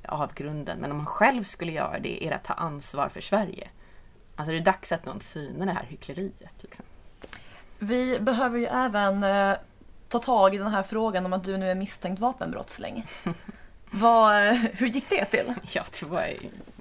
avgrunden. 0.09 0.79
Men 0.79 0.91
om 0.91 0.97
man 0.97 1.07
själv 1.07 1.45
skulle 1.45 1.73
göra 1.73 1.99
det 1.99 2.25
är 2.25 2.31
det 2.31 2.37
att 2.37 2.45
ta 2.45 2.55
ansvar 2.55 3.09
för 3.09 3.21
Sverige. 3.21 3.69
Alltså 4.37 4.53
det 4.53 4.59
är 4.59 4.65
dags 4.65 4.93
att 4.93 5.05
någon 5.05 5.21
synar 5.21 5.67
det 5.67 5.73
här 5.73 5.87
hyckleriet. 5.89 6.55
Liksom. 6.61 6.85
Vi 7.79 8.21
behöver 8.21 8.59
ju 8.59 8.67
även 8.67 9.25
eh, 9.25 9.57
ta 10.09 10.19
tag 10.19 10.55
i 10.55 10.59
den 10.59 10.71
här 10.71 10.83
frågan 10.83 11.27
om 11.27 11.33
att 11.33 11.45
du 11.45 11.57
nu 11.57 11.71
är 11.71 11.75
misstänkt 11.75 12.21
vapenbrottsling. 12.21 13.07
Vad, 13.91 14.49
eh, 14.49 14.55
hur 14.55 14.87
gick 14.87 15.11
det 15.11 15.25
till? 15.25 15.55
Ja, 15.73 15.85
det 16.01 16.07
var, 16.07 16.27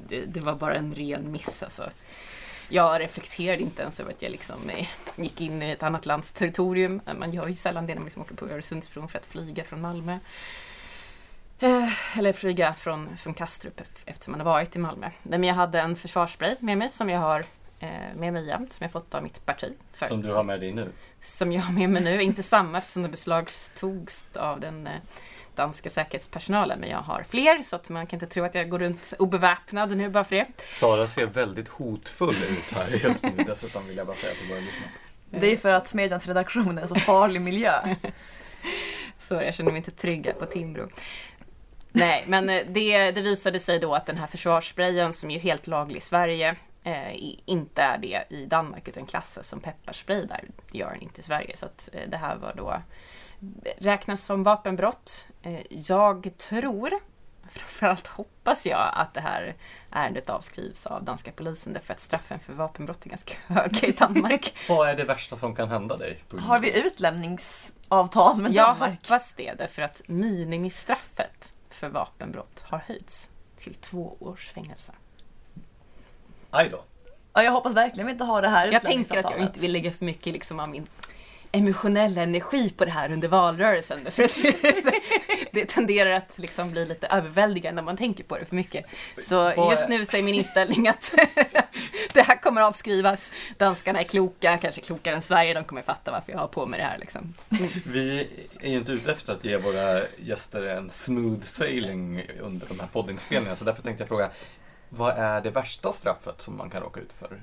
det, 0.07 0.25
det, 0.25 0.39
var 0.39 0.55
bara 0.55 0.75
en 0.75 0.95
ren 0.95 1.31
miss 1.31 1.63
alltså. 1.63 1.89
Jag 2.69 3.01
reflekterade 3.01 3.61
inte 3.61 3.81
ens 3.81 3.99
över 3.99 4.11
att 4.11 4.21
jag 4.21 4.31
liksom 4.31 4.69
eh, 4.69 4.87
gick 5.15 5.41
in 5.41 5.63
i 5.63 5.71
ett 5.71 5.83
annat 5.83 6.05
lands 6.05 6.31
territorium. 6.31 7.01
Man 7.19 7.33
gör 7.33 7.47
ju 7.47 7.53
sällan 7.53 7.87
det 7.87 7.93
när 7.93 7.99
man 7.99 8.05
liksom 8.05 8.21
åker 8.21 8.35
på 8.35 8.45
Öresundsbron 8.45 9.07
för 9.07 9.19
att 9.19 9.25
flyga 9.25 9.63
från 9.63 9.81
Malmö. 9.81 10.17
Eh, 11.59 12.17
eller 12.19 12.33
flyga 12.33 12.73
från, 12.73 13.17
från 13.17 13.33
Kastrup 13.33 13.81
eftersom 14.05 14.31
man 14.31 14.39
har 14.39 14.45
varit 14.53 14.75
i 14.75 14.79
Malmö. 14.79 15.09
Men 15.23 15.43
jag 15.43 15.55
hade 15.55 15.79
en 15.79 15.95
försvarsspray 15.95 16.55
med 16.59 16.77
mig 16.77 16.89
som 16.89 17.09
jag 17.09 17.19
har 17.19 17.45
eh, 17.79 17.89
med 18.15 18.33
mig 18.33 18.47
jämt, 18.47 18.73
som 18.73 18.83
jag 18.83 18.91
fått 18.91 19.15
av 19.15 19.23
mitt 19.23 19.45
parti. 19.45 19.73
Förut. 19.93 20.11
Som 20.11 20.21
du 20.21 20.33
har 20.33 20.43
med 20.43 20.59
dig 20.59 20.73
nu? 20.73 20.91
Som 21.21 21.51
jag 21.51 21.61
har 21.61 21.73
med 21.73 21.89
mig 21.89 22.03
nu, 22.03 22.21
inte 22.21 22.43
samma 22.43 22.77
eftersom 22.77 23.03
det 23.03 23.09
beslagtogs 23.09 24.25
av 24.35 24.59
den 24.59 24.87
eh, 24.87 24.93
danska 25.55 25.89
säkerhetspersonalen. 25.89 26.79
Men 26.79 26.89
jag 26.89 27.01
har 27.01 27.23
fler 27.23 27.61
så 27.61 27.75
att 27.75 27.89
man 27.89 28.07
kan 28.07 28.17
inte 28.17 28.33
tro 28.33 28.43
att 28.43 28.55
jag 28.55 28.69
går 28.69 28.79
runt 28.79 29.13
obeväpnad 29.19 29.97
nu 29.97 30.09
bara 30.09 30.23
för 30.23 30.35
det. 30.35 30.47
Sara 30.67 31.07
ser 31.07 31.25
väldigt 31.25 31.67
hotfull 31.67 32.35
ut 32.49 32.71
här 32.71 32.89
just 32.89 33.23
nu. 33.23 33.31
Dessutom 33.47 33.87
vill 33.87 33.97
jag 33.97 34.07
bara 34.07 34.17
säga 34.17 34.33
till 34.33 34.49
våra 34.49 34.59
lyssnare. 34.59 34.89
Det 35.31 35.53
är 35.53 35.57
för 35.57 35.73
att 35.73 35.87
Smedjans 35.87 36.27
redaktion 36.27 36.77
är 36.77 36.81
en 36.81 36.87
så 36.87 36.95
farlig 36.95 37.41
miljö. 37.41 37.95
så 39.17 39.33
jag 39.33 39.53
känner 39.53 39.71
mig 39.71 39.77
inte 39.77 39.91
trygg 39.91 40.31
på 40.39 40.45
Timbro. 40.45 40.89
Nej, 41.91 42.23
men 42.27 42.49
eh, 42.49 42.61
det, 42.67 43.11
det 43.11 43.21
visade 43.21 43.59
sig 43.59 43.79
då 43.79 43.95
att 43.95 44.05
den 44.05 44.17
här 44.17 44.27
försvarssprayen 44.27 45.13
som 45.13 45.31
är 45.31 45.39
helt 45.39 45.67
laglig 45.67 45.97
i 45.97 46.01
Sverige 46.01 46.55
eh, 46.83 47.35
inte 47.45 47.81
är 47.81 47.97
det 47.97 48.23
i 48.29 48.45
Danmark 48.45 48.87
utan 48.87 49.05
klassas 49.05 49.47
som 49.47 49.59
pepparspray 49.59 50.25
där. 50.25 50.43
Det 50.71 50.77
gör 50.77 50.89
den 50.89 51.01
inte 51.01 51.21
i 51.21 51.23
Sverige. 51.23 51.57
Så 51.57 51.65
att 51.65 51.89
eh, 51.93 52.09
det 52.09 52.17
här 52.17 52.35
var 52.35 52.53
då 52.57 52.81
räknas 53.77 54.25
som 54.25 54.43
vapenbrott. 54.43 55.27
Eh, 55.41 55.61
jag 55.69 56.29
tror, 56.37 56.93
framförallt 57.49 58.07
hoppas 58.07 58.65
jag, 58.65 58.91
att 58.93 59.13
det 59.13 59.21
här 59.21 59.55
ärendet 59.91 60.29
avskrivs 60.29 60.85
av 60.85 61.03
danska 61.03 61.31
polisen 61.31 61.73
därför 61.73 61.93
att 61.93 61.99
straffen 61.99 62.39
för 62.39 62.53
vapenbrott 62.53 63.05
är 63.05 63.09
ganska 63.09 63.33
höga 63.53 63.87
i 63.87 63.91
Danmark. 63.91 64.53
Vad 64.69 64.89
är 64.89 64.95
det 64.95 65.03
värsta 65.03 65.37
som 65.37 65.55
kan 65.55 65.69
hända 65.69 65.97
dig? 65.97 66.23
Har 66.39 66.59
vi 66.59 66.79
utlämningsavtal 66.79 68.37
med 68.37 68.51
Danmark? 68.51 68.55
Jag 68.55 68.87
hoppas 68.87 69.33
det 69.33 69.53
därför 69.53 69.81
att 69.81 70.01
minimistraffet 70.05 71.53
för 71.79 71.89
vapenbrott 71.89 72.61
har 72.61 72.77
höjts 72.77 73.29
till 73.57 73.75
två 73.75 74.17
års 74.19 74.49
fängelse. 74.49 74.91
Aj 76.49 76.69
då. 76.69 76.83
Ja, 77.33 77.43
jag 77.43 77.51
hoppas 77.51 77.73
verkligen 77.73 78.05
vi 78.05 78.11
inte 78.11 78.23
har 78.23 78.41
det 78.41 78.47
här 78.47 78.67
Jag 78.67 78.81
tänker 78.81 79.17
att 79.17 79.31
jag 79.31 79.39
inte 79.39 79.59
vill 79.59 79.71
lägga 79.71 79.91
för 79.91 80.05
mycket 80.05 80.33
liksom 80.33 80.59
av 80.59 80.69
min 80.69 80.87
emotionella 81.51 82.21
energi 82.21 82.69
på 82.69 82.85
det 82.85 82.91
här 82.91 83.11
under 83.11 83.27
valrörelsen. 83.27 84.11
För 84.11 84.23
att 84.23 84.37
det 85.51 85.65
tenderar 85.65 86.11
att 86.11 86.39
liksom 86.39 86.71
bli 86.71 86.85
lite 86.85 87.07
överväldigande 87.07 87.81
när 87.81 87.85
man 87.85 87.97
tänker 87.97 88.23
på 88.23 88.37
det 88.37 88.45
för 88.45 88.55
mycket. 88.55 88.85
Så 89.27 89.53
just 89.71 89.89
nu 89.89 90.05
så 90.05 90.17
är 90.17 90.23
min 90.23 90.35
inställning 90.35 90.87
att 90.87 91.13
det 92.13 92.21
här 92.21 92.41
kommer 92.41 92.61
avskrivas. 92.61 93.31
Danskarna 93.57 93.99
är 93.99 94.03
kloka, 94.03 94.57
kanske 94.57 94.81
klokare 94.81 95.15
än 95.15 95.21
Sverige. 95.21 95.53
De 95.53 95.63
kommer 95.63 95.81
fatta 95.81 96.11
varför 96.11 96.31
jag 96.31 96.39
har 96.39 96.47
på 96.47 96.65
mig 96.65 96.79
det 96.79 96.85
här. 96.85 96.97
Liksom. 96.97 97.33
Mm. 97.49 97.69
Vi 97.85 98.27
är 98.59 98.69
ju 98.69 98.77
inte 98.77 98.91
ute 98.91 99.11
efter 99.11 99.33
att 99.33 99.45
ge 99.45 99.57
våra 99.57 100.01
gäster 100.17 100.63
en 100.63 100.89
smooth 100.89 101.43
sailing 101.43 102.23
under 102.41 102.67
de 102.67 102.79
här 102.79 102.87
poddinspelningarna. 102.87 103.55
Så 103.55 103.65
därför 103.65 103.81
tänkte 103.81 104.01
jag 104.01 104.07
fråga, 104.07 104.29
Vad 104.89 105.17
är 105.17 105.41
det 105.41 105.49
värsta 105.49 105.93
straffet 105.93 106.41
som 106.41 106.57
man 106.57 106.69
kan 106.69 106.81
råka 106.81 106.99
ut 106.99 107.13
för? 107.19 107.39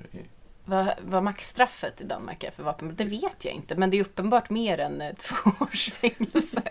Vad, 0.69 0.93
vad 1.01 1.23
maxstraffet 1.23 2.01
i 2.01 2.03
Danmark 2.03 2.43
är 2.43 2.51
för 2.51 2.63
vapenbrott, 2.63 2.97
det 2.97 3.03
vet 3.03 3.45
jag 3.45 3.53
inte. 3.53 3.75
Men 3.75 3.89
det 3.89 3.97
är 3.97 4.01
uppenbart 4.01 4.49
mer 4.49 4.77
än 4.77 5.01
eh, 5.01 5.15
två 5.17 5.51
års 5.59 5.91
fängelse. 5.91 6.61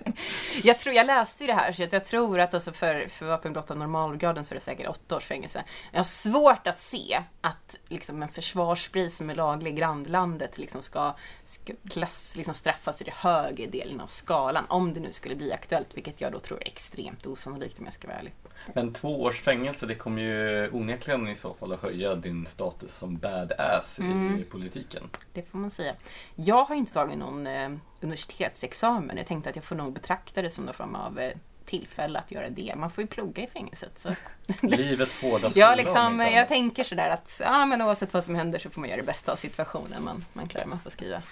Jag, 0.62 0.78
tror, 0.78 0.94
jag 0.94 1.06
läste 1.06 1.42
ju 1.42 1.46
det 1.46 1.52
här, 1.54 1.72
så 1.72 1.82
jag 1.90 2.04
tror 2.04 2.40
att 2.40 2.54
alltså 2.54 2.72
för, 2.72 3.08
för 3.08 3.26
vapenbrott 3.26 3.70
av 3.70 3.76
normalgraden 3.76 4.44
så 4.44 4.54
är 4.54 4.56
det 4.56 4.60
säkert 4.60 4.88
åtta 4.88 5.16
års 5.16 5.24
fängelse. 5.24 5.64
Jag 5.92 5.98
har 5.98 6.04
svårt 6.04 6.66
att 6.66 6.78
se 6.78 7.22
att 7.40 7.76
liksom, 7.88 8.22
en 8.22 8.28
försvarspris 8.28 9.16
som 9.16 9.30
är 9.30 9.34
laglig 9.34 9.70
i 9.72 9.74
grannlandet 9.74 10.58
liksom 10.58 10.82
ska, 10.82 11.14
ska 11.44 11.72
klass, 11.90 12.36
liksom 12.36 12.54
straffas 12.54 13.00
i 13.00 13.04
den 13.04 13.14
högre 13.16 13.66
delen 13.66 14.00
av 14.00 14.06
skalan. 14.06 14.64
Om 14.68 14.94
det 14.94 15.00
nu 15.00 15.12
skulle 15.12 15.34
bli 15.34 15.52
aktuellt, 15.52 15.96
vilket 15.96 16.20
jag 16.20 16.32
då 16.32 16.38
tror 16.38 16.62
är 16.62 16.66
extremt 16.66 17.26
osannolikt 17.26 17.78
om 17.78 17.84
jag 17.84 17.94
ska 17.94 18.08
vara 18.08 18.18
ärlig. 18.18 18.32
Men 18.74 18.92
två 18.92 19.22
års 19.22 19.40
fängelse, 19.40 19.86
det 19.86 19.94
kommer 19.94 20.22
ju 20.22 20.70
onekligen 20.70 21.28
i 21.28 21.34
så 21.34 21.54
fall 21.54 21.72
att 21.72 21.82
höja 21.82 22.14
din 22.14 22.46
status 22.46 22.94
som 22.94 23.16
badass 23.16 23.85
Mm. 23.98 24.40
i 24.40 24.44
politiken. 24.44 25.10
Det 25.32 25.42
får 25.50 25.58
man 25.58 25.70
säga. 25.70 25.94
Jag 26.34 26.64
har 26.64 26.74
inte 26.74 26.92
tagit 26.92 27.18
någon 27.18 27.46
eh, 27.46 27.70
universitetsexamen. 28.00 29.16
Jag 29.16 29.26
tänkte 29.26 29.50
att 29.50 29.56
jag 29.56 29.64
får 29.64 29.76
nog 29.76 29.92
betrakta 29.92 30.42
det 30.42 30.50
som 30.50 30.64
någon 30.64 30.74
form 30.74 30.94
av 30.94 31.18
eh, 31.20 31.32
tillfälle 31.66 32.18
att 32.18 32.30
göra 32.30 32.50
det. 32.50 32.74
Man 32.76 32.90
får 32.90 33.02
ju 33.02 33.08
plugga 33.08 33.42
i 33.42 33.46
fängelset. 33.46 33.98
Så. 33.98 34.10
Livets 34.66 35.20
hårda 35.22 35.50
skola. 35.50 35.66
jag, 35.66 35.70
om 35.72 35.76
liksom, 35.78 36.20
jag 36.20 36.48
tänker 36.48 36.84
sådär 36.84 37.10
att 37.10 37.40
ja, 37.44 37.66
men 37.66 37.82
oavsett 37.82 38.14
vad 38.14 38.24
som 38.24 38.34
händer 38.34 38.58
så 38.58 38.70
får 38.70 38.80
man 38.80 38.90
göra 38.90 39.00
det 39.00 39.06
bästa 39.06 39.32
av 39.32 39.36
situationen. 39.36 40.04
Man, 40.04 40.24
man 40.32 40.48
klarar 40.48 40.66
man 40.66 40.80
får 40.80 40.90
skriva. 40.90 41.22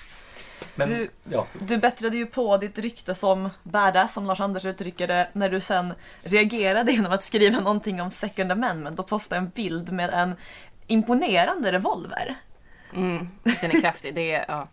Men, 0.75 0.89
Du- 0.89 1.11
ja, 1.31 1.47
Du 1.61 1.79
bättrade 1.79 2.17
ju 2.17 2.27
på 2.27 2.57
ditt 2.57 2.79
rykte 2.79 3.15
som 3.15 3.51
badass, 3.63 4.13
som 4.15 4.27
Lars 4.27 4.41
Anders 4.41 4.65
uttrycker 4.65 5.07
det, 5.09 5.29
när 5.33 5.49
du 5.51 5.61
sen 5.61 5.95
reagerade 6.23 6.93
genom 6.93 7.13
att 7.13 7.23
skriva 7.25 7.61
någonting 7.61 8.03
om 8.03 8.11
second 8.11 8.53
amendment 8.53 8.99
och 8.99 9.07
posta 9.07 9.37
en 9.37 9.49
bild 9.49 9.93
med 9.93 10.11
en 10.11 10.35
imponerande 10.87 11.73
revolver. 11.73 12.35
Mm, 12.95 13.29
den 13.43 13.71
är 13.71 13.81
kraftig. 13.81 14.15
Det 14.15 14.33
är, 14.33 14.45
ja. 14.49 14.67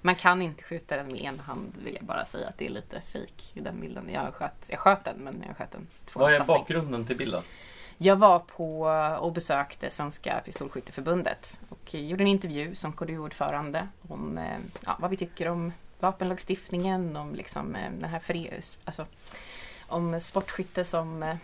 Man 0.00 0.14
kan 0.14 0.42
inte 0.42 0.62
skjuta 0.62 0.96
den 0.96 1.06
med 1.06 1.20
en 1.20 1.38
hand 1.38 1.72
vill 1.84 1.94
jag 1.94 2.04
bara 2.04 2.24
säga 2.24 2.48
att 2.48 2.58
det 2.58 2.66
är 2.66 2.70
lite 2.70 3.00
fejk 3.00 3.50
i 3.54 3.60
den 3.60 3.80
bilden. 3.80 4.08
Jag 4.12 4.34
sköt, 4.34 4.66
jag 4.68 4.78
sköt 4.78 5.04
den 5.04 5.16
men 5.16 5.44
jag 5.46 5.56
sköt 5.56 5.72
den 5.72 5.86
två 6.06 6.20
vad 6.20 6.32
är 6.32 6.44
bakgrunden 6.44 7.06
till 7.06 7.16
bilden? 7.16 7.42
Jag 8.00 8.16
var 8.16 8.38
på 8.38 8.80
och 9.20 9.32
besökte 9.32 9.90
Svenska 9.90 10.40
Pistolskytteförbundet 10.44 11.60
och 11.68 11.94
gjorde 11.94 12.24
en 12.24 12.28
intervju 12.28 12.74
som 12.74 12.92
KDU-ordförande 12.92 13.88
om 14.08 14.38
eh, 14.38 14.58
ja, 14.86 14.96
vad 15.00 15.10
vi 15.10 15.16
tycker 15.16 15.48
om 15.48 15.72
vapenlagstiftningen, 16.00 17.16
om 17.16 17.34
liksom 17.34 17.76
eh, 17.76 17.90
den 18.00 18.10
här 18.10 18.60
alltså, 18.84 19.06
om 19.80 20.20
sportskytte 20.20 20.84
som, 20.84 21.22
eh, 21.22 21.36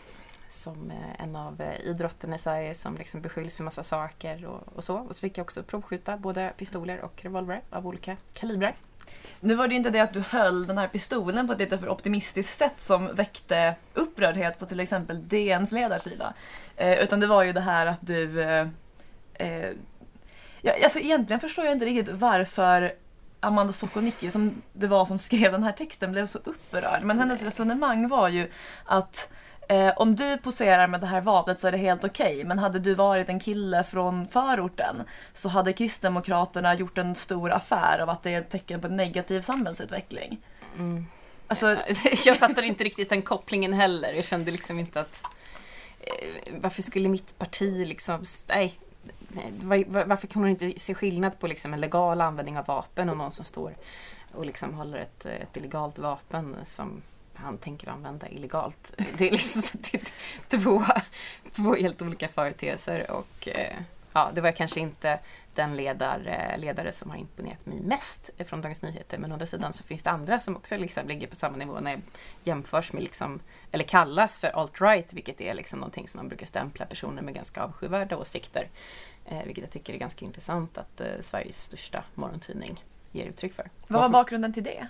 som 0.55 0.90
eh, 0.90 1.24
en 1.24 1.36
av 1.36 1.61
eh, 1.61 1.80
idrotterna 1.80 2.36
i 2.36 2.38
Sverige 2.38 2.74
som 2.74 2.96
liksom 2.96 3.20
beskylls 3.20 3.57
för 3.57 3.64
massa 3.64 3.82
saker 3.82 4.46
och, 4.46 4.76
och 4.76 4.84
så. 4.84 4.96
Och 4.96 5.16
så 5.16 5.20
fick 5.20 5.38
jag 5.38 5.44
också 5.44 5.62
provskjuta 5.62 6.16
både 6.16 6.52
pistoler 6.57 7.00
och 7.00 7.24
revolver 7.24 7.61
av 7.70 7.86
olika 7.86 8.16
kalibrer. 8.32 8.74
Nu 9.40 9.55
var 9.55 9.68
det 9.68 9.72
ju 9.72 9.76
inte 9.76 9.90
det 9.90 10.00
att 10.00 10.12
du 10.12 10.20
höll 10.20 10.66
den 10.66 10.78
här 10.78 10.88
pistolen 10.88 11.46
på 11.46 11.52
ett 11.52 11.59
lite 11.59 11.78
för 11.78 11.88
optimistiskt 11.88 12.59
sätt 12.59 12.74
som 12.78 13.14
väckte 13.14 13.74
upprördhet 13.94 14.59
på 14.59 14.66
till 14.66 14.80
exempel 14.80 15.28
DNs 15.28 15.72
ledarsida. 15.72 16.34
Eh, 16.76 17.02
utan 17.02 17.20
det 17.20 17.26
var 17.26 17.42
ju 17.42 17.52
det 17.52 17.61
här 17.61 17.86
att 17.86 18.07
du... 18.07 18.42
Eh, 18.42 18.68
eh, 19.34 19.70
ja, 20.62 20.72
alltså 20.84 20.98
egentligen 20.98 21.40
förstår 21.40 21.64
jag 21.64 21.74
inte 21.74 21.86
riktigt 21.86 22.14
varför 22.14 22.92
Amanda 23.40 23.72
Sokonicki, 23.72 24.30
som 24.30 24.62
det 24.72 24.86
var 24.86 25.07
som 25.07 25.18
skrev 25.18 25.52
den 25.52 25.62
här 25.62 25.72
texten, 25.72 26.12
blev 26.12 26.26
så 26.26 26.38
upprörd. 26.38 27.02
Men 27.02 27.18
hennes 27.18 27.42
resonemang 27.42 28.09
var 28.09 28.28
ju 28.28 28.50
att 28.84 29.30
eh, 29.68 29.92
om 29.96 30.16
du 30.16 30.38
poserar 30.38 30.86
med 30.86 31.00
det 31.00 31.06
här 31.06 31.20
vapnet 31.20 31.60
så 31.60 31.66
är 31.66 31.72
det 31.72 31.78
helt 31.78 32.04
okej. 32.04 32.44
men 32.44 32.58
hade 32.58 32.78
du 32.78 32.94
varit 32.94 33.28
en 33.28 33.40
kille 33.40 33.84
från 33.84 34.28
förorten 34.28 35.02
så 35.32 35.48
hade 35.48 35.72
Kristdemokraterna 35.72 36.74
gjort 36.74 36.98
en 36.98 37.14
stor 37.14 37.52
affär 37.52 37.98
av 37.98 38.10
att 38.10 38.22
det 38.22 38.34
är 38.34 38.40
ett 38.40 38.50
tecken 38.50 38.80
på 38.80 38.88
negativ 38.88 39.40
samhällsutveckling. 39.40 40.40
Mm. 40.78 41.06
Alltså, 41.46 41.76
Jag 42.24 42.36
fattar 42.36 42.62
inte 42.62 42.84
riktigt 42.84 43.08
den 43.08 43.22
kopplingen 43.22 43.72
heller. 43.72 44.12
Jag 44.12 44.24
kände 44.24 44.50
liksom 44.50 44.78
inte 44.78 45.00
att... 45.00 45.22
Eh, 46.00 46.54
varför 46.60 46.82
skulle 46.82 47.08
mitt 47.08 47.38
parti 47.38 47.86
liksom... 47.86 48.24
Nej. 48.48 48.78
nej 49.28 49.52
var- 49.62 49.92
var- 49.92 50.04
varför 50.04 50.26
kan 50.26 50.42
hon 50.42 50.50
inte 50.50 50.72
se 50.76 50.94
skillnad 50.94 51.40
på 51.40 51.46
liksom 51.46 51.74
en 51.74 51.80
legal 51.80 52.20
användning 52.20 52.58
av 52.58 52.66
vapen 52.66 53.08
och 53.08 53.16
någon 53.16 53.30
som 53.30 53.44
står 53.44 53.76
och 54.32 54.46
liksom 54.46 54.74
håller 54.74 54.98
ett, 54.98 55.26
ett 55.26 55.56
illegalt 55.56 55.98
vapen 55.98 56.56
som 56.64 57.02
han 57.35 57.59
tänker 57.59 57.89
använda 57.89 58.28
illegalt. 58.28 58.95
Det 59.18 59.28
är 59.28 59.32
liksom 59.32 59.80
två, 60.49 60.85
två 61.53 61.74
helt 61.74 62.03
olika 62.03 62.28
företeelser 62.28 63.11
och 63.11 63.49
eh, 63.49 63.76
ja, 64.12 64.30
det 64.35 64.41
var 64.41 64.53
kanske 64.53 64.80
inte 64.80 65.18
den 65.55 65.76
ledare, 65.76 66.57
ledare 66.59 66.93
som 66.93 67.11
har 67.11 67.16
imponerat 67.16 67.66
mig 67.66 67.80
mest 67.80 68.30
från 68.39 68.61
Dagens 68.61 68.82
Nyheter. 68.82 69.18
Men 69.18 69.30
å 69.30 69.35
andra 69.35 69.47
sidan 69.47 69.72
så 69.72 69.85
finns 69.85 70.03
det 70.03 70.11
andra 70.11 70.41
som 70.41 70.57
också 70.57 70.76
liksom 70.76 71.09
ligger 71.09 71.26
på 71.26 71.37
samma 71.37 71.57
nivå 71.57 71.80
när 71.80 71.91
jag 71.91 72.01
jämförs 72.43 72.93
med, 72.93 73.03
liksom, 73.03 73.41
eller 73.72 73.85
kallas 73.85 74.39
för 74.39 74.49
alt-right, 74.49 75.12
vilket 75.12 75.41
är 75.41 75.55
liksom 75.55 75.78
någonting 75.78 76.09
som 76.09 76.18
man 76.18 76.28
brukar 76.28 76.47
stämpla 76.47 76.87
personer 76.87 77.22
med 77.22 77.35
ganska 77.35 77.62
avskyvärda 77.62 78.16
åsikter. 78.16 78.68
Eh, 79.26 79.45
vilket 79.45 79.64
jag 79.64 79.70
tycker 79.70 79.95
är 79.95 79.99
ganska 79.99 80.24
intressant 80.24 80.78
att 80.78 81.01
eh, 81.01 81.07
Sveriges 81.20 81.62
största 81.62 82.05
morgontidning 82.14 82.85
ger 83.12 83.26
uttryck 83.26 83.55
för. 83.55 83.70
vad 83.89 84.03
var 84.03 84.09
bakgrunden 84.09 84.53
till 84.53 84.64
det? 84.64 84.89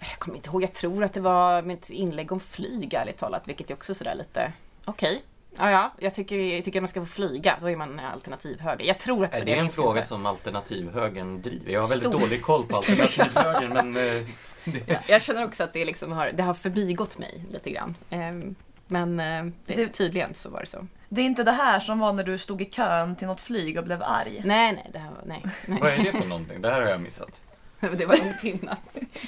Jag 0.00 0.18
kommer 0.18 0.36
inte 0.36 0.48
ihåg, 0.50 0.62
jag 0.62 0.72
tror 0.72 1.04
att 1.04 1.12
det 1.14 1.20
var 1.20 1.62
mitt 1.62 1.90
inlägg 1.90 2.32
om 2.32 2.40
flyg 2.40 2.94
ärligt 2.94 3.16
talat, 3.16 3.48
vilket 3.48 3.70
är 3.70 3.74
också 3.74 3.94
sådär 3.94 4.14
lite 4.14 4.52
okej. 4.84 5.22
Ja, 5.56 5.70
ja, 5.70 5.92
jag 5.98 6.14
tycker, 6.14 6.36
jag 6.38 6.64
tycker 6.64 6.78
att 6.78 6.82
man 6.82 6.88
ska 6.88 7.00
få 7.00 7.06
flyga, 7.06 7.58
då 7.60 7.70
är 7.70 7.76
man 7.76 8.00
alternativhöger. 8.00 8.84
Jag 8.84 8.98
tror 8.98 9.24
att 9.24 9.32
det 9.32 9.38
Är 9.38 9.44
det 9.44 9.50
jag 9.50 9.58
en 9.58 9.64
minns 9.64 9.74
fråga 9.74 9.98
inte. 9.98 10.08
som 10.08 10.26
alternativhögern 10.26 11.42
driver? 11.42 11.72
Jag 11.72 11.80
har 11.80 11.88
väldigt 11.88 12.08
Stor. 12.10 12.20
dålig 12.20 12.42
koll 12.42 12.66
på 12.66 12.76
alternativhögern 12.76 13.72
men 13.72 13.96
eh, 13.96 14.26
det, 14.64 14.82
Ja, 14.86 14.98
jag 15.06 15.22
känner 15.22 15.44
också 15.44 15.64
att 15.64 15.72
det, 15.72 15.84
liksom 15.84 16.12
har, 16.12 16.30
det 16.32 16.42
har 16.42 16.54
förbigått 16.54 17.18
mig 17.18 17.44
lite 17.52 17.70
grann. 17.70 17.96
Ehm, 18.10 18.54
Men 18.86 19.20
eh, 19.20 19.44
det, 19.66 19.74
Det- 19.74 19.88
tydligen 19.88 20.34
så 20.34 20.50
var 20.50 20.60
det 20.60 20.66
så. 20.66 20.86
Det 21.08 21.20
är 21.20 21.24
inte 21.24 21.44
det 21.44 21.52
här 21.52 21.80
som 21.80 21.98
var 21.98 22.12
när 22.12 22.24
du 22.24 22.38
stod 22.38 22.62
i 22.62 22.64
kön 22.64 23.16
till 23.16 23.26
något 23.26 23.40
flyg 23.40 23.78
och 23.78 23.84
blev 23.84 24.02
arg. 24.02 24.42
Nej, 24.44 24.72
nej, 24.72 24.90
det 24.92 24.98
här 24.98 25.10
var, 25.10 25.22
nej. 25.26 25.44
nej. 25.66 25.78
vad 25.82 25.90
är 25.92 25.98
det 25.98 26.12
för 26.12 26.28
någonting? 26.28 26.60
Det 26.62 26.70
här 26.70 26.80
har 26.82 26.88
jag 26.88 27.00
missat. 27.00 27.42
Det 27.98 28.06
var 28.06 28.16
långt 28.16 28.44
innan. 28.44 28.76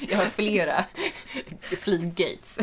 Jag 0.09 0.19
har 0.19 0.25
flera 0.25 0.85
flyggates. 1.61 2.59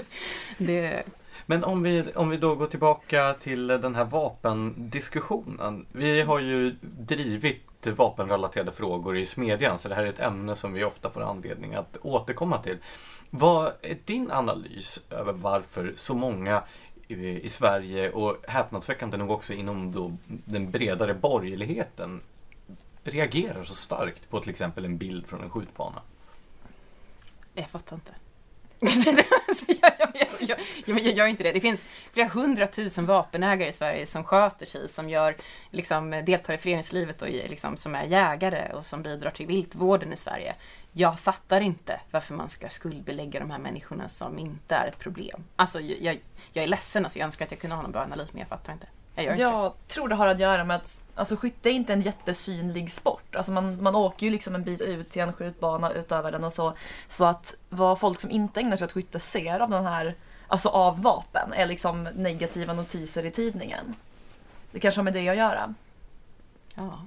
Det, 0.58 1.02
Men 1.46 1.64
om 1.64 1.82
vi, 1.82 2.04
om 2.14 2.28
vi 2.28 2.36
då 2.36 2.54
går 2.54 2.66
tillbaka 2.66 3.34
till 3.40 3.66
den 3.66 3.94
här 3.94 4.04
vapendiskussionen. 4.04 5.86
Vi 5.92 6.22
har 6.22 6.38
ju 6.38 6.76
drivit 6.80 7.86
vapenrelaterade 7.86 8.72
frågor 8.72 9.16
i 9.16 9.24
Smedjan 9.24 9.78
så 9.78 9.88
det 9.88 9.94
här 9.94 10.02
är 10.02 10.08
ett 10.08 10.20
ämne 10.20 10.56
som 10.56 10.72
vi 10.72 10.84
ofta 10.84 11.10
får 11.10 11.22
anledning 11.22 11.74
att 11.74 11.96
återkomma 12.02 12.62
till. 12.62 12.78
Vad 13.30 13.72
är 13.82 13.98
din 14.04 14.30
analys 14.30 15.00
över 15.10 15.32
varför 15.32 15.92
så 15.96 16.14
många 16.14 16.62
i 17.08 17.48
Sverige 17.48 18.10
och 18.10 18.36
häpnadsväckande 18.48 19.16
nog 19.16 19.30
också 19.30 19.52
inom 19.54 19.92
då 19.92 20.16
den 20.26 20.70
bredare 20.70 21.14
borgerligheten 21.14 22.20
reagerar 23.08 23.64
så 23.64 23.74
starkt 23.74 24.30
på 24.30 24.40
till 24.40 24.50
exempel 24.50 24.84
en 24.84 24.98
bild 24.98 25.26
från 25.26 25.42
en 25.42 25.50
skjutbana? 25.50 26.02
jag 27.60 27.70
fattar 27.70 27.96
inte. 27.96 28.12
jag, 29.66 29.92
jag, 29.98 30.28
jag, 30.40 30.58
jag, 30.86 31.00
jag, 31.00 31.14
gör 31.14 31.26
inte 31.26 31.42
det. 31.42 31.52
Det 31.52 31.60
finns 31.60 31.84
flera 32.12 32.28
hundratusen 32.28 33.06
vapenägare 33.06 33.68
i 33.68 33.72
Sverige 33.72 34.06
som 34.06 34.24
sköter 34.24 34.66
sig, 34.66 34.88
som 34.88 35.08
gör, 35.08 35.36
liksom, 35.70 36.10
deltar 36.10 36.54
i 36.54 36.58
föreningslivet 36.58 37.22
och 37.22 37.28
liksom, 37.28 37.76
som 37.76 37.94
är 37.94 38.04
jägare 38.04 38.72
och 38.72 38.86
som 38.86 39.02
bidrar 39.02 39.30
till 39.30 39.46
viltvården 39.46 40.12
i 40.12 40.16
Sverige. 40.16 40.54
Jag 40.92 41.20
fattar 41.20 41.60
inte 41.60 42.00
varför 42.10 42.34
man 42.34 42.48
ska 42.48 42.68
skuldbelägga 42.68 43.40
de 43.40 43.50
här 43.50 43.58
människorna 43.58 44.08
som 44.08 44.38
inte 44.38 44.74
är 44.74 44.86
ett 44.86 44.98
problem. 44.98 45.44
Alltså, 45.56 45.80
jag, 45.80 46.00
jag, 46.00 46.20
jag 46.52 46.64
är 46.64 46.68
ledsen, 46.68 47.04
alltså, 47.04 47.18
jag 47.18 47.26
önskar 47.26 47.44
att 47.44 47.50
jag 47.50 47.60
kunde 47.60 47.76
ha 47.76 47.82
någon 47.82 47.92
bra 47.92 48.02
analys, 48.02 48.32
men 48.32 48.40
jag 48.40 48.48
fattar 48.48 48.72
inte. 48.72 48.86
Jag 49.24 49.24
gör 49.24 49.32
inte 49.32 49.44
det. 49.44 49.50
Jag 49.50 49.72
tror 49.88 50.08
det 50.08 50.14
har 50.14 50.26
att 50.26 50.40
göra 50.40 50.64
med 50.64 50.76
att 50.76 51.00
alltså, 51.14 51.36
skytte 51.36 51.70
är 51.70 51.72
inte 51.72 51.92
en 51.92 52.02
jättesynlig 52.02 52.92
sport. 52.92 53.34
Alltså, 53.36 53.52
man, 53.52 53.82
man 53.82 53.96
åker 53.96 54.26
ju 54.26 54.32
liksom 54.32 54.54
en 54.54 54.64
bit 54.64 54.80
ut 54.80 55.10
till 55.10 55.22
en 55.22 55.32
skjutbana, 55.32 55.92
utövar 55.92 56.32
den 56.32 56.44
och 56.44 56.52
så. 56.52 56.72
Så 57.08 57.24
att 57.24 57.54
vad 57.68 58.00
folk 58.00 58.20
som 58.20 58.30
inte 58.30 58.60
ägnar 58.60 58.76
sig 58.76 58.84
åt 58.84 58.92
skytte 58.92 59.20
ser 59.20 59.60
av 59.60 59.70
den 59.70 59.84
här, 59.84 60.14
alltså 60.46 60.68
av 60.68 61.02
vapen, 61.02 61.52
är 61.52 61.66
liksom 61.66 62.08
negativa 62.14 62.72
notiser 62.72 63.26
i 63.26 63.30
tidningen. 63.30 63.94
Det 64.70 64.80
kanske 64.80 64.98
har 64.98 65.04
med 65.04 65.12
det 65.12 65.28
att 65.28 65.36
göra. 65.36 65.74
Ja. 66.74 67.04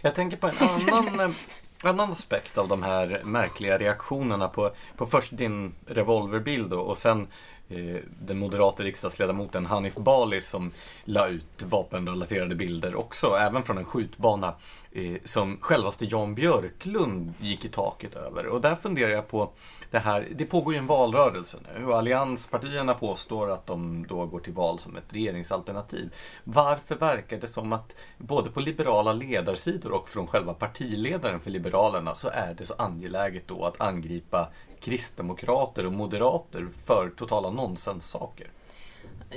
Jag 0.00 0.14
tänker 0.14 0.36
på 0.36 0.46
en 0.46 0.54
annan, 0.92 1.34
annan 1.82 2.12
aspekt 2.12 2.58
av 2.58 2.68
de 2.68 2.82
här 2.82 3.20
märkliga 3.24 3.78
reaktionerna 3.78 4.48
på, 4.48 4.70
på 4.96 5.06
först 5.06 5.36
din 5.36 5.74
revolverbild 5.86 6.70
då, 6.70 6.80
och 6.80 6.98
sen 6.98 7.28
Eh, 7.68 7.96
den 8.20 8.38
moderata 8.38 8.82
riksdagsledamoten 8.82 9.66
Hanif 9.66 9.94
Bali 9.94 10.40
som 10.40 10.72
la 11.04 11.28
ut 11.28 11.62
vapenrelaterade 11.62 12.54
bilder 12.54 12.94
också, 12.94 13.36
även 13.40 13.62
från 13.62 13.78
en 13.78 13.84
skjutbana. 13.84 14.54
Eh, 14.96 15.16
som 15.24 15.58
självaste 15.60 16.04
Jan 16.04 16.34
Björklund 16.34 17.34
gick 17.40 17.64
i 17.64 17.68
taket 17.68 18.14
över. 18.14 18.46
Och 18.46 18.60
där 18.60 18.74
funderar 18.74 19.10
jag 19.10 19.28
på 19.28 19.50
det 19.90 19.98
här, 19.98 20.28
det 20.30 20.44
pågår 20.44 20.74
ju 20.74 20.78
en 20.78 20.86
valrörelse 20.86 21.58
nu 21.74 21.86
och 21.86 21.96
allianspartierna 21.96 22.94
påstår 22.94 23.50
att 23.50 23.66
de 23.66 24.06
då 24.06 24.26
går 24.26 24.40
till 24.40 24.52
val 24.52 24.78
som 24.78 24.96
ett 24.96 25.12
regeringsalternativ. 25.12 26.14
Varför 26.44 26.94
verkar 26.94 27.38
det 27.38 27.46
som 27.46 27.72
att 27.72 27.96
både 28.18 28.50
på 28.50 28.60
liberala 28.60 29.12
ledarsidor 29.12 29.92
och 29.92 30.08
från 30.08 30.26
själva 30.26 30.54
partiledaren 30.54 31.40
för 31.40 31.50
Liberalerna 31.50 32.14
så 32.14 32.28
är 32.28 32.54
det 32.54 32.66
så 32.66 32.74
angeläget 32.78 33.48
då 33.48 33.64
att 33.64 33.80
angripa 33.80 34.48
kristdemokrater 34.80 35.86
och 35.86 35.92
moderater 35.92 36.68
för 36.84 37.10
totala 37.16 37.50
nonsenssaker? 37.50 38.50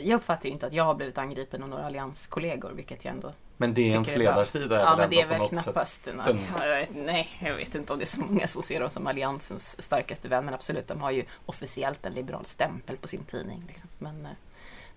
Jag 0.04 0.18
uppfattar 0.18 0.46
ju 0.46 0.54
inte 0.54 0.68
att 0.68 0.74
jag 0.74 0.84
har 0.84 0.96
blivit 0.96 1.18
angripen 1.18 1.64
av 1.64 1.70
några 1.70 1.86
allianskollegor, 1.86 2.72
vilket 2.72 3.06
jag 3.06 3.14
ändå 3.14 3.34
Men 3.58 3.74
DNs 3.74 4.16
ledarsida 4.16 4.76
är 4.80 4.84
Ja, 4.84 4.90
väl 4.90 4.98
men 5.00 5.10
det 5.10 5.22
är 5.22 5.28
väl 5.28 5.48
knappast... 5.48 6.08
Nej, 6.14 6.26
den- 6.26 6.40
jag 6.70 6.76
vet- 6.80 6.90
nej, 6.96 7.28
jag 7.40 7.56
vet 7.56 7.76
inte 7.76 7.94
om 7.94 8.00
det 8.00 8.06
är 8.06 8.08
så 8.08 8.22
många 8.22 8.48
som 8.48 8.62
ser 8.62 8.80
dem 8.80 8.90
som 8.90 9.08
Alliansens 9.08 9.82
starkaste 9.82 10.28
vän, 10.28 10.46
men 10.46 10.54
absolut, 10.54 10.88
de 10.88 11.02
har 11.02 11.12
ju 11.12 11.24
officiellt 11.46 12.06
en 12.06 12.14
liberal 12.14 12.46
stämpel 12.46 12.98
på 12.98 13.08
sin 13.08 13.24
tidning. 13.24 13.64
Liksom. 13.68 13.90
Men 13.98 14.26
eh, 14.26 14.32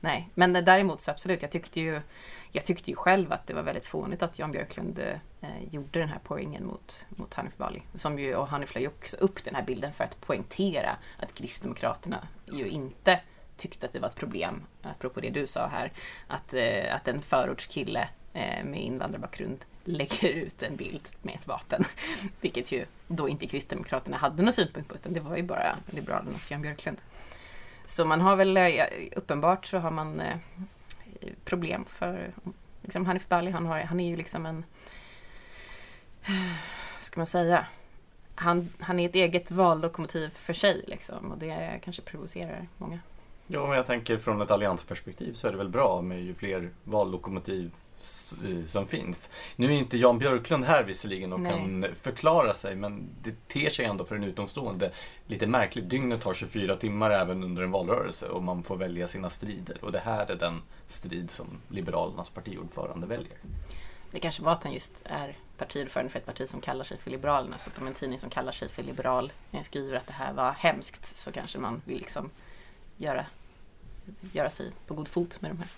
nej, 0.01 0.29
men 0.35 0.57
eh, 0.57 0.63
däremot 0.65 1.01
så 1.01 1.11
absolut, 1.11 1.43
jag 1.43 1.51
tyckte 1.51 1.81
ju 1.81 2.01
jag 2.55 2.65
tyckte 2.65 2.91
ju 2.91 2.97
själv 2.97 3.33
att 3.33 3.47
det 3.47 3.55
var 3.55 3.63
väldigt 3.63 3.87
fånigt 3.87 4.23
att 4.23 4.39
Jan 4.39 4.51
Björklund 4.53 4.99
eh, 4.99 5.49
gjorde 5.71 5.99
den 5.99 6.09
här 6.09 6.21
poängen 6.25 6.67
mot, 6.67 7.07
mot 7.09 7.35
Hanif 7.35 7.57
Bali. 7.57 7.83
Som 7.95 8.19
ju, 8.19 8.35
och 8.35 8.47
Hanif 8.49 8.75
la 8.75 8.81
ju 8.81 8.87
också 8.89 9.17
upp 9.17 9.45
den 9.45 9.55
här 9.55 9.63
bilden 9.63 9.93
för 9.93 10.05
att 10.05 10.21
poängtera 10.21 10.97
att 11.19 11.35
Kristdemokraterna 11.35 12.27
ju 12.53 12.69
inte 12.69 13.21
tyckte 13.63 13.87
att 13.87 13.93
det 13.93 13.99
var 13.99 14.09
ett 14.09 14.17
problem, 14.17 14.63
apropå 14.83 15.21
det 15.21 15.31
du 15.31 15.47
sa 15.47 15.67
här, 15.67 15.93
att, 16.27 16.55
eh, 16.55 16.95
att 16.95 17.09
en 17.09 17.23
förortskille 17.23 18.09
eh, 18.33 18.65
med 18.65 18.83
invandrarbakgrund 18.83 19.65
lägger 19.85 20.29
ut 20.29 20.63
en 20.63 20.77
bild 20.77 21.09
med 21.23 21.35
ett 21.35 21.47
vapen. 21.47 21.85
Vilket 22.41 22.73
ju 22.73 22.87
då 23.09 23.29
inte 23.29 23.47
Kristdemokraterna 23.47 24.17
hade 24.17 24.43
någon 24.43 24.53
synpunkt 24.53 24.89
på, 24.89 24.95
utan 24.95 25.13
det 25.13 25.21
var 25.21 25.37
ju 25.37 25.43
bara 25.43 25.77
Liberalernas 25.91 26.51
Jan 26.51 26.63
Björklund. 26.63 27.01
Så 27.87 28.05
man 28.05 28.21
har 28.21 28.37
väl, 28.37 28.57
eh, 28.57 28.85
uppenbart 29.17 29.67
så 29.67 29.79
har 29.79 29.91
man 29.91 30.21
eh, 30.21 30.37
problem 31.45 31.85
för 31.85 32.33
liksom 32.83 33.07
Hanif 33.07 33.29
Bali, 33.29 33.51
han, 33.51 33.67
har, 33.67 33.81
han 33.81 34.01
är 34.01 34.09
ju 34.09 34.17
liksom 34.17 34.47
en, 34.47 34.65
ska 36.99 37.21
man 37.21 37.27
säga, 37.27 37.67
han, 38.35 38.73
han 38.81 39.01
är 39.01 39.09
ett 39.09 39.15
eget 39.15 39.51
vallokomotiv 39.51 40.31
för 40.31 40.53
sig 40.53 40.85
liksom 40.87 41.33
och 41.33 41.39
det 41.39 41.81
kanske 41.85 42.03
provocerar 42.03 42.69
många. 42.79 42.99
Ja, 43.53 43.67
men 43.67 43.77
jag 43.77 43.87
tänker 43.87 44.19
från 44.19 44.43
ett 44.43 44.51
alliansperspektiv 44.51 45.33
så 45.33 45.49
är 45.49 45.53
det 45.53 45.59
väl 45.59 45.69
bra 45.69 46.03
med 46.03 46.23
ju 46.23 46.35
fler 46.35 46.71
vallokomotiv 46.85 47.71
som 48.67 48.87
finns. 48.87 49.31
Nu 49.57 49.67
är 49.67 49.71
inte 49.71 49.99
Jan 49.99 50.19
Björklund 50.19 50.65
här 50.65 50.83
visserligen 50.83 51.33
och 51.33 51.41
Nej. 51.41 51.53
kan 51.53 51.87
förklara 52.01 52.55
sig 52.55 52.77
men 52.77 53.09
det 53.23 53.49
ter 53.49 53.71
sig 53.71 53.85
ändå 53.85 54.05
för 54.05 54.17
en 54.17 54.25
utomstående 54.25 54.93
lite 55.27 55.47
märkligt. 55.47 55.91
Dygnet 55.91 56.25
har 56.25 56.35
24 56.35 56.77
timmar 56.77 57.11
även 57.11 57.45
under 57.45 57.63
en 57.63 57.71
valrörelse 57.71 58.29
och 58.29 58.43
man 58.43 58.63
får 58.63 58.77
välja 58.77 59.09
sina 59.09 59.31
strider 59.31 59.85
och 59.85 59.93
det 59.93 59.99
här 59.99 60.31
är 60.31 60.37
den 60.37 60.63
strid 60.87 61.31
som 61.31 61.47
Liberalernas 61.69 62.31
partiordförande 62.31 63.07
väljer. 63.07 63.39
Det 64.11 64.21
kanske 64.21 64.43
var 64.43 64.53
att 64.53 64.65
han 64.65 64.73
just 64.73 65.03
är 65.05 65.37
partiordförande 65.59 66.13
för 66.13 66.19
ett 66.19 66.27
parti 66.27 66.49
som 66.49 66.61
kallar 66.61 66.85
sig 66.85 66.99
för 66.99 67.11
Liberalerna. 67.11 67.59
Så 67.59 67.71
att 67.71 67.79
om 67.79 67.87
en 67.87 67.95
tidning 67.95 68.19
som 68.19 68.31
kallar 68.31 68.53
sig 68.53 68.69
för 68.69 68.83
liberal 68.83 69.33
eh, 69.53 69.63
skriver 69.63 69.97
att 69.97 70.07
det 70.07 70.13
här 70.13 70.33
var 70.33 70.53
hemskt 70.53 71.17
så 71.17 71.33
kanske 71.33 71.59
man 71.59 71.83
vill 71.85 71.99
liksom 71.99 72.31
göra, 72.97 73.27
göra 74.33 74.51
sig 74.51 74.71
på 74.87 74.95
god 74.95 75.09
fot 75.09 75.41
med 75.41 75.51
de 75.51 75.59
här. 75.59 75.69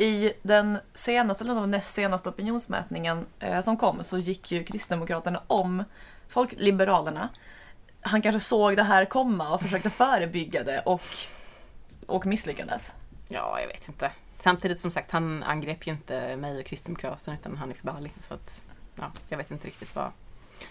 I 0.00 0.32
den 0.42 0.78
senaste, 0.94 1.44
eller 1.44 1.54
den 1.54 1.70
näst 1.70 1.94
senaste 1.94 2.28
opinionsmätningen 2.28 3.26
eh, 3.38 3.62
som 3.64 3.76
kom 3.76 4.04
så 4.04 4.18
gick 4.18 4.52
ju 4.52 4.64
Kristdemokraterna 4.64 5.42
om 5.46 5.84
folk, 6.28 6.52
Liberalerna. 6.56 7.28
Han 8.00 8.22
kanske 8.22 8.40
såg 8.40 8.76
det 8.76 8.82
här 8.82 9.04
komma 9.04 9.54
och 9.54 9.62
försökte 9.62 9.90
förebygga 9.90 10.64
det 10.64 10.80
och, 10.80 11.02
och 12.06 12.26
misslyckades. 12.26 12.92
Ja, 13.28 13.60
jag 13.60 13.68
vet 13.68 13.88
inte. 13.88 14.10
Samtidigt 14.38 14.80
som 14.80 14.90
sagt, 14.90 15.10
han 15.10 15.42
angrep 15.42 15.86
ju 15.86 15.92
inte 15.92 16.36
mig 16.36 16.60
och 16.60 16.66
Kristdemokraterna 16.66 17.36
utan 17.36 17.56
Hanif 17.56 17.82
Bali. 17.82 18.10
Så 18.20 18.34
att, 18.34 18.64
ja, 18.94 19.12
jag 19.28 19.38
vet 19.38 19.50
inte 19.50 19.66
riktigt 19.66 19.96
vad... 19.96 20.10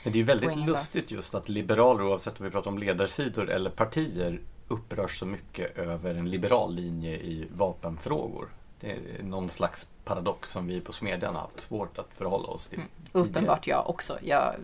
Men 0.04 0.14
det 0.14 0.18
är 0.18 0.20
ju 0.20 0.24
väldigt 0.24 0.58
lustigt 0.58 1.12
just 1.12 1.36
att 1.36 1.50
liberaler, 1.50 2.04
oavsett 2.04 2.40
om 2.40 2.46
vi 2.46 2.52
pratar 2.52 2.72
om 2.72 2.78
ledarsidor 2.78 3.50
eller 3.50 3.70
partier, 3.70 4.42
upprörs 4.68 5.20
så 5.20 5.26
mycket 5.26 5.78
över 5.78 6.16
en 6.16 6.30
liberal 6.30 6.76
linje 6.76 7.12
i 7.12 7.48
vapenfrågor. 7.52 8.50
Det 8.80 8.92
är 8.92 9.24
någon 9.24 9.50
slags 9.50 9.88
paradox 10.04 10.50
som 10.50 10.68
vi 10.68 10.82
på 10.82 10.94
Smedjan 10.94 11.36
har 11.36 11.42
haft 11.42 11.60
svårt 11.60 11.98
att 11.98 12.10
förhålla 12.14 12.48
oss 12.48 12.68
till. 12.68 12.80
Mm. 12.80 12.90
Uppenbart 13.12 13.68
jag 13.68 13.90
också. 13.90 14.18
Jag 14.22 14.56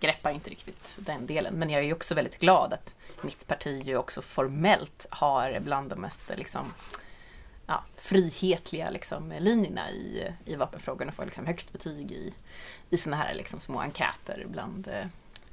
greppar 0.00 0.30
inte 0.30 0.50
riktigt 0.50 0.96
den 0.98 1.26
delen. 1.26 1.54
Men 1.54 1.70
jag 1.70 1.84
är 1.84 1.94
också 1.94 2.14
väldigt 2.14 2.38
glad 2.38 2.72
att 2.72 2.96
mitt 3.22 3.46
parti 3.46 3.82
ju 3.84 3.96
också 3.96 4.22
formellt 4.22 5.06
har 5.10 5.60
bland 5.60 5.90
de 5.90 6.00
mest 6.00 6.20
liksom, 6.36 6.72
ja, 7.66 7.84
frihetliga 7.96 8.90
liksom, 8.90 9.32
linjerna 9.38 9.90
i, 9.90 10.32
i 10.44 10.56
vapenfrågorna. 10.56 11.12
Får 11.12 11.24
liksom 11.24 11.46
högst 11.46 11.72
betyg 11.72 12.12
i, 12.12 12.34
i 12.90 12.96
såna 12.96 13.16
här 13.16 13.34
liksom, 13.34 13.60
små 13.60 13.80
enkäter 13.80 14.46
bland 14.48 14.88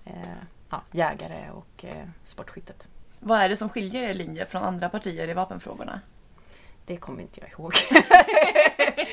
eh, 0.06 0.24
ja, 0.70 0.82
jägare 0.92 1.50
och 1.52 1.86
eh, 1.86 2.08
sportskyttet. 2.26 2.88
Vad 3.28 3.41
är 3.41 3.49
det 3.49 3.57
som 3.57 3.69
skiljer 3.69 4.03
er 4.03 4.13
linje 4.13 4.45
från 4.45 4.63
andra 4.63 4.89
partier 4.89 5.28
i 5.30 5.34
vapenfrågorna? 5.34 6.01
Det 6.86 6.97
kommer 6.97 7.21
inte 7.21 7.39
jag 7.41 7.49
ihåg. 7.49 7.73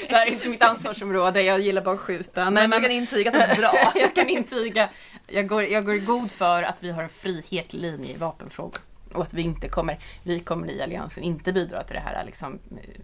det 0.08 0.14
här 0.14 0.26
är 0.26 0.30
inte 0.30 0.48
mitt 0.48 0.62
ansvarsområde. 0.62 1.42
Jag 1.42 1.60
gillar 1.60 1.82
bara 1.82 1.94
att 1.94 2.00
skjuta. 2.00 2.50
Men 2.50 2.70
man 2.70 2.82
kan 2.82 2.90
intyga 2.90 3.30
att 3.30 3.36
det 3.36 3.44
är 3.44 3.56
bra. 3.56 3.92
jag 3.94 4.14
kan 4.14 4.28
intyga. 4.28 4.88
Jag 5.26 5.48
går, 5.48 5.62
jag 5.62 5.84
går 5.84 5.94
i 5.94 5.98
god 5.98 6.30
för 6.30 6.62
att 6.62 6.82
vi 6.82 6.90
har 6.90 7.02
en 7.02 7.08
frihetlig 7.08 7.80
linje 7.80 8.14
i 8.14 8.16
vapenfrågor. 8.16 8.80
Och 9.12 9.22
att 9.22 9.34
vi 9.34 9.42
inte 9.42 9.68
kommer, 9.68 9.98
vi 10.22 10.40
kommer 10.40 10.70
i 10.70 10.82
Alliansen 10.82 11.24
inte 11.24 11.52
bidra 11.52 11.82
till 11.82 11.94
det 11.94 12.00
här 12.00 12.24
liksom, 12.24 12.58
eh, 12.70 13.00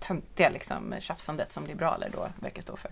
töntiga 0.00 0.48
liksom, 0.48 0.94
tjafsandet 1.00 1.52
som 1.52 1.66
liberaler 1.66 2.10
då 2.12 2.28
verkar 2.40 2.62
stå 2.62 2.76
för. 2.76 2.90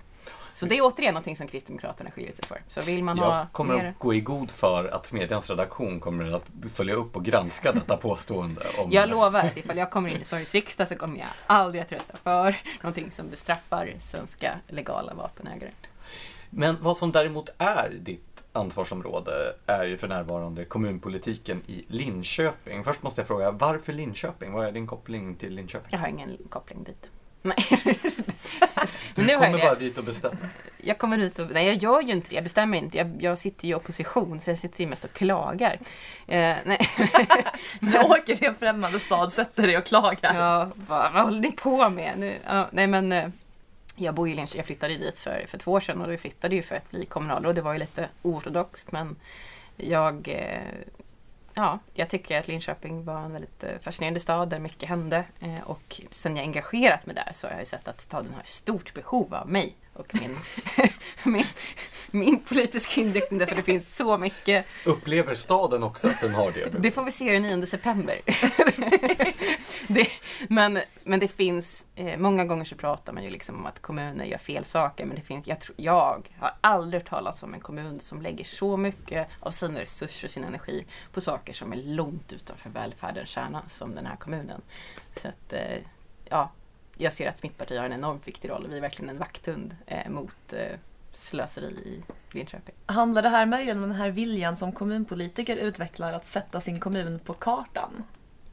Så 0.59 0.66
det 0.66 0.78
är 0.78 0.82
återigen 0.82 1.14
någonting 1.14 1.36
som 1.36 1.46
Kristdemokraterna 1.46 2.11
skiljer 2.11 2.32
sig 2.32 2.44
för. 2.44 2.62
Så 2.68 2.80
vill 2.80 3.04
man 3.04 3.18
ha 3.18 3.38
Jag 3.38 3.52
kommer 3.52 3.74
mer... 3.74 3.84
att 3.84 3.98
gå 3.98 4.14
i 4.14 4.20
god 4.20 4.50
för 4.50 4.88
att 4.88 5.06
Smedjans 5.06 5.50
redaktion 5.50 6.00
kommer 6.00 6.32
att 6.32 6.50
följa 6.72 6.94
upp 6.94 7.16
och 7.16 7.24
granska 7.24 7.72
detta 7.72 7.96
påstående. 7.96 8.62
Om 8.78 8.90
Jag 8.90 9.09
lovar 9.09 9.40
att 9.40 9.56
ifall 9.56 9.78
jag 9.78 9.90
kommer 9.90 10.09
in 10.09 10.20
i 10.20 10.24
Sveriges 10.24 10.54
riksdag 10.54 10.88
så 10.88 10.94
kommer 10.94 11.18
jag 11.18 11.28
aldrig 11.46 11.82
att 11.82 11.92
rösta 11.92 12.16
för 12.16 12.56
någonting 12.82 13.11
som 13.11 13.30
bestraffar 13.30 13.94
svenska 13.98 14.59
legala 14.68 15.14
vapenägare. 15.14 15.70
Men 16.50 16.76
vad 16.80 16.96
som 16.96 17.12
däremot 17.12 17.50
är 17.59 17.90
ditt 18.00 18.44
ansvarsområde 18.52 19.32
är 19.66 19.84
ju 19.84 19.96
för 19.96 20.09
närvarande 20.09 20.64
kommunpolitiken 20.64 21.62
i 21.66 21.84
Linköping. 21.88 22.84
Först 22.84 23.02
måste 23.02 23.20
jag 23.20 23.28
fråga, 23.28 23.50
varför 23.50 23.92
Linköping? 23.92 24.52
Vad 24.52 24.66
är 24.66 24.72
din 24.72 24.86
koppling 24.86 25.34
till 25.34 25.54
Linköping? 25.54 25.88
Jag 25.90 25.98
har 25.98 26.09
ingen 26.09 26.36
koppling 26.48 26.84
dit. 26.84 27.11
Nej. 27.43 27.57
Du 29.14 29.24
nu 29.24 29.32
jag 29.32 29.41
kommer 29.41 29.59
bara 29.59 29.74
dit 29.74 29.99
och 29.99 30.05
bestämmer. 30.05 30.49
Jag 30.76 30.99
kommer 30.99 31.18
dit 31.18 31.39
och, 31.39 31.51
nej 31.51 31.66
jag 31.66 31.74
gör 31.74 32.03
ju 32.03 32.12
inte 32.12 32.28
det, 32.28 32.34
jag 32.34 32.45
bestämmer 32.45 32.78
inte. 32.78 32.99
Jag, 32.99 33.16
jag 33.20 33.39
sitter 33.39 33.66
ju 33.66 33.72
i 33.72 33.74
opposition 33.74 34.41
så 34.41 34.51
jag 34.51 34.59
sitter 34.59 34.80
ju 34.80 34.86
mest 34.86 35.05
och 35.05 35.12
klagar. 35.12 35.78
Eh, 36.26 36.57
nej. 36.64 36.78
Du 37.80 37.99
åker 37.99 38.36
till 38.36 38.47
en 38.47 38.55
främmande 38.55 39.01
stad, 39.01 39.32
sätter 39.32 39.62
dig 39.62 39.78
och 39.78 39.86
klagar. 39.86 40.34
ja, 40.34 40.70
vad, 40.74 41.12
vad 41.12 41.22
håller 41.22 41.41
ni 41.41 41.53
på 41.53 41.91
med 41.91 42.18
nu? 42.18 42.39
Ja, 42.47 42.68
nej 42.70 42.86
men 42.86 43.12
eh, 43.12 43.28
jag 43.97 44.14
bor 44.14 44.28
ju 44.28 44.34
i 44.34 44.36
Linköping, 44.36 44.59
jag 44.59 44.66
flyttade 44.66 44.97
dit 44.97 45.18
för, 45.18 45.45
för 45.49 45.59
två 45.59 45.72
år 45.72 45.80
sedan 45.80 46.03
och 46.03 46.12
vi 46.12 46.18
flyttade 46.18 46.57
ju 46.57 46.62
för 46.62 46.76
att 46.76 46.91
bli 46.91 47.05
kommunalråd. 47.05 47.55
Det 47.55 47.62
var 47.62 47.72
ju 47.72 47.78
lite 47.78 48.09
oortodoxt 48.22 48.93
men 48.93 49.16
jag 49.76 50.28
eh, 50.28 50.62
Ja, 51.59 51.78
jag 51.94 52.09
tycker 52.09 52.38
att 52.40 52.48
Linköping 52.48 53.04
var 53.04 53.20
en 53.20 53.32
väldigt 53.32 53.64
eh, 53.64 53.70
fascinerande 53.80 54.20
stad 54.20 54.48
där 54.48 54.59
mycket 54.59 54.88
hände. 54.88 55.24
Eh, 55.40 55.70
och 55.70 56.00
sen 56.11 56.36
jag 56.36 56.44
engagerat 56.44 57.06
mig 57.06 57.14
där 57.14 57.30
så 57.32 57.46
har 57.46 57.52
jag 57.52 57.61
ju 57.61 57.66
sett 57.66 57.88
att 57.88 58.00
staden 58.00 58.32
har 58.34 58.40
ett 58.40 58.46
stort 58.46 58.94
behov 58.94 59.34
av 59.34 59.48
mig 59.48 59.76
och 59.99 60.14
min, 60.14 60.36
min, 61.32 61.46
min 62.11 62.40
politiska 62.40 63.01
inriktning 63.01 63.38
därför 63.38 63.57
det 63.57 63.62
finns 63.62 63.96
så 63.96 64.18
mycket 64.18 64.66
Upplever 64.84 65.34
staden 65.34 65.82
också 65.82 66.09
att 66.09 66.20
den 66.20 66.34
har 66.34 66.53
det? 66.53 66.78
det 66.78 66.90
får 66.90 67.05
vi 67.05 67.11
se 67.11 67.32
den 67.32 67.42
9 67.42 67.66
september. 67.66 68.16
det, 69.88 70.09
men, 70.49 70.78
men 71.05 71.20
det 71.20 71.28
finns, 71.28 71.84
eh, 71.96 72.18
många 72.18 72.44
gånger 72.44 72.64
så 72.64 72.76
pratar 72.76 73.12
man 73.12 73.24
ju 73.24 73.30
liksom 73.30 73.57
om 73.57 73.66
att 73.66 73.82
kommuner 73.82 74.24
gör 74.24 74.38
fel 74.38 74.64
saker, 74.64 75.07
men 75.07 75.16
det 75.16 75.22
finns, 75.22 75.46
jag, 75.46 75.61
tror, 75.61 75.74
jag 75.78 76.28
har 76.38 76.53
aldrig 76.61 77.03
hört 77.03 77.11
talas 77.11 77.42
om 77.42 77.55
en 77.55 77.61
kommun 77.61 78.01
som 78.01 78.22
lägger 78.22 78.44
så 78.44 78.76
mycket 78.76 79.28
av 79.40 79.51
sina 79.51 79.80
resurser 79.80 80.26
och 80.26 80.30
sin 80.30 80.44
energi 80.44 80.86
på 81.12 81.20
saker 81.20 81.53
som 81.53 81.72
är 81.72 81.76
långt 81.76 82.32
utanför 82.32 82.70
välfärdens 82.70 83.28
kärna 83.28 83.62
som 83.68 83.94
den 83.94 84.07
här 84.07 84.16
kommunen. 84.16 84.61
Så 85.22 85.28
att, 85.28 85.53
eh, 85.53 85.78
ja, 86.24 86.51
jag 86.99 87.12
ser 87.12 87.28
att 87.28 87.42
mitt 87.42 87.59
parti 87.59 87.78
har 87.78 87.84
en 87.84 87.92
enormt 87.92 88.28
viktig 88.28 88.51
roll 88.51 88.64
och 88.64 88.72
vi 88.72 88.76
är 88.76 88.80
verkligen 88.80 89.11
en 89.11 89.18
vakthund 89.18 89.76
eh, 89.86 90.11
mot 90.11 90.53
eh, 90.53 90.76
slöseri 91.12 91.66
i 91.66 92.03
Linköping. 92.30 92.74
Handlar 92.86 93.22
det 93.22 93.28
här 93.28 93.46
möjligen 93.46 93.76
om 93.76 93.88
den 93.88 93.99
här 93.99 94.11
viljan 94.11 94.57
som 94.57 94.72
kommunpolitiker 94.72 95.57
utvecklar 95.57 96.12
att 96.12 96.26
sätta 96.26 96.61
sin 96.61 96.80
kommun 96.80 97.18
på 97.18 97.32
kartan? 97.34 98.05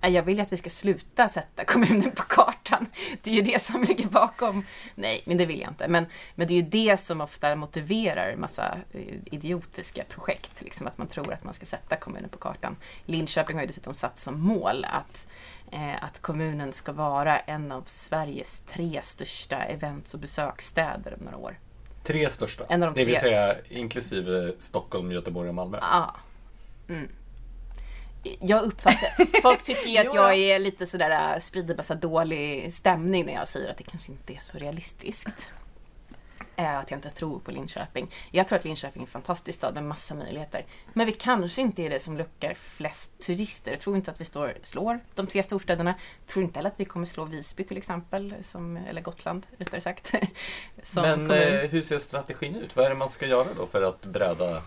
Jag 0.02 0.24
vill 0.24 0.38
ju 0.38 0.42
att 0.42 0.54
vi 0.54 0.58
ska 0.58 0.70
sluta 0.70 1.30
sätta 1.30 1.66
kommunen 1.66 2.12
på 2.12 2.24
kartan. 2.24 2.86
Det 3.22 3.32
är 3.32 3.36
ju 3.36 3.42
det 3.42 3.62
som 3.62 3.84
ligger 3.84 4.08
bakom. 4.08 4.66
Nej, 4.96 5.24
men 5.26 5.38
det 5.38 5.46
vill 5.46 5.60
jag 5.60 5.70
inte. 5.70 5.88
Men, 5.88 6.06
men 6.36 6.48
det 6.48 6.54
är 6.54 6.56
ju 6.56 6.70
det 6.70 6.98
som 6.98 7.22
ofta 7.22 7.56
motiverar 7.56 8.36
massa 8.36 8.78
eh, 8.92 9.02
idiotiska 9.26 10.04
projekt. 10.04 10.62
Liksom 10.62 10.88
att 10.88 10.98
man 10.98 11.08
tror 11.08 11.34
att 11.34 11.44
man 11.44 11.54
ska 11.54 11.66
sätta 11.66 11.96
kommunen 11.96 12.30
på 12.30 12.38
kartan. 12.38 12.76
Linköping 13.06 13.56
har 13.56 13.62
ju 13.62 13.68
dessutom 13.68 13.94
satt 13.94 14.20
som 14.20 14.40
mål 14.40 14.86
att, 14.90 15.28
att 16.02 16.22
kommunen 16.22 16.72
ska 16.72 16.92
vara 16.92 17.40
en 17.40 17.72
av 17.72 17.84
Sveriges 17.86 18.60
tre 18.60 19.00
största 19.04 19.64
events 19.64 20.14
och 20.14 20.20
besöksstäder 20.20 21.14
om 21.20 21.26
några 21.26 21.38
år. 21.38 21.60
Tre 22.04 22.30
största. 22.30 22.64
En 22.70 22.84
av 22.84 22.94
de 22.94 23.00
det 23.00 23.06
vill 23.06 23.16
tre. 23.16 23.22
säga 23.22 23.56
inklusive 23.70 24.52
Stockholm, 24.60 25.12
Göteborg 25.12 25.50
och 25.50 25.56
Malmö. 25.56 25.78
Ja. 25.82 26.16
Mm. 26.90 27.10
Jag 28.40 28.64
uppfattar, 28.64 29.42
folk 29.42 29.64
tycker 29.64 29.90
ju 29.90 29.98
att 29.98 30.06
jag 30.16 30.38
ja. 30.38 30.56
är 30.56 30.60
lite 30.60 30.88
sådär, 30.88 31.34
äh, 31.34 31.40
sprider 31.40 31.76
massa 31.76 31.96
dålig 31.96 32.74
stämning 32.74 33.26
när 33.26 33.34
jag 33.34 33.48
säger 33.48 33.72
att 33.72 33.78
det 33.78 33.84
kanske 33.84 34.12
inte 34.12 34.34
är 34.34 34.40
så 34.40 34.58
realistiskt. 34.58 35.50
Eh, 36.56 36.78
Att 36.78 36.92
jag 36.92 36.98
inte 36.98 37.10
tror 37.10 37.40
på 37.40 37.52
Linköping. 37.52 38.12
Jag 38.32 38.48
tror 38.48 38.60
att 38.60 38.66
Linköping 38.66 39.02
är 39.02 39.06
en 39.06 39.12
fantastisk 39.12 39.58
stad 39.58 39.74
med 39.74 39.84
massa 39.84 40.16
möjligheter. 40.16 40.66
Men 40.94 41.06
vi 41.06 41.12
kanske 41.12 41.62
inte 41.62 41.82
är 41.84 41.90
det 41.90 42.00
som 42.00 42.18
lockar 42.18 42.54
flest 42.54 43.20
turister. 43.26 43.72
Jag 43.72 43.80
tror 43.80 43.96
inte 43.96 44.12
att 44.12 44.22
vi 44.22 44.26
står, 44.26 44.58
slår 44.64 45.00
de 45.16 45.28
tre 45.28 45.44
storstäderna. 45.44 45.96
Jag 46.20 46.28
tror 46.28 46.46
inte 46.46 46.60
heller 46.60 46.70
att 46.70 46.80
vi 46.80 46.86
kommer 46.86 47.06
slå 47.06 47.26
Visby 47.26 47.64
till 47.64 47.78
exempel, 47.78 48.34
som, 48.42 48.78
eller 48.78 49.02
Gotland 49.02 49.46
rättare 49.58 49.82
sagt. 49.82 50.14
Men 50.96 51.28
kommun. 51.28 51.32
eh, 51.32 51.70
hur 51.70 51.82
ser 51.82 52.00
strategin 52.00 52.56
ut? 52.56 52.76
Vad 52.76 52.86
är 52.86 52.90
det 52.90 52.96
man 52.96 53.10
ska 53.10 53.26
göra 53.26 53.48
då 53.58 53.66
för 53.66 53.82
att 53.82 54.06
bräda 54.06 54.62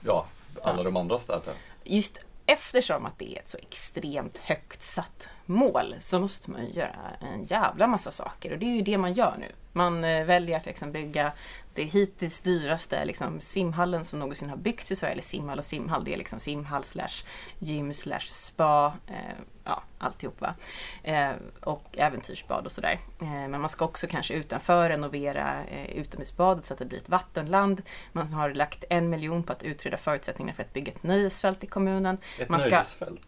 ja, 0.00 0.26
alla 0.62 0.78
Ja. 0.78 0.82
de 0.84 0.96
andra 0.96 1.18
städerna? 1.18 1.52
just 1.88 2.25
eftersom 2.46 3.06
att 3.06 3.18
det 3.18 3.32
är 3.32 3.38
ett 3.38 3.48
så 3.48 3.58
extremt 3.58 4.38
högt 4.38 4.82
satt 4.82 5.28
mål 5.46 5.94
så 6.00 6.20
måste 6.20 6.50
man 6.50 6.66
ju 6.66 6.72
göra 6.72 6.96
en 7.20 7.44
jävla 7.44 7.86
massa 7.86 8.10
saker 8.10 8.52
och 8.52 8.58
det 8.58 8.66
är 8.66 8.76
ju 8.76 8.82
det 8.82 8.98
man 8.98 9.12
gör 9.12 9.34
nu. 9.38 9.52
Man 9.72 10.04
eh, 10.04 10.24
väljer 10.24 10.56
att 10.56 10.66
liksom 10.66 10.92
bygga 10.92 11.32
det 11.74 11.82
hittills 11.82 12.40
dyraste 12.40 13.04
liksom, 13.04 13.40
simhallen 13.40 14.04
som 14.04 14.18
någonsin 14.18 14.50
har 14.50 14.56
byggts 14.56 14.92
i 14.92 14.96
Sverige, 14.96 15.12
eller 15.12 15.22
simhall 15.22 15.58
och 15.58 15.64
simhall, 15.64 16.04
det 16.04 16.14
är 16.14 16.18
liksom 16.18 16.40
simhall 16.40 16.84
slash 16.84 17.24
gym 17.58 17.94
slash 17.94 18.26
spa, 18.28 18.92
eh, 19.06 19.36
ja 19.66 19.82
alltihop 19.98 20.40
va. 20.40 20.54
Eh, 21.02 21.30
och 21.62 21.84
äventyrsbad 21.92 22.66
och 22.66 22.72
sådär. 22.72 23.00
Eh, 23.20 23.26
men 23.48 23.60
man 23.60 23.68
ska 23.68 23.84
också 23.84 24.06
kanske 24.06 24.34
utanför 24.34 24.88
renovera 24.88 25.64
eh, 25.64 25.86
utomhusbadet 25.96 26.66
så 26.66 26.72
att 26.72 26.78
det 26.78 26.84
blir 26.86 26.98
ett 26.98 27.08
vattenland. 27.08 27.82
Man 28.12 28.32
har 28.32 28.50
lagt 28.50 28.84
en 28.90 29.10
miljon 29.10 29.42
på 29.42 29.52
att 29.52 29.62
utreda 29.62 29.96
förutsättningarna 29.96 30.54
för 30.56 30.62
att 30.62 30.72
bygga 30.72 30.92
ett 30.92 31.02
nöjesfält 31.02 31.64
i 31.64 31.66
kommunen. 31.66 32.18
Ett 32.38 32.48
Man 32.48 32.60
ska- 32.60 32.70
nöjesfält? 32.70 33.20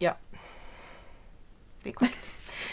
Det 1.83 1.89
är 1.89 1.93
korrekt. 1.93 2.17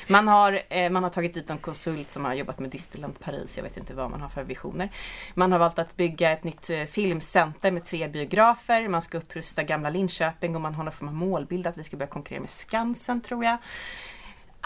Man 0.06 0.28
har, 0.28 0.60
eh, 0.68 0.90
man 0.90 1.02
har 1.02 1.10
tagit 1.10 1.34
dit 1.34 1.50
en 1.50 1.58
konsult 1.58 2.10
som 2.10 2.24
har 2.24 2.34
jobbat 2.34 2.58
med 2.58 2.70
Disneyland 2.70 3.20
Paris. 3.20 3.56
Jag 3.56 3.64
vet 3.64 3.76
inte 3.76 3.94
vad 3.94 4.10
man 4.10 4.20
har 4.20 4.28
för 4.28 4.44
visioner. 4.44 4.90
Man 5.34 5.52
har 5.52 5.58
valt 5.58 5.78
att 5.78 5.96
bygga 5.96 6.30
ett 6.30 6.44
nytt 6.44 6.70
eh, 6.70 6.84
filmcenter 6.84 7.70
med 7.70 7.84
tre 7.84 8.08
biografer. 8.08 8.88
Man 8.88 9.02
ska 9.02 9.18
upprusta 9.18 9.62
gamla 9.62 9.90
Linköping 9.90 10.54
och 10.54 10.60
man 10.60 10.74
har 10.74 10.84
någon 10.84 10.92
form 10.92 11.08
av 11.08 11.14
målbild 11.14 11.66
att 11.66 11.78
vi 11.78 11.82
ska 11.82 11.96
börja 11.96 12.10
konkurrera 12.10 12.40
med 12.40 12.50
Skansen 12.50 13.20
tror 13.20 13.44
jag. 13.44 13.56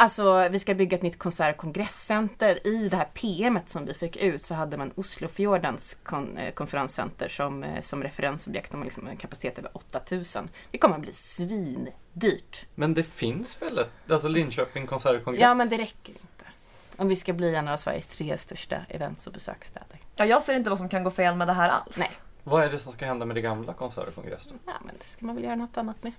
Alltså, 0.05 0.49
vi 0.49 0.59
ska 0.59 0.75
bygga 0.75 0.97
ett 0.97 1.03
nytt 1.03 1.19
konsert 1.19 1.55
och 1.55 1.61
kongresscenter. 1.61 2.67
I 2.67 2.89
det 2.89 2.97
här 2.97 3.05
PMet 3.15 3.69
som 3.69 3.85
vi 3.87 3.95
fick 3.95 4.17
ut 4.17 4.43
så 4.45 4.55
hade 4.55 4.77
man 4.77 4.93
Oslofjordens 4.95 5.97
kon- 6.03 6.37
eh, 6.39 6.53
konferenscenter 6.53 7.29
som, 7.29 7.63
eh, 7.65 7.81
som 7.81 8.03
referensobjekt. 8.03 8.71
De 8.71 8.77
har 8.81 8.85
liksom 8.85 9.07
en 9.07 9.17
kapacitet 9.17 9.59
över 9.59 9.71
8000. 9.77 10.49
Det 10.71 10.79
kommer 10.79 10.95
att 10.95 11.01
bli 11.03 11.13
svindyrt. 11.13 12.67
Men 12.75 12.95
det 12.95 13.03
finns 13.03 13.63
väl 13.63 13.79
ett, 13.79 14.11
alltså 14.11 14.29
Linköping 14.29 14.87
konsert 14.87 15.19
och 15.19 15.25
kongress? 15.25 15.43
Ja, 15.43 15.55
men 15.55 15.69
det 15.69 15.77
räcker 15.79 16.11
inte. 16.13 16.45
Om 16.97 17.09
vi 17.09 17.17
ska 17.17 17.33
bli 17.33 17.55
en 17.55 17.69
av 17.69 17.77
Sveriges 17.77 18.07
tre 18.07 18.39
största 18.39 18.77
events 18.89 19.27
och 19.27 19.33
besöksstäder. 19.33 19.99
Ja, 20.17 20.25
jag 20.25 20.43
ser 20.43 20.55
inte 20.55 20.71
vad 20.71 20.79
som 20.79 20.89
kan 20.89 21.05
gå 21.05 21.11
fel 21.11 21.37
med 21.37 21.49
det 21.49 21.53
här 21.53 21.69
alls. 21.69 21.99
Nej. 21.99 22.11
Vad 22.45 22.65
är 22.65 22.71
det 22.71 22.79
som 22.79 22.93
ska 22.93 23.07
hända 23.07 23.27
med 23.27 23.37
det 23.37 23.41
gamla 23.41 23.73
konsert 23.73 24.09
och 24.09 24.15
kongress 24.15 24.47
då? 24.49 24.55
Ja, 24.67 24.73
men 24.85 24.95
det 24.99 25.05
ska 25.05 25.27
man 25.27 25.35
väl 25.35 25.45
göra 25.45 25.57
något 25.57 25.77
annat 25.77 26.03
med. 26.03 26.13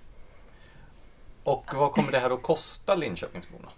Och 1.44 1.70
vad 1.74 1.92
kommer 1.92 2.12
det 2.12 2.18
här 2.18 2.30
att 2.30 2.42
kosta 2.42 2.94
Linköpingsborna? 2.94 3.68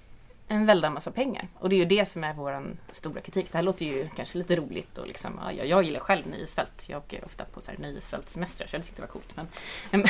En 0.49 0.67
väldig 0.67 0.91
massa 0.91 1.11
pengar. 1.11 1.49
Och 1.55 1.69
det 1.69 1.77
är 1.77 1.79
ju 1.79 1.85
det 1.85 2.07
som 2.07 2.25
är 2.25 2.35
vår 2.35 2.77
stora 2.91 3.21
kritik. 3.21 3.53
Det 3.53 3.59
här 3.59 3.63
låter 3.63 3.87
ju 3.87 4.09
kanske 4.17 4.39
lite 4.39 4.57
roligt 4.57 4.99
och 4.99 5.07
liksom, 5.07 5.41
ja, 5.43 5.65
jag, 5.65 5.83
gillar 5.83 6.01
själv 6.01 6.27
nöjesfält. 6.27 6.87
Jag 6.89 6.99
åker 6.99 7.25
ofta 7.25 7.45
på 7.45 7.61
så 7.61 7.71
här 7.71 7.79
nöjesfältssemestrar 7.79 8.67
så 8.67 8.77
jag 8.77 8.85
tyckte 8.85 9.03
det 9.03 9.07
var 9.07 9.13
coolt. 9.13 9.37
Men, 9.91 10.05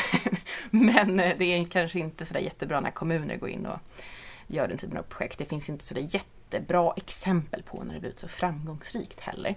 men 0.70 1.20
eh, 1.20 1.36
det 1.38 1.44
är 1.44 1.64
kanske 1.64 1.98
inte 1.98 2.24
sådär 2.24 2.40
jättebra 2.40 2.80
när 2.80 2.90
kommuner 2.90 3.36
går 3.36 3.48
in 3.48 3.66
och 3.66 3.78
gör 4.46 4.68
den 4.68 4.78
typen 4.78 4.98
av 4.98 5.02
projekt. 5.02 5.38
Det 5.38 5.44
finns 5.44 5.68
inte 5.68 5.84
sådär 5.84 6.06
jättebra 6.10 6.92
exempel 6.96 7.62
på 7.62 7.84
när 7.84 7.94
det 7.94 8.00
blivit 8.00 8.18
så 8.18 8.28
framgångsrikt 8.28 9.20
heller. 9.20 9.54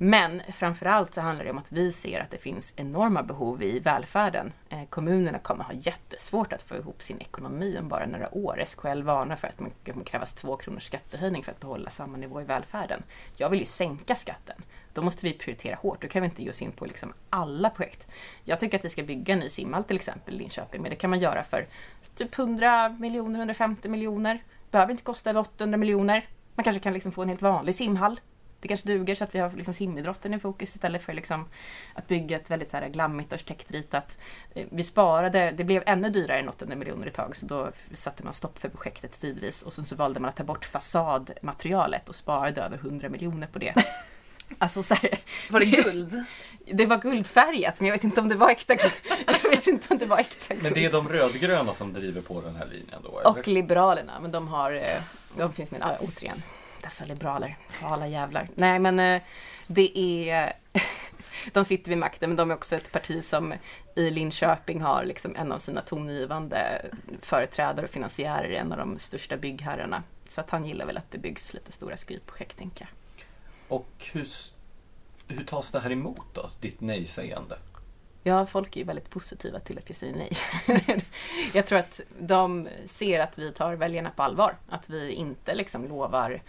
Men 0.00 0.42
framförallt 0.52 1.14
så 1.14 1.20
handlar 1.20 1.44
det 1.44 1.50
om 1.50 1.58
att 1.58 1.72
vi 1.72 1.92
ser 1.92 2.20
att 2.20 2.30
det 2.30 2.38
finns 2.38 2.74
enorma 2.76 3.22
behov 3.22 3.62
i 3.62 3.78
välfärden. 3.78 4.52
Eh, 4.68 4.84
kommunerna 4.88 5.38
kommer 5.38 5.64
ha 5.64 5.72
jättesvårt 5.72 6.52
att 6.52 6.62
få 6.62 6.76
ihop 6.76 7.02
sin 7.02 7.20
ekonomi 7.20 7.76
om 7.80 7.88
bara 7.88 8.06
några 8.06 8.34
år. 8.34 8.62
SKL 8.66 9.02
varnar 9.02 9.36
för 9.36 9.48
att 9.48 9.54
det 9.84 9.92
kommer 9.92 10.04
krävas 10.04 10.34
två 10.34 10.56
kronors 10.56 10.86
skattehöjning 10.86 11.44
för 11.44 11.52
att 11.52 11.60
behålla 11.60 11.90
samma 11.90 12.16
nivå 12.16 12.40
i 12.40 12.44
välfärden. 12.44 13.02
Jag 13.36 13.50
vill 13.50 13.60
ju 13.60 13.66
sänka 13.66 14.14
skatten. 14.14 14.62
Då 14.92 15.02
måste 15.02 15.26
vi 15.26 15.32
prioritera 15.32 15.76
hårt. 15.76 16.02
Då 16.02 16.08
kan 16.08 16.22
vi 16.22 16.28
inte 16.28 16.42
ge 16.42 16.50
oss 16.50 16.62
in 16.62 16.72
på 16.72 16.86
liksom 16.86 17.12
alla 17.30 17.70
projekt. 17.70 18.06
Jag 18.44 18.60
tycker 18.60 18.78
att 18.78 18.84
vi 18.84 18.88
ska 18.88 19.02
bygga 19.02 19.34
en 19.34 19.40
ny 19.40 19.48
simhall 19.48 19.84
till 19.84 19.96
exempel 19.96 20.34
i 20.34 20.38
Linköping, 20.38 20.82
men 20.82 20.90
det 20.90 20.96
kan 20.96 21.10
man 21.10 21.20
göra 21.20 21.42
för 21.42 21.66
typ 22.14 22.38
100 22.38 22.88
miljoner, 22.88 23.38
150 23.38 23.88
miljoner. 23.88 24.42
Behöver 24.70 24.90
inte 24.90 25.04
kosta 25.04 25.30
över 25.30 25.40
800 25.40 25.76
miljoner. 25.76 26.28
Man 26.54 26.64
kanske 26.64 26.80
kan 26.80 26.92
liksom 26.92 27.12
få 27.12 27.22
en 27.22 27.28
helt 27.28 27.42
vanlig 27.42 27.74
simhall. 27.74 28.20
Det 28.60 28.68
kanske 28.68 28.88
duger 28.88 29.14
så 29.14 29.24
att 29.24 29.34
vi 29.34 29.38
har 29.38 29.50
liksom 29.50 29.74
simidrotten 29.74 30.34
i 30.34 30.38
fokus 30.38 30.74
istället 30.74 31.02
för 31.02 31.12
liksom 31.12 31.48
att 31.94 32.08
bygga 32.08 32.36
ett 32.36 32.50
väldigt 32.50 32.70
så 32.70 32.76
här 32.76 32.88
glammigt 32.88 33.32
arkitektritat. 33.32 34.18
Eh, 34.54 34.66
Vi 34.70 34.82
sparade, 34.82 35.50
det 35.56 35.64
blev 35.64 35.82
ännu 35.86 36.10
dyrare 36.10 36.38
än 36.38 36.48
800 36.48 36.76
miljoner 36.76 37.06
ett 37.06 37.14
tag 37.14 37.36
så 37.36 37.46
då 37.46 37.70
satte 37.92 38.24
man 38.24 38.32
stopp 38.32 38.58
för 38.58 38.68
projektet 38.68 39.20
tidvis 39.20 39.62
och 39.62 39.72
sen 39.72 39.84
så 39.84 39.96
valde 39.96 40.20
man 40.20 40.28
att 40.28 40.36
ta 40.36 40.44
bort 40.44 40.64
fasadmaterialet 40.64 42.08
och 42.08 42.14
sparade 42.14 42.60
över 42.62 42.76
100 42.76 43.08
miljoner 43.08 43.46
på 43.46 43.58
det. 43.58 43.74
Alltså 44.58 44.82
så 44.82 44.94
här, 44.94 45.10
Var 45.50 45.60
det 45.60 45.66
guld? 45.66 46.24
det 46.72 46.86
var 46.86 46.96
guldfärgat 46.96 47.80
men 47.80 47.86
jag 47.88 47.94
vet 47.94 48.04
inte 48.04 48.20
om 48.20 48.28
det 48.28 48.34
var 48.34 48.50
äkta 48.50 48.74
guld. 48.74 48.92
Jag 49.42 49.50
vet 49.50 49.66
inte 49.66 49.86
om 49.90 49.98
det 49.98 50.06
var 50.06 50.18
äkta 50.18 50.54
guld. 50.54 50.62
Men 50.62 50.72
det 50.72 50.84
är 50.84 50.92
de 50.92 51.08
rödgröna 51.08 51.74
som 51.74 51.92
driver 51.92 52.20
på 52.20 52.40
den 52.40 52.56
här 52.56 52.66
linjen 52.66 53.00
då? 53.04 53.18
Eller? 53.20 53.28
Och 53.30 53.48
Liberalerna, 53.48 54.20
men 54.20 54.30
de 54.32 54.48
har, 54.48 54.72
eh, 54.72 55.02
de 55.36 55.52
finns 55.52 55.70
med, 55.70 55.80
ja, 55.80 55.96
återigen, 56.00 56.42
dessa 56.88 57.04
liberaler, 57.04 57.56
alla 57.82 58.08
jävlar. 58.08 58.48
Nej 58.54 58.78
men 58.78 59.00
eh, 59.00 59.22
det 59.66 59.98
är, 59.98 60.52
de 61.52 61.64
sitter 61.64 61.88
vid 61.88 61.98
makten 61.98 62.30
men 62.30 62.36
de 62.36 62.50
är 62.50 62.54
också 62.54 62.76
ett 62.76 62.92
parti 62.92 63.24
som 63.24 63.54
i 63.94 64.10
Linköping 64.10 64.80
har 64.80 65.04
liksom 65.04 65.36
en 65.36 65.52
av 65.52 65.58
sina 65.58 65.80
tongivande 65.80 66.86
företrädare 67.20 67.86
och 67.86 67.90
finansiärer, 67.90 68.50
en 68.50 68.72
av 68.72 68.78
de 68.78 68.98
största 68.98 69.36
byggherrarna. 69.36 70.02
Så 70.28 70.40
att 70.40 70.50
han 70.50 70.64
gillar 70.64 70.86
väl 70.86 70.96
att 70.96 71.10
det 71.10 71.18
byggs 71.18 71.54
lite 71.54 71.72
stora 71.72 71.96
skrytprojekt 71.96 72.58
tänker 72.58 72.84
jag. 72.84 72.90
Och 73.78 74.08
hur, 74.12 74.28
hur 75.28 75.44
tas 75.44 75.70
det 75.70 75.80
här 75.80 75.92
emot 75.92 76.26
då? 76.34 76.50
Ditt 76.60 76.80
nej-sägande? 76.80 77.58
Ja, 78.22 78.46
folk 78.46 78.76
är 78.76 78.80
ju 78.80 78.86
väldigt 78.86 79.10
positiva 79.10 79.60
till 79.60 79.78
att 79.78 79.88
jag 79.88 79.96
säger 79.96 80.16
nej. 80.16 80.32
jag 81.54 81.66
tror 81.66 81.78
att 81.78 82.00
de 82.18 82.68
ser 82.86 83.20
att 83.20 83.38
vi 83.38 83.52
tar 83.52 83.74
väljarna 83.74 84.10
på 84.10 84.22
allvar. 84.22 84.56
Att 84.68 84.88
vi 84.88 85.10
inte 85.10 85.54
liksom 85.54 85.88
lovar, 85.88 86.42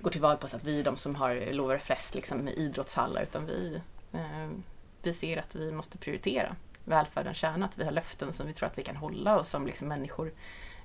går 0.00 0.10
till 0.10 0.20
val 0.20 0.36
på 0.36 0.48
så 0.48 0.56
att 0.56 0.64
vi 0.64 0.80
är 0.80 0.84
de 0.84 0.96
som 0.96 1.16
har 1.16 1.52
lovar 1.52 1.78
flest 1.78 2.14
liksom, 2.14 2.38
med 2.38 2.54
idrottshallar, 2.54 3.22
utan 3.22 3.46
vi, 3.46 3.80
eh, 4.12 4.48
vi 5.02 5.12
ser 5.12 5.36
att 5.36 5.54
vi 5.54 5.72
måste 5.72 5.98
prioritera 5.98 6.56
välfärdens 6.84 7.36
kärna, 7.36 7.66
att 7.66 7.78
vi 7.78 7.84
har 7.84 7.92
löften 7.92 8.32
som 8.32 8.46
vi 8.46 8.52
tror 8.52 8.66
att 8.66 8.78
vi 8.78 8.82
kan 8.82 8.96
hålla 8.96 9.38
och 9.38 9.46
som 9.46 9.66
liksom 9.66 9.88
människor 9.88 10.32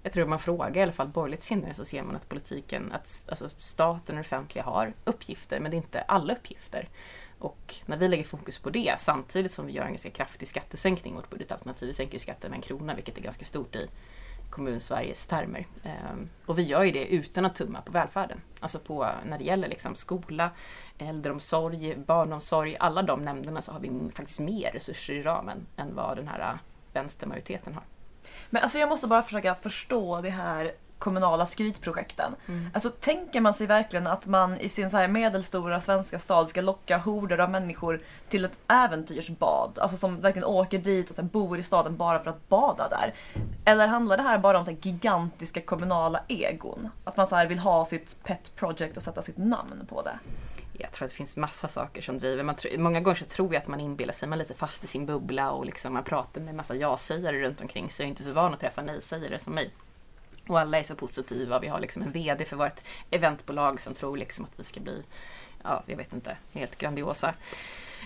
jag 0.06 0.12
tror 0.12 0.24
om 0.24 0.30
man 0.30 0.40
frågar 0.40 0.78
i 0.78 0.82
alla 0.82 0.92
fall 0.92 1.08
borgerligt 1.08 1.44
sinnade 1.44 1.74
så 1.74 1.86
ser 1.86 2.04
man 2.04 2.16
att 2.16 2.30
politiken, 2.30 2.92
att 2.92 3.26
alltså 3.30 3.50
staten 3.50 4.16
och 4.16 4.24
det 4.24 4.28
offentliga 4.28 4.64
har 4.64 4.94
uppgifter, 5.04 5.60
men 5.60 5.72
det 5.72 5.76
är 5.76 5.82
inte 5.82 6.02
alla 6.02 6.34
uppgifter. 6.34 6.90
Och 7.40 7.76
när 7.86 7.98
vi 7.98 8.08
lägger 8.08 8.24
fokus 8.24 8.60
på 8.60 8.70
det 8.70 8.96
samtidigt 8.98 9.52
som 9.52 9.66
vi 9.66 9.74
gör 9.74 9.84
en 9.84 9.92
ganska 9.92 10.10
kraftig 10.10 10.48
skattesänkning, 10.48 11.16
vårt 11.16 11.30
budgetalternativ, 11.30 11.88
vi 11.88 11.94
sänker 11.94 12.14
ju 12.14 12.20
skatten 12.20 12.52
med 12.52 12.58
en 12.58 12.62
krona 12.62 12.96
vilket 12.96 13.18
är 13.18 13.22
ganska 13.22 13.46
stort 13.46 13.76
i 13.76 13.90
kommun-Sveriges 14.50 15.28
termer. 15.28 15.68
Ehm, 15.84 16.30
och 16.46 16.60
vi 16.60 16.64
gör 16.64 16.84
ju 16.84 16.92
det 16.92 17.06
utan 17.06 17.46
att 17.46 17.56
tumma 17.56 17.82
på 17.82 17.92
välfärden. 17.92 18.42
Alltså 18.60 18.80
på, 18.80 19.10
när 19.26 19.38
det 19.38 19.44
gäller 19.44 19.68
liksom 19.68 19.96
skola, 19.96 20.50
äldreomsorg, 20.98 21.96
barnomsorg, 21.96 22.78
alla 22.80 23.02
de 23.02 23.26
nämnderna 23.26 23.62
så 23.62 23.72
har 23.72 23.80
vi 23.80 24.12
faktiskt 24.16 24.40
mer 24.40 24.72
resurser 24.72 25.14
i 25.14 25.22
ramen 25.22 25.66
än 25.78 25.96
vad 25.96 26.18
den 26.18 26.28
här 26.28 26.58
vänstermajoriteten 26.94 27.74
har. 27.74 27.84
Men 28.50 28.64
alltså 28.64 28.78
jag 28.78 28.90
måste 28.90 29.08
bara 29.08 29.24
försöka 29.24 29.56
förstå 29.56 30.22
det 30.22 30.30
här 30.30 30.72
kommunala 31.00 31.46
skrytprojekten. 31.46 32.36
Mm. 32.48 32.70
Alltså 32.74 32.90
tänker 32.90 33.42
man 33.42 33.54
sig 33.54 33.68
verkligen 33.68 34.08
att 34.08 34.26
man 34.26 34.60
i 34.60 34.70
sin 34.70 34.90
så 34.90 34.98
här 34.98 35.08
medelstora 35.08 35.82
svenska 35.82 36.20
stad 36.20 36.50
ska 36.50 36.62
locka 36.62 36.98
horder 36.98 37.38
av 37.38 37.50
människor 37.50 38.02
till 38.30 38.46
ett 38.46 38.60
äventyrsbad? 38.68 39.80
Alltså 39.80 39.98
som 39.98 40.22
verkligen 40.22 40.46
åker 40.46 40.80
dit 40.80 41.10
och 41.10 41.18
här 41.18 41.24
bor 41.24 41.60
i 41.60 41.64
staden 41.64 41.98
bara 41.98 42.20
för 42.20 42.30
att 42.30 42.50
bada 42.50 42.90
där. 42.90 43.14
Eller 43.66 43.88
handlar 43.88 44.18
det 44.18 44.24
här 44.24 44.38
bara 44.38 44.60
om 44.60 44.66
så 44.66 44.72
gigantiska 44.72 45.62
kommunala 45.62 46.22
egon? 46.28 46.90
Att 47.04 47.18
man 47.18 47.28
så 47.28 47.36
här 47.36 47.48
vill 47.48 47.60
ha 47.60 47.86
sitt 47.86 48.24
pet 48.24 48.56
project 48.56 48.98
och 48.98 49.04
sätta 49.04 49.22
sitt 49.22 49.38
namn 49.38 49.86
på 49.90 50.02
det? 50.02 50.20
Jag 50.78 50.92
tror 50.92 51.06
att 51.06 51.12
det 51.12 51.18
finns 51.18 51.38
massa 51.38 51.68
saker 51.68 52.02
som 52.02 52.20
driver. 52.20 52.44
Man 52.44 52.56
tror, 52.56 52.78
många 52.78 53.00
gånger 53.00 53.16
så 53.16 53.26
tror 53.26 53.54
jag 53.54 53.62
att 53.62 53.68
man 53.68 53.80
inbillar 53.80 54.14
sig, 54.14 54.28
man 54.28 54.40
är 54.40 54.44
lite 54.44 54.54
fast 54.54 54.84
i 54.84 54.88
sin 54.88 55.06
bubbla 55.06 55.52
och 55.52 55.66
liksom 55.66 55.94
man 55.94 56.04
pratar 56.04 56.42
med 56.42 56.56
massa 56.56 56.76
ja-sägare 56.76 57.42
runt 57.42 57.62
omkring 57.62 57.90
så 57.90 58.02
jag 58.02 58.06
är 58.06 58.10
inte 58.10 58.24
så 58.24 58.32
van 58.32 58.54
att 58.54 58.60
träffa 58.60 58.82
nej-sägare 58.82 59.40
som 59.40 59.54
mig. 59.54 59.72
Och 60.48 60.60
alla 60.60 60.80
är 60.80 60.84
så 60.84 60.96
positiva. 60.96 61.60
Vi 61.60 61.68
har 61.68 61.80
liksom 61.80 62.02
en 62.02 62.12
VD 62.12 62.46
för 62.46 62.56
vårt 62.56 62.82
eventbolag 63.12 63.82
som 63.82 63.94
tror 63.94 64.18
liksom 64.18 64.46
att 64.46 64.60
vi 64.60 64.64
ska 64.64 64.80
bli, 64.80 65.04
ja, 65.64 65.84
jag 65.86 65.98
vet 65.98 66.14
inte, 66.14 66.38
helt 66.52 66.78
grandiosa. 66.78 67.34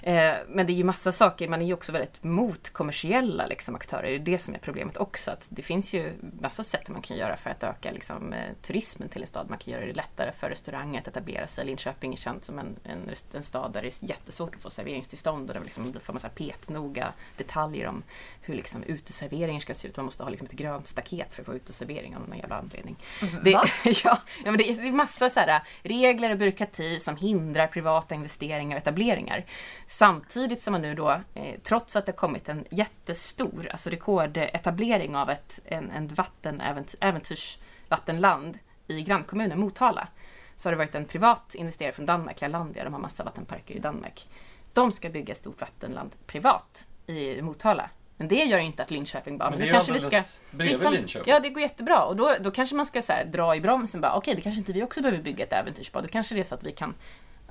Eh, 0.04 0.34
men 0.48 0.66
det 0.66 0.74
är 0.74 0.76
ju 0.76 0.84
massa 0.84 1.12
saker, 1.12 1.48
man 1.48 1.62
är 1.62 1.66
ju 1.66 1.74
också 1.74 1.92
väldigt 1.92 2.24
mot 2.24 2.70
kommersiella 2.70 3.48
liksom, 3.48 3.76
aktörer. 3.76 4.10
Det 4.10 4.16
är 4.16 4.20
det 4.20 4.38
som 4.38 4.54
är 4.56 4.60
problemet 4.60 4.98
också. 4.98 5.32
Att 5.32 5.48
det 5.50 5.62
finns 5.62 5.94
ju 5.94 6.14
massa 6.42 6.64
sätt 6.64 6.90
man 6.90 7.02
kan 7.02 7.18
göra 7.18 7.38
för 7.38 7.50
att 7.50 7.64
öka 7.64 7.92
liksom, 7.92 8.34
eh, 8.34 8.54
turismen 8.62 9.10
till 9.10 9.22
en 9.22 9.28
stad. 9.28 9.50
Man 9.50 9.58
kan 9.58 9.74
göra 9.74 9.86
det 9.86 9.94
lättare 9.94 10.32
för 10.32 10.50
restauranger 10.50 11.00
att 11.00 11.08
etablera 11.08 11.48
sig. 11.48 11.66
Linköping 11.66 12.14
är 12.14 12.18
känt 12.18 12.44
som 12.44 12.60
en, 12.60 12.76
en, 12.84 13.10
en 13.34 13.44
stad 13.44 13.72
där 13.74 13.82
det 13.82 13.88
är 13.88 14.10
jättesvårt 14.10 14.56
att 14.56 14.62
få 14.62 14.70
serveringstillstånd 14.70 15.50
och 15.50 15.56
där 15.56 15.64
liksom, 15.64 15.92
det 15.92 16.00
får 16.00 16.14
massa 16.14 16.30
petnoga 16.30 17.14
detaljer 17.38 17.88
om 17.88 18.04
hur 18.42 18.56
liksom, 18.56 18.84
uteserveringen 18.84 19.62
ska 19.62 19.74
se 19.74 19.88
ut. 19.88 19.98
Man 19.98 20.06
måste 20.06 20.24
ha 20.24 20.30
liksom, 20.30 20.48
ett 20.48 20.54
grönt 20.54 20.88
staket 20.88 21.34
för 21.34 21.42
att 21.42 21.46
få 21.46 21.54
uteservering 21.54 22.16
av 22.16 22.30
någon 22.30 22.38
jävla 22.38 22.56
anledning. 22.56 22.96
Det, 23.44 23.54
Va? 23.54 23.64
ja, 24.04 24.18
men 24.44 24.58
det, 24.58 24.64
det 24.82 24.88
är 24.88 24.92
massa 24.92 25.30
så 25.30 25.40
här, 25.40 25.62
regler 25.84 26.30
och 26.30 26.38
byråkrati 26.38 27.00
som 27.00 27.18
hindrar 27.18 27.68
privata 27.68 28.16
investeringar 28.16 28.78
och 28.78 28.82
etableringar. 28.82 29.46
Samtidigt 29.92 30.62
som 30.62 30.72
man 30.72 30.82
nu 30.82 30.96
då, 30.96 31.22
eh, 31.34 31.60
trots 31.64 31.96
att 31.96 32.06
det 32.06 32.12
kommit 32.12 32.50
en 32.50 32.66
jättestor, 32.70 33.68
alltså 33.72 33.90
rekordetablering 33.90 35.16
av 35.16 35.30
ett 35.30 35.60
en, 35.66 35.92
en 35.92 36.08
vatten, 36.08 36.62
äventy, 36.62 36.98
äventyrsvattenland 37.00 38.60
i 38.88 39.02
grannkommunen 39.02 39.60
Motala, 39.60 40.08
så 40.56 40.70
har 40.70 40.72
det 40.72 40.78
varit 40.78 40.96
en 40.96 41.06
privat 41.06 41.56
investerare 41.56 41.94
från 41.94 42.06
Danmark, 42.06 42.42
Lalandia, 42.42 42.84
de 42.84 42.94
har 42.94 43.00
massa 43.00 43.24
vattenparker 43.24 43.76
i 43.76 43.80
Danmark. 43.80 44.30
De 44.74 44.92
ska 44.92 45.10
bygga 45.10 45.32
ett 45.32 45.38
stort 45.38 45.62
vattenland 45.62 46.12
privat 46.28 46.86
i 47.08 47.42
Motala. 47.42 47.90
Men 48.18 48.28
det 48.28 48.44
gör 48.44 48.58
inte 48.58 48.84
att 48.84 48.92
Linköping 48.92 49.38
bara, 49.38 49.50
men, 49.50 49.60
Men 49.60 49.68
det 49.68 49.72
kanske 49.72 49.94
vi 49.94 50.00
ska... 50.00 50.24
det 50.52 50.78
fan- 50.78 50.94
Linköping. 50.94 51.34
Ja, 51.34 51.40
det 51.40 51.50
går 51.50 51.62
jättebra. 51.62 52.04
Och 52.04 52.16
då, 52.16 52.36
då 52.40 52.52
kanske 52.52 52.76
man 52.76 52.86
ska 52.86 53.02
så 53.02 53.14
här, 53.14 53.26
dra 53.26 53.56
i 53.56 53.62
bromsen 53.62 54.02
bara, 54.02 54.16
okej, 54.16 54.36
det 54.36 54.42
kanske 54.42 54.60
inte 54.60 54.74
vi 54.74 54.84
också 54.84 55.02
behöver 55.02 55.24
bygga 55.24 55.44
ett 55.44 55.54
äventyrsbad. 55.54 56.04
Då 56.04 56.08
kanske 56.08 56.36
det 56.36 56.42
är 56.42 56.44
så 56.44 56.56
att 56.56 56.64
vi 56.64 56.72
kan, 56.72 56.94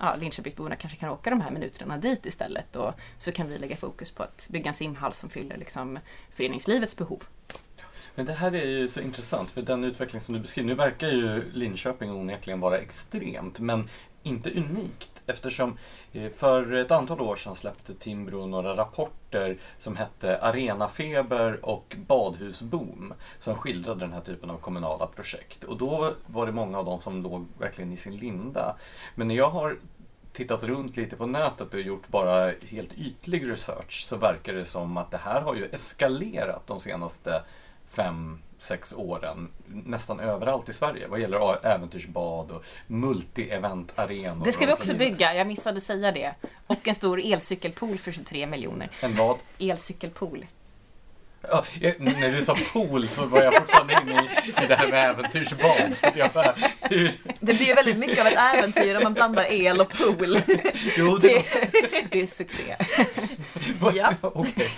ja, 0.01 0.15
Linköpingsborna 0.17 0.77
kanske 0.77 0.99
kan 0.99 1.11
åka 1.11 1.31
de 1.31 1.41
här 1.41 1.51
minuterna 1.51 1.99
dit 1.99 2.27
istället. 2.27 2.77
Och 2.77 2.93
så 3.19 3.33
kan 3.33 3.49
vi 3.49 3.59
lägga 3.59 3.77
fokus 3.77 4.11
på 4.11 4.23
att 4.23 4.49
bygga 4.51 4.69
en 4.69 4.75
simhall 4.75 5.13
som 5.13 5.31
fyller 5.31 5.57
liksom 5.57 5.99
föreningslivets 6.31 6.97
behov. 6.97 7.23
Men 8.19 8.27
det 8.27 8.33
här 8.33 8.55
är 8.55 8.67
ju 8.67 8.89
så 8.89 9.01
intressant 9.01 9.51
för 9.51 9.63
den 9.63 9.85
utveckling 9.85 10.21
som 10.21 10.35
du 10.35 10.41
beskriver, 10.41 10.69
nu 10.69 10.75
verkar 10.75 11.09
ju 11.09 11.53
Linköping 11.53 12.11
onekligen 12.13 12.61
vara 12.61 12.79
extremt 12.79 13.59
men 13.59 13.89
inte 14.23 14.51
unikt 14.51 15.23
eftersom 15.27 15.79
eh, 16.13 16.31
för 16.31 16.73
ett 16.73 16.91
antal 16.91 17.21
år 17.21 17.37
sedan 17.37 17.55
släppte 17.55 17.95
Timbro 17.95 18.47
några 18.47 18.77
rapporter 18.77 19.59
som 19.79 19.97
hette 19.97 20.39
Arenafeber 20.39 21.65
och 21.65 21.97
Badhusboom 22.07 23.15
som 23.39 23.55
skildrade 23.55 24.01
den 24.01 24.13
här 24.13 24.21
typen 24.21 24.51
av 24.51 24.59
kommunala 24.59 25.07
projekt 25.07 25.65
och 25.65 25.79
då 25.79 26.13
var 26.27 26.47
det 26.47 26.53
många 26.53 26.79
av 26.79 26.85
dem 26.85 27.01
som 27.01 27.23
låg 27.23 27.47
verkligen 27.59 27.93
i 27.93 27.97
sin 27.97 28.17
linda. 28.17 28.77
Men 29.15 29.29
när 29.29 29.35
jag 29.35 29.51
har 29.51 29.77
tittat 30.33 30.65
runt 30.65 30.97
lite 30.97 31.17
på 31.17 31.27
nätet 31.27 31.75
och 31.75 31.81
gjort 31.81 32.09
bara 32.09 32.53
helt 32.69 32.93
ytlig 32.93 33.51
research 33.51 34.05
så 34.07 34.17
verkar 34.17 34.53
det 34.53 34.65
som 34.65 34.97
att 34.97 35.11
det 35.11 35.19
här 35.19 35.41
har 35.41 35.55
ju 35.55 35.65
eskalerat 35.65 36.67
de 36.67 36.81
senaste 36.81 37.43
fem, 37.91 38.39
sex 38.61 38.93
åren 38.93 39.49
nästan 39.67 40.21
överallt 40.21 40.69
i 40.69 40.73
Sverige 40.73 41.09
vad 41.09 41.21
gäller 41.21 41.67
äventyrsbad 41.67 42.51
och 42.51 42.65
multi-event-arenor. 42.87 44.45
Det 44.45 44.53
ska 44.53 44.67
vi 44.67 44.73
också 44.73 44.95
bygga, 44.95 45.35
jag 45.35 45.47
missade 45.47 45.81
säga 45.81 46.13
det. 46.13 46.35
Och 46.67 46.89
en 46.89 46.95
stor 46.95 47.21
elcykelpool 47.25 47.99
för 47.99 48.13
23 48.13 48.47
miljoner. 48.47 48.91
En 49.03 49.17
vad? 49.17 49.37
Elcykelpool. 49.59 50.47
Ja, 51.43 51.65
jag, 51.81 52.01
när 52.01 52.33
du 52.33 52.43
sa 52.43 52.57
pool 52.73 53.09
så 53.09 53.25
var 53.27 53.43
jag 53.43 53.55
fortfarande 53.55 53.93
inne 54.03 54.13
i, 54.47 54.49
i 54.65 54.67
det 54.69 54.75
här 54.77 54.89
med 54.89 55.11
äventyrsbad. 55.11 55.97
Så 56.01 56.07
att 56.07 56.17
jag 56.17 56.31
bara, 56.31 56.55
hur, 56.81 57.13
Det 57.41 57.55
blir 57.55 57.75
väldigt 57.75 57.97
mycket 57.99 58.19
av 58.21 58.27
ett 58.27 58.39
äventyr 58.55 58.97
om 58.97 59.03
man 59.03 59.15
blandar 59.15 59.45
el 59.53 59.81
och 59.81 59.89
pool. 59.91 60.41
jo, 60.97 61.17
det, 61.17 61.29
Det, 61.29 62.05
det 62.11 62.21
är 62.23 62.27
succé. 62.27 62.77
var, 63.81 63.93
Ja. 63.93 64.15
okej. 64.21 64.69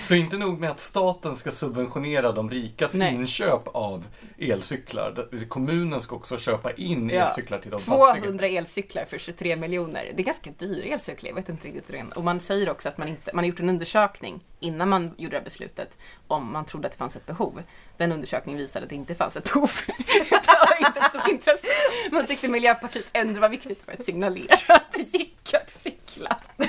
Så 0.00 0.14
inte 0.14 0.36
nog 0.38 0.60
med 0.60 0.70
att 0.70 0.80
staten 0.80 1.36
ska 1.36 1.50
subventionera 1.50 2.32
de 2.32 2.50
rikas 2.50 2.94
Nej. 2.94 3.14
inköp 3.14 3.62
av 3.68 4.06
elcyklar. 4.38 5.26
Kommunen 5.48 6.00
ska 6.00 6.16
också 6.16 6.38
köpa 6.38 6.72
in 6.72 7.10
Ja. 7.14 7.26
elcyklar 7.26 7.58
till 7.58 7.70
de 7.70 7.80
fattiga. 7.80 8.22
200 8.22 8.46
elcyklar 8.46 9.04
för 9.04 9.18
23 9.18 9.56
miljoner. 9.56 10.10
Det 10.16 10.22
är 10.22 10.24
ganska 10.26 10.50
dyra 10.58 10.84
elcyklar, 10.86 11.28
jag 11.28 11.34
vet 11.34 11.48
inte 11.48 11.68
riktigt. 11.68 12.16
Och 12.16 12.24
man 12.24 12.40
säger 12.40 12.70
också 12.70 12.88
att 12.88 12.98
man 12.98 13.08
inte, 13.08 13.30
man 13.34 13.44
har 13.44 13.48
gjort 13.48 13.60
en 13.60 13.68
undersökning 13.68 14.40
innan 14.60 14.88
man 14.88 15.14
gjorde 15.16 15.36
det 15.36 15.38
här 15.38 15.44
beslutet 15.44 15.98
om 16.26 16.52
man 16.52 16.64
trodde 16.64 16.86
att 16.86 16.92
det 16.92 16.98
fanns 16.98 17.16
ett 17.16 17.26
behov. 17.26 17.62
Den 17.96 18.12
undersökningen 18.12 18.58
visade 18.58 18.82
att 18.84 18.90
det 18.90 18.96
inte 18.96 19.14
fanns 19.14 19.36
ett 19.36 19.52
behov. 19.52 19.70
det 20.30 20.46
var 20.46 20.86
inte 20.86 21.00
ett 21.00 21.08
stort 21.08 21.28
intresse. 21.28 21.66
Man 22.10 22.26
tyckte 22.26 22.48
Miljöpartiet 22.48 23.10
ändå 23.12 23.40
var 23.40 23.48
viktigt 23.48 23.82
för 23.82 23.92
att 23.92 24.04
signalera 24.04 24.74
att 24.74 24.92
det 24.92 25.18
gick 25.18 25.54
att 25.54 25.70
cykla. 25.70 26.36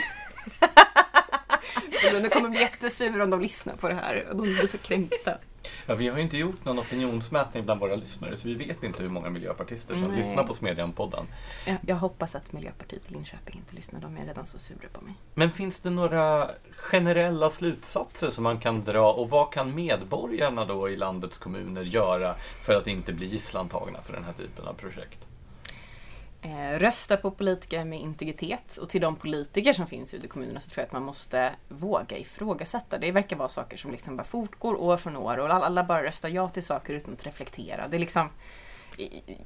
Och 2.14 2.22
de 2.22 2.30
kommer 2.30 2.50
bli 2.50 2.60
jättesura 2.60 3.24
om 3.24 3.30
de 3.30 3.42
lyssnar 3.42 3.76
på 3.76 3.88
det 3.88 3.96
här 3.96 4.28
och 4.30 4.36
de 4.36 4.42
blir 4.42 4.68
så 4.68 4.78
kränkta. 4.78 5.38
Ja, 5.86 5.96
vi 5.96 6.08
har 6.08 6.18
ju 6.18 6.24
inte 6.24 6.38
gjort 6.38 6.66
någon 6.66 6.80
opinionsmätning 6.80 7.66
bland 7.66 7.80
våra 7.80 7.96
lyssnare 7.96 8.36
så 8.36 8.48
vi 8.48 8.54
vet 8.54 8.84
inte 8.84 9.04
hur 9.04 9.10
många 9.10 9.30
miljöpartister 9.30 9.94
som 9.94 10.04
Nej. 10.04 10.18
lyssnar 10.18 10.44
på 10.44 10.54
Smedjan-podden. 10.54 11.26
Jag, 11.66 11.78
jag 11.88 11.96
hoppas 11.96 12.36
att 12.36 12.54
Miljöpartiet 12.54 13.10
i 13.10 13.14
Linköping 13.14 13.56
inte 13.56 13.76
lyssnar, 13.76 14.00
de 14.00 14.18
är 14.18 14.26
redan 14.26 14.46
så 14.46 14.60
sura 14.60 14.88
på 14.94 15.02
mig. 15.02 15.14
Men 15.34 15.52
finns 15.52 15.80
det 15.80 15.90
några 15.90 16.50
generella 16.72 17.50
slutsatser 17.50 18.30
som 18.30 18.44
man 18.44 18.60
kan 18.60 18.84
dra 18.84 19.12
och 19.12 19.30
vad 19.30 19.54
kan 19.54 19.76
medborgarna 19.76 20.66
då 20.66 20.90
i 20.90 20.96
landets 20.96 21.38
kommuner 21.38 21.82
göra 21.82 22.36
för 22.64 22.76
att 22.76 22.88
inte 22.88 23.14
bli 23.14 23.28
gisslantagna 23.28 24.02
för 24.02 24.14
den 24.14 24.24
här 24.24 24.34
typen 24.34 24.68
av 24.68 24.74
projekt? 24.74 25.28
Eh, 26.44 26.80
rösta 26.80 27.18
på 27.18 27.32
politiker 27.32 27.86
med 27.86 28.00
integritet 28.00 28.78
och 28.78 28.90
till 28.90 29.02
de 29.02 29.16
politiker 29.16 29.74
som 29.74 29.88
finns 29.88 30.14
ute 30.14 30.26
i 30.26 30.30
kommunerna 30.30 30.60
så 30.60 30.70
tror 30.70 30.82
jag 30.82 30.86
att 30.86 30.92
man 30.94 31.04
måste 31.04 31.52
våga 31.70 32.18
ifrågasätta. 32.18 32.98
Det 32.98 33.12
verkar 33.12 33.36
vara 33.36 33.48
saker 33.50 33.78
som 33.78 33.92
liksom 33.92 34.18
bara 34.18 34.24
fortgår 34.24 34.82
år 34.82 34.98
från 34.98 35.18
år 35.18 35.38
och 35.38 35.54
alla- 35.54 35.84
bara 35.84 36.04
röstar 36.04 36.30
ja 36.30 36.50
till 36.50 36.64
saker 36.64 36.94
utan 36.94 37.14
att 37.14 37.26
reflektera. 37.26 37.88
Det 37.88 37.98
är 37.98 38.00
liksom 38.00 38.30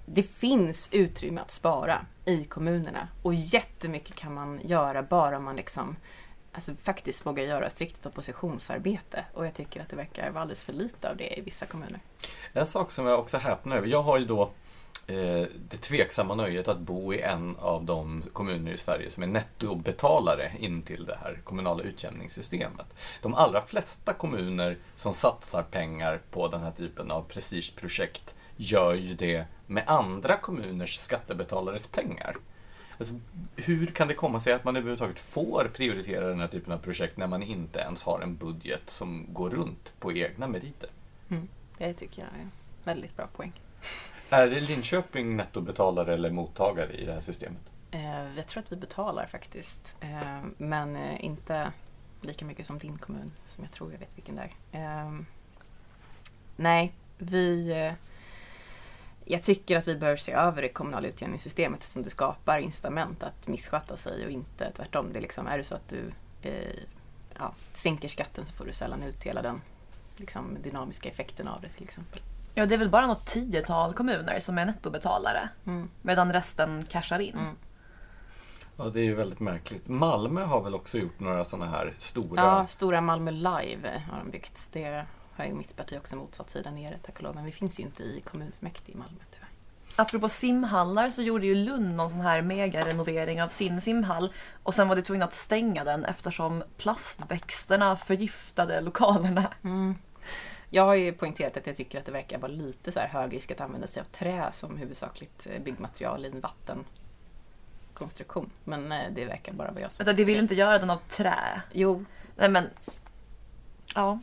det 0.06 0.24
finns 0.24 0.90
utrymme 0.92 1.42
att 1.42 1.52
spara 1.52 2.06
i 2.26 2.44
kommunerna 2.46 3.08
och 3.24 3.34
jättemycket 3.34 4.16
kan 4.16 4.34
man 4.34 4.60
göra 4.64 5.04
bara 5.04 5.38
om 5.38 5.44
man 5.44 5.56
liksom 5.56 5.96
alltså 6.52 6.74
faktiskt 6.84 7.26
vågar 7.26 7.44
göra 7.44 7.68
ett 7.68 7.80
riktigt 7.82 8.06
oppositionsarbete 8.06 9.26
och 9.34 9.46
jag 9.46 9.54
tycker 9.54 9.82
att 9.82 9.90
det 9.90 9.96
verkar 9.96 10.32
vara 10.32 10.42
alldeles 10.42 10.64
för 10.64 10.74
lite 10.74 11.10
av 11.10 11.18
det 11.18 11.40
i 11.40 11.42
vissa 11.42 11.66
kommuner. 11.66 12.00
En 12.54 12.68
sak 12.68 12.92
som 12.92 13.06
jag 13.06 13.20
också 13.20 13.38
häpnar 13.38 13.78
över. 13.78 13.88
Jag 13.88 14.02
har 14.04 14.18
ju 14.18 14.26
då 14.26 14.52
Eh, 15.08 15.48
det 15.70 15.78
tveksamma 15.78 16.36
nöjet 16.36 16.68
att 16.68 16.80
bo 16.80 17.14
i 17.14 17.22
en 17.22 17.56
av 17.60 17.86
de 17.86 18.24
kommuner 18.34 18.72
i 18.72 18.78
Sverige 18.78 19.10
som 19.10 19.24
är 19.24 19.28
nettobetalare 19.28 20.52
in 20.60 20.82
till 20.82 21.06
det 21.06 21.18
här 21.24 21.42
kommunala 21.44 21.84
utjämningssystemet. 21.84 22.86
De 23.22 23.34
allra 23.34 23.62
flesta 23.62 24.14
kommuner 24.14 24.78
som 24.96 25.14
satsar 25.14 25.64
pengar 25.64 26.22
på 26.32 26.48
den 26.48 26.62
här 26.62 26.72
typen 26.72 27.12
av 27.12 27.22
prestigeprojekt 27.22 28.36
gör 28.56 28.94
ju 28.94 29.16
det 29.16 29.46
med 29.68 29.84
andra 29.88 30.38
kommuners 30.38 30.98
skattebetalares 30.98 31.88
pengar. 31.88 32.38
Alltså, 32.98 33.14
hur 33.56 33.88
kan 33.88 34.08
det 34.08 34.14
komma 34.14 34.40
sig 34.40 34.54
att 34.54 34.64
man 34.64 34.76
överhuvudtaget 34.76 35.20
får 35.20 35.72
prioritera 35.74 36.28
den 36.28 36.40
här 36.40 36.48
typen 36.48 36.74
av 36.74 36.78
projekt 36.78 37.18
när 37.18 37.28
man 37.28 37.44
inte 37.44 37.80
ens 37.80 38.04
har 38.04 38.20
en 38.20 38.36
budget 38.36 38.90
som 38.90 39.26
går 39.34 39.50
runt 39.50 39.94
på 40.00 40.14
egna 40.14 40.48
meriter? 40.48 40.90
Mm. 41.30 41.48
Det 41.78 41.94
tycker 41.94 42.22
jag 42.22 42.32
är 42.40 42.42
en 42.42 42.52
väldigt 42.84 43.18
bra 43.18 43.28
poäng. 43.28 43.54
Är 44.30 44.48
det 44.48 44.60
Linköping 44.60 45.38
nettobetalare 45.38 46.14
eller 46.14 46.32
mottagare 46.32 46.94
i 46.94 47.06
det 47.06 47.14
här 47.14 47.22
systemet? 47.22 47.62
Eh, 47.92 48.36
jag 48.38 48.48
tror 48.48 48.64
att 48.64 48.72
vi 48.72 48.76
betalar 48.76 49.26
faktiskt. 49.26 49.96
Eh, 50.02 50.42
men 50.58 50.96
eh, 50.96 51.26
inte 51.26 51.72
lika 52.22 52.46
mycket 52.46 52.68
som 52.68 52.80
din 52.80 52.98
kommun, 52.98 53.32
som 53.46 53.64
jag 53.64 53.72
tror 53.72 53.92
jag 53.92 54.00
vet 54.00 54.18
vilken 54.18 54.36
det 54.36 54.50
är. 54.72 55.06
Eh, 55.06 55.12
nej, 56.56 56.94
vi... 57.18 57.72
Eh, 57.72 57.94
jag 59.28 59.44
tycker 59.44 59.78
att 59.78 59.88
vi 59.88 59.96
bör 59.96 60.16
se 60.16 60.32
över 60.32 60.62
det 60.62 60.70
kommunala 60.70 61.08
utjämningssystemet 61.08 61.84
som 61.84 62.04
det 62.04 62.10
skapar 62.10 62.60
incitament 62.60 63.24
att 63.24 63.48
missköta 63.48 63.98
sig 63.98 64.26
och 64.26 64.32
inte 64.32 64.72
tvärtom. 64.72 65.14
Det 65.14 65.20
är, 65.20 65.22
liksom, 65.22 65.48
är 65.48 65.58
det 65.58 65.64
så 65.64 65.76
att 65.76 65.90
du 65.90 66.12
eh, 66.42 66.80
ja, 67.38 67.54
sänker 67.74 68.08
skatten 68.08 68.46
så 68.46 68.54
får 68.54 68.66
du 68.66 68.74
sällan 68.74 69.04
ut 69.04 69.24
hela 69.24 69.42
den 69.42 69.62
liksom, 70.18 70.58
dynamiska 70.64 71.10
effekten 71.10 71.48
av 71.48 71.62
det 71.62 71.70
till 71.70 71.84
exempel. 71.84 72.22
Ja, 72.58 72.66
det 72.66 72.74
är 72.76 72.78
väl 72.78 72.90
bara 72.90 73.08
något 73.08 73.26
tiotal 73.26 73.94
kommuner 73.94 74.40
som 74.40 74.58
är 74.58 74.66
nettobetalare. 74.66 75.50
Mm. 75.66 75.90
Medan 76.02 76.34
resten 76.34 76.84
cashar 76.86 77.20
in. 77.20 77.34
Mm. 77.34 77.56
Ja, 78.78 78.84
det 78.84 79.00
är 79.00 79.04
ju 79.04 79.16
väldigt 79.16 79.40
märkligt. 79.40 79.88
Malmö 79.88 80.44
har 80.44 80.62
väl 80.62 80.76
också 80.76 80.98
gjort 80.98 81.20
några 81.20 81.46
sådana 81.46 81.72
här 81.72 81.96
stora... 81.98 82.42
Ja, 82.42 82.66
stora 82.66 83.02
Malmö 83.02 83.32
Live 83.32 84.04
har 84.12 84.20
de 84.20 84.32
byggt. 84.32 84.70
Det 84.72 85.06
har 85.36 85.46
ju 85.46 85.54
mitt 85.54 85.76
parti 85.76 85.98
också 85.98 86.16
motsatt 86.16 86.50
sig 86.50 86.64
där 86.64 86.72
nere 86.72 86.98
tack 87.04 87.18
och 87.18 87.24
lov. 87.24 87.36
Men 87.36 87.46
vi 87.46 87.52
finns 87.52 87.80
ju 87.80 87.84
inte 87.84 88.04
i 88.04 88.22
kommunfullmäktige 88.22 88.92
i 88.92 88.96
Malmö 88.96 89.20
tyvärr. 89.32 89.50
Apropå 89.96 90.30
simhallar 90.30 91.10
så 91.10 91.22
gjorde 91.22 91.46
ju 91.46 91.56
Lund 91.56 91.96
någon 91.96 92.10
sån 92.10 92.22
här 92.22 92.42
mega-renovering 92.42 93.44
av 93.44 93.50
sin 93.50 93.82
simhall. 93.82 94.34
Och 94.64 94.74
sen 94.74 94.88
var 94.88 94.96
de 94.96 95.02
tvungna 95.02 95.26
att 95.26 95.36
stänga 95.36 95.84
den 95.84 96.06
eftersom 96.06 96.64
plastväxterna 96.78 97.98
förgiftade 97.98 98.82
lokalerna. 98.82 99.54
Mm. 99.64 99.96
Jag 100.76 100.86
har 100.86 100.96
ju 100.96 101.14
poängterat 101.14 101.58
att 101.58 101.68
jag 101.68 101.76
tycker 101.76 102.00
att 102.00 102.06
det 102.06 102.12
verkar 102.12 102.38
vara 102.38 102.52
lite 102.52 102.92
så 102.92 103.00
här 103.00 103.08
hög 103.08 103.34
risk 103.34 103.52
att 103.52 103.62
använda 103.62 103.88
sig 103.88 104.02
av 104.02 104.06
trä 104.06 104.50
som 104.54 104.78
huvudsakligt 104.78 105.48
eh, 105.52 105.62
byggmaterial 105.62 106.26
i 106.26 106.30
en 106.30 106.40
vattenkonstruktion. 106.40 108.50
Men 108.64 108.92
eh, 108.92 109.12
det 109.12 109.26
verkar 109.26 109.54
bara 109.54 109.72
vara 109.72 109.82
jag 109.82 109.92
som 109.92 110.06
Vänta, 110.06 110.18
de 110.18 110.26
vill 110.26 110.40
inte 110.40 110.56
göra 110.56 110.80
den 110.80 110.90
av 110.90 111.00
trä. 111.10 111.62
Jo, 111.72 112.06
Nej 112.36 112.50
men... 112.50 112.70
Ja. 113.96 114.20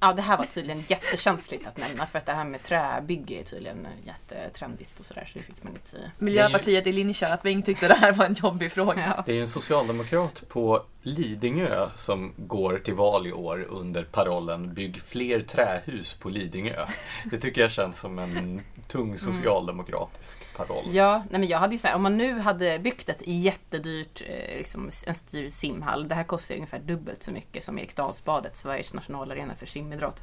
ja, 0.00 0.12
det 0.12 0.22
här 0.22 0.38
var 0.38 0.44
tydligen 0.44 0.84
jättekänsligt 0.88 1.66
att 1.66 1.76
nämna 1.76 2.06
för 2.06 2.18
att 2.18 2.26
det 2.26 2.32
här 2.32 2.44
med 2.44 2.62
träbygge 2.62 3.40
är 3.40 3.44
tydligen 3.44 3.86
eh, 3.86 3.92
jättetrendigt 4.06 5.00
och 5.00 5.06
sådär 5.06 5.28
så 5.32 5.38
det 5.38 5.44
fick 5.44 5.62
man 5.62 5.72
inte 5.72 5.88
säga. 5.88 6.10
Miljöpartiet 6.18 6.86
i 6.86 6.92
Linköping 6.92 7.62
tyckte 7.62 7.88
det 7.88 7.94
här 7.94 8.12
var 8.12 8.26
en 8.26 8.34
jobbig 8.34 8.72
fråga. 8.72 9.14
Ja. 9.16 9.22
Det 9.26 9.32
är 9.32 9.36
ju 9.36 9.40
en 9.40 9.48
socialdemokrat 9.48 10.48
på 10.48 10.82
Lidingö 11.02 11.88
som 11.96 12.32
går 12.36 12.78
till 12.78 12.94
val 12.94 13.26
i 13.26 13.32
år 13.32 13.66
under 13.68 14.04
parollen 14.04 14.74
Bygg 14.74 15.00
fler 15.00 15.40
trähus 15.40 16.14
på 16.14 16.28
Lidingö. 16.28 16.86
Det 17.30 17.38
tycker 17.38 17.60
jag 17.60 17.72
känns 17.72 18.00
som 18.00 18.18
en 18.18 18.62
tung 18.88 19.18
socialdemokratisk 19.18 20.38
paroll. 20.56 20.84
Ja, 20.92 21.24
nej 21.30 21.40
men 21.40 21.48
jag 21.48 21.58
hade 21.58 21.74
ju 21.74 21.78
så 21.78 21.88
här, 21.88 21.94
om 21.94 22.02
man 22.02 22.16
nu 22.16 22.38
hade 22.38 22.78
byggt 22.78 23.08
ett 23.08 23.22
jättedyrt, 23.26 24.22
eh, 24.26 24.56
liksom 24.58 24.90
en 25.06 25.14
styr 25.14 25.48
simhall. 25.48 26.08
Det 26.08 26.14
här 26.14 26.24
kostar 26.24 26.54
ungefär 26.54 26.78
dubbelt 26.78 27.22
så 27.22 27.32
mycket 27.32 27.64
som 27.64 27.78
Eriksdalsbadet, 27.78 28.56
Sveriges 28.56 28.94
nationalarena 28.94 29.54
för 29.54 29.66
simidrott. 29.66 30.22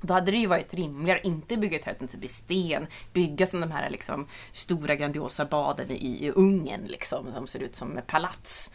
Då 0.00 0.14
hade 0.14 0.30
det 0.30 0.36
ju 0.36 0.46
varit 0.46 0.74
rimligare 0.74 1.18
att 1.18 1.24
inte 1.24 1.56
bygga 1.56 1.78
ett 1.78 1.84
helt 1.84 2.10
typ 2.12 2.24
i 2.24 2.28
sten, 2.28 2.86
bygga 3.12 3.46
som 3.46 3.60
de 3.60 3.70
här 3.70 3.90
liksom, 3.90 4.26
stora 4.52 4.94
grandiosa 4.94 5.44
baden 5.44 5.90
i, 5.90 6.26
i 6.26 6.30
Ungern 6.30 6.84
liksom, 6.86 7.32
som 7.34 7.46
ser 7.46 7.60
ut 7.60 7.76
som 7.76 8.00
palats. 8.06 8.70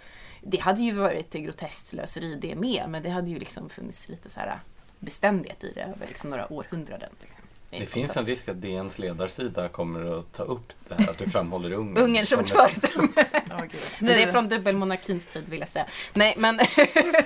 Det 0.47 0.57
hade 0.57 0.81
ju 0.81 0.91
varit 0.91 1.35
ett 1.35 1.41
groteskt 1.41 1.87
slöseri 1.87 2.35
det 2.41 2.55
med, 2.55 2.85
men 2.89 3.03
det 3.03 3.09
hade 3.09 3.29
ju 3.29 3.39
liksom 3.39 3.69
funnits 3.69 4.09
lite 4.09 4.29
så 4.29 4.39
här 4.39 4.59
beständighet 4.99 5.63
i 5.63 5.71
det 5.75 5.81
över 5.81 6.07
liksom 6.07 6.29
några 6.29 6.53
århundraden. 6.53 7.09
Liksom. 7.21 7.43
är 7.71 7.79
Det 7.79 7.85
finns 7.85 8.17
en 8.17 8.25
risk 8.25 8.47
att 8.47 8.61
DNs 8.61 8.99
ledarsida 8.99 9.69
kommer 9.69 10.19
att 10.19 10.33
ta 10.33 10.43
upp 10.43 10.73
det 10.87 10.95
här 10.95 11.09
att 11.09 11.17
du 11.17 11.29
framhåller 11.29 11.71
Ungern. 11.71 11.97
Ungern 12.03 12.25
som 12.25 12.39
ett 12.39 12.49
föredöme. 12.49 13.07
Gud. 13.71 13.81
Men 13.99 14.07
det 14.07 14.23
är 14.23 14.31
från 14.31 14.49
dubbelmonarkins 14.49 15.27
tid 15.27 15.49
vill 15.49 15.59
jag 15.59 15.69
säga. 15.69 15.85
Nej 16.13 16.33
men, 16.37 16.59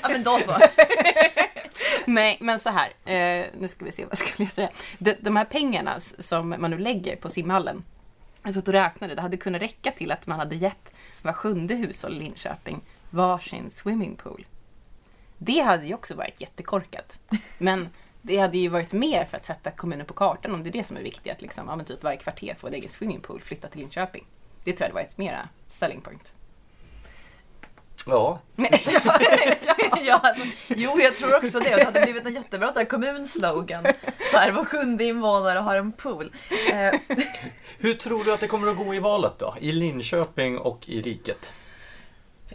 Ja 0.01 0.09
men 0.09 0.23
då 0.23 0.39
så. 0.45 0.57
nej, 2.05 2.37
men 2.41 2.59
så 2.59 2.69
här. 2.69 2.87
Eh, 3.05 3.45
nu 3.59 3.67
ska 3.67 3.85
vi 3.85 3.91
se, 3.91 4.05
vad 4.05 4.17
skulle 4.17 4.45
jag 4.45 4.51
säga? 4.51 4.69
De, 4.97 5.15
de 5.19 5.35
här 5.35 5.45
pengarna 5.45 5.99
som 5.99 6.49
man 6.49 6.71
nu 6.71 6.77
lägger 6.77 7.15
på 7.15 7.29
simhallen. 7.29 7.83
Jag 8.43 8.53
satt 8.53 8.67
och 8.67 8.73
räknade. 8.73 9.15
Det 9.15 9.21
hade 9.21 9.37
kunnat 9.37 9.61
räcka 9.61 9.91
till 9.91 10.11
att 10.11 10.27
man 10.27 10.39
hade 10.39 10.55
gett 10.55 10.93
var 11.21 11.33
sjunde 11.33 11.75
hushåll 11.75 12.15
i 12.15 12.19
Linköping 12.19 12.81
varsin 13.09 13.71
swimmingpool. 13.71 14.45
Det 15.37 15.59
hade 15.59 15.85
ju 15.85 15.93
också 15.93 16.15
varit 16.15 16.41
jättekorkat. 16.41 17.19
Men 17.57 17.89
det 18.21 18.37
hade 18.37 18.57
ju 18.57 18.69
varit 18.69 18.93
mer 18.93 19.25
för 19.25 19.37
att 19.37 19.45
sätta 19.45 19.71
kommunen 19.71 20.05
på 20.05 20.13
kartan 20.13 20.53
om 20.53 20.63
det 20.63 20.69
är 20.69 20.71
det 20.71 20.83
som 20.83 20.97
är 20.97 21.01
viktigt. 21.01 21.33
Att 21.33 21.41
liksom, 21.41 21.65
ja, 21.67 21.75
men 21.75 21.85
typ 21.85 22.03
varje 22.03 22.17
kvarter 22.17 22.55
få 22.55 22.67
en 22.67 22.73
egen 22.73 22.89
swimmingpool, 22.89 23.41
flytta 23.41 23.67
till 23.67 23.79
Linköping. 23.79 24.25
Det 24.63 24.73
tror 24.73 24.81
jag 24.81 24.93
hade 24.93 25.03
varit 25.03 25.17
mera 25.17 25.49
selling 25.69 26.01
point. 26.01 26.33
Ja, 28.05 28.39
Nej, 28.55 28.83
ja, 29.05 29.19
ja, 30.03 30.15
alltså, 30.15 30.45
jo, 30.67 30.99
jag 30.99 31.15
tror 31.15 31.35
också 31.35 31.59
det. 31.59 31.75
Det 31.75 31.83
hade 31.83 32.01
blivit 32.01 32.25
en 32.25 32.33
jättebra 32.33 32.71
så 32.71 32.79
här, 32.79 32.85
kommunslogan. 32.85 33.85
Så 34.31 34.37
här, 34.37 34.51
var 34.51 34.65
sjunde 34.65 35.03
invånare 35.03 35.59
har 35.59 35.75
en 35.75 35.91
pool. 35.91 36.31
Eh, 36.73 36.99
hur 37.77 37.93
tror 37.93 38.23
du 38.23 38.33
att 38.33 38.39
det 38.39 38.47
kommer 38.47 38.67
att 38.67 38.77
gå 38.77 38.95
i 38.95 38.99
valet 38.99 39.33
då? 39.39 39.55
I 39.59 39.71
Linköping 39.71 40.57
och 40.57 40.89
i 40.89 41.01
riket? 41.01 41.53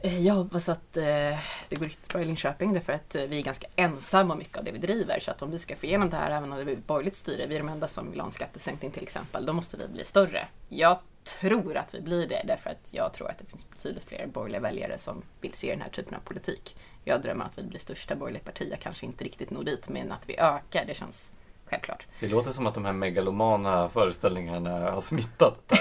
Eh, 0.05 0.27
jag 0.27 0.35
hoppas 0.35 0.69
att 0.69 0.97
eh, 0.97 1.39
det 1.69 1.77
går 1.77 1.85
riktigt 1.85 2.13
bra 2.13 2.23
i 2.23 2.25
Linköping 2.25 2.73
därför 2.73 2.93
att 2.93 3.15
eh, 3.15 3.23
vi 3.23 3.39
är 3.39 3.43
ganska 3.43 3.67
ensamma 3.77 4.33
om 4.33 4.39
mycket 4.39 4.59
av 4.59 4.65
det 4.65 4.73
vi 4.73 4.79
driver. 4.79 5.21
Så 5.21 5.31
att 5.31 5.43
om 5.43 5.51
vi 5.51 5.59
ska 5.59 5.77
få 5.77 5.87
igenom 5.87 6.11
det 6.11 6.17
här, 6.17 6.31
även 6.31 6.53
om 6.53 6.59
det 6.59 6.65
blir 6.65 6.77
borgerligt 6.77 7.17
styre, 7.17 7.47
vi 7.47 7.55
är 7.55 7.59
de 7.59 7.69
enda 7.69 7.89
som 7.89 8.11
vill 8.11 8.21
ha 8.21 8.27
en 8.27 8.33
skattesänkning 8.33 8.91
till 8.91 9.03
exempel, 9.03 9.47
då 9.47 9.53
måste 9.53 9.77
vi 9.77 9.89
bli 9.89 10.05
större. 10.05 10.49
Jag 10.69 10.99
tror 11.41 11.77
att 11.77 11.95
vi 11.95 12.01
blir 12.01 12.29
det 12.29 12.43
därför 12.47 12.71
att 12.71 12.89
jag 12.91 13.13
tror 13.13 13.31
att 13.31 13.39
det 13.39 13.45
finns 13.45 13.71
betydligt 13.71 14.05
fler 14.05 14.27
borgerliga 14.27 14.61
väljare 14.61 14.99
som 14.99 15.23
vill 15.41 15.55
se 15.55 15.71
den 15.71 15.81
här 15.81 15.91
typen 15.91 16.15
av 16.15 16.21
politik. 16.21 16.77
Jag 17.05 17.23
drömmer 17.23 17.45
att 17.45 17.59
vi 17.59 17.63
blir 17.63 17.79
största 17.79 18.15
borgerliga 18.15 18.45
parti. 18.45 18.69
Jag 18.71 18.81
kanske 18.81 19.07
inte 19.07 19.25
riktigt 19.25 19.51
når 19.51 19.65
dit, 19.65 19.89
men 19.89 20.13
att 20.13 20.29
vi 20.29 20.39
ökar, 20.39 20.85
det 20.85 20.95
känns 20.95 21.33
självklart. 21.67 22.07
Det 22.21 22.29
låter 22.29 22.51
som 22.51 22.67
att 22.67 22.75
de 22.75 22.85
här 22.85 22.93
megalomana 22.93 23.89
föreställningarna 23.89 24.91
har 24.91 25.01
smittat 25.01 25.69
där 25.69 25.79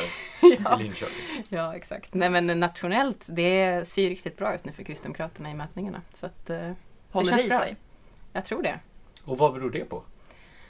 i 0.80 0.84
Linköping. 0.84 1.46
Ja, 1.50 1.76
exakt. 1.76 2.14
Nej 2.14 2.30
men 2.30 2.60
nationellt, 2.60 3.26
det 3.28 3.88
ser 3.88 4.02
ju 4.04 4.10
riktigt 4.10 4.38
bra 4.38 4.56
ut 4.56 4.66
nu 4.66 4.72
för 4.72 4.84
Kristdemokraterna 4.84 5.52
i 5.52 5.54
mätningarna. 5.54 6.02
Så 6.14 6.26
att, 6.26 6.50
eh, 6.50 6.72
håller 7.12 7.30
känns 7.30 7.44
i 7.44 7.48
bra. 7.50 7.60
sig. 7.60 7.76
jag 8.34 8.46
tror 8.46 8.64
det. 8.64 8.80
Och 9.26 9.38
vad 9.38 9.54
beror 9.54 9.72
det 9.72 9.86
på? 9.86 10.04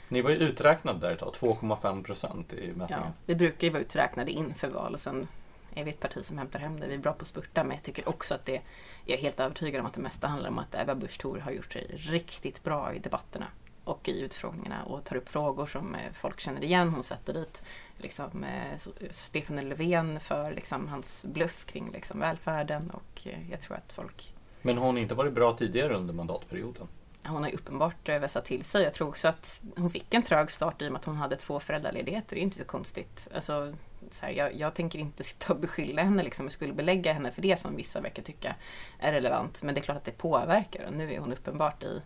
Ni 0.08 0.20
var 0.22 0.30
ju 0.30 0.36
uträknade 0.36 0.98
där 0.98 1.12
ett 1.12 1.18
tag, 1.18 1.34
2,5 1.34 2.02
procent 2.04 2.52
i 2.52 2.66
Ja, 2.68 2.74
mätningen. 2.76 3.12
vi 3.26 3.34
brukar 3.34 3.66
ju 3.66 3.72
vara 3.72 3.82
uträknade 3.82 4.30
inför 4.32 4.68
val 4.68 4.94
och 4.94 5.00
sen 5.00 5.28
är 5.74 5.84
vi 5.84 5.90
ett 5.90 6.00
parti 6.00 6.24
som 6.24 6.38
hämtar 6.38 6.58
hem 6.58 6.80
det. 6.80 6.86
Vi 6.86 6.94
är 6.94 6.98
bra 6.98 7.12
på 7.12 7.20
att 7.22 7.26
spurta 7.26 7.64
men 7.64 7.76
jag 7.76 7.82
tycker 7.82 8.08
också 8.08 8.34
att 8.34 8.44
det 8.46 8.60
jag 9.04 9.18
är 9.18 9.22
helt 9.22 9.40
övertygad 9.40 9.80
om 9.80 9.86
att 9.86 9.92
det 9.94 10.00
mesta 10.00 10.28
handlar 10.28 10.48
om 10.48 10.58
att 10.58 10.74
Ebba 10.74 10.94
Busch 10.94 11.18
Thor 11.20 11.38
har 11.38 11.50
gjort 11.50 11.72
sig 11.72 11.86
riktigt 11.96 12.62
bra 12.64 12.92
i 12.94 12.98
debatterna 12.98 13.46
och 13.84 14.08
i 14.08 14.20
utfrågningarna 14.20 14.84
och 14.84 15.04
tar 15.04 15.16
upp 15.16 15.28
frågor 15.28 15.66
som 15.66 15.94
eh, 15.94 16.00
folk 16.14 16.40
känner 16.40 16.64
igen. 16.64 16.88
Hon 16.88 17.02
sätter 17.02 17.32
dit 17.34 17.62
liksom, 17.98 18.44
eh, 18.44 18.78
så- 18.78 18.92
Stefan 19.10 19.68
Löfven 19.68 20.20
för 20.20 20.52
liksom, 20.54 20.88
hans 20.88 21.24
bluff 21.28 21.64
kring 21.66 21.90
liksom, 21.92 22.20
välfärden 22.20 22.90
och 22.90 23.26
eh, 23.26 23.50
jag 23.50 23.60
tror 23.60 23.76
att 23.76 23.92
folk 23.92 24.34
Men 24.62 24.78
har 24.78 24.86
hon 24.86 24.98
inte 24.98 25.14
varit 25.14 25.32
bra 25.32 25.56
tidigare 25.56 25.94
under 25.96 26.14
mandatperioden? 26.14 26.88
hon 27.26 27.42
har 27.42 27.54
uppenbart 27.54 28.08
eh, 28.08 28.18
vässat 28.18 28.44
till 28.44 28.64
sig. 28.64 28.82
Jag 28.82 28.94
tror 28.94 29.08
också 29.08 29.28
att 29.28 29.62
hon 29.76 29.90
fick 29.90 30.14
en 30.14 30.22
trög 30.22 30.50
start 30.50 30.82
i 30.82 30.88
och 30.88 30.92
med 30.92 30.98
att 30.98 31.04
hon 31.04 31.16
hade 31.16 31.36
två 31.36 31.60
föräldraledigheter. 31.60 32.34
Det 32.36 32.40
är 32.40 32.42
inte 32.42 32.56
så 32.58 32.64
konstigt. 32.64 33.28
Alltså, 33.34 33.74
så 34.10 34.26
här, 34.26 34.32
jag, 34.32 34.54
jag 34.54 34.74
tänker 34.74 34.98
inte 34.98 35.24
sitta 35.24 35.52
och 35.52 35.60
beskylla 35.60 36.02
henne 36.02 36.22
liksom, 36.22 36.46
och 36.46 36.52
skuldbelägga 36.52 37.12
henne 37.12 37.30
för 37.30 37.42
det 37.42 37.56
som 37.60 37.76
vissa 37.76 38.00
verkar 38.00 38.22
tycka 38.22 38.54
är 38.98 39.12
relevant. 39.12 39.62
Men 39.62 39.74
det 39.74 39.80
är 39.80 39.82
klart 39.82 39.96
att 39.96 40.04
det 40.04 40.18
påverkar 40.18 40.84
och 40.86 40.92
nu 40.92 41.14
är 41.14 41.18
hon 41.18 41.32
uppenbart 41.32 41.82
i, 41.82 42.02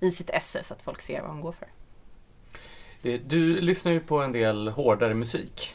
i 0.00 0.10
sitt 0.10 0.30
esse 0.30 0.62
så 0.62 0.74
att 0.74 0.82
folk 0.82 1.00
ser 1.00 1.20
vad 1.20 1.30
hon 1.30 1.40
går 1.40 1.52
för. 1.52 1.68
Eh, 3.02 3.20
du 3.26 3.60
lyssnar 3.60 3.92
ju 3.92 4.00
på 4.00 4.18
en 4.18 4.32
del 4.32 4.68
hårdare 4.68 5.14
musik. 5.14 5.74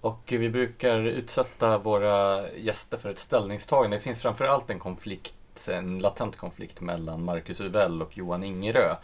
Och 0.00 0.22
vi 0.26 0.50
brukar 0.50 0.98
utsätta 0.98 1.78
våra 1.78 2.50
gäster 2.50 2.98
för 2.98 3.10
ett 3.10 3.18
ställningstagande. 3.18 3.96
Det 3.96 4.00
finns 4.00 4.22
framförallt 4.22 4.70
en 4.70 4.78
konflikt, 4.78 5.68
en 5.68 5.98
latent 5.98 6.36
konflikt 6.36 6.80
mellan 6.80 7.24
Marcus 7.24 7.60
Uvell 7.60 8.02
och 8.02 8.18
Johan 8.18 8.44
Ingerö 8.44 8.94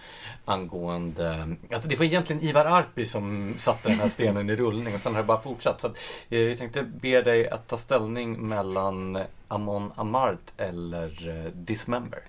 angående... 0.45 1.57
Alltså 1.72 1.88
det 1.88 1.97
var 1.97 2.05
egentligen 2.05 2.42
Ivar 2.42 2.64
Arpi 2.64 3.07
som 3.07 3.55
satte 3.59 3.88
den 3.88 4.01
här 4.01 4.09
stenen 4.09 4.51
i 4.51 4.57
rullning 4.57 4.95
och 4.95 5.01
sen 5.01 5.14
har 5.14 5.22
det 5.22 5.26
bara 5.26 5.40
fortsatt. 5.40 5.80
Så 5.80 5.86
att, 5.86 5.97
eh, 6.30 6.38
jag 6.40 6.59
tänkte 6.59 6.82
be 6.82 7.22
dig 7.22 7.49
att 7.49 7.68
ta 7.68 7.76
ställning 7.76 8.49
mellan 8.49 9.18
Amon 9.49 9.92
Amart 9.97 10.53
eller 10.57 11.28
eh, 11.28 11.51
Dismember. 11.53 12.22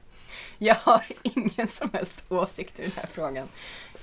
Jag 0.57 0.75
har 0.75 1.03
ingen 1.23 1.67
som 1.67 1.89
helst 1.93 2.21
åsikt 2.29 2.79
i 2.79 2.81
den 2.81 2.91
här 2.95 3.05
frågan. 3.07 3.47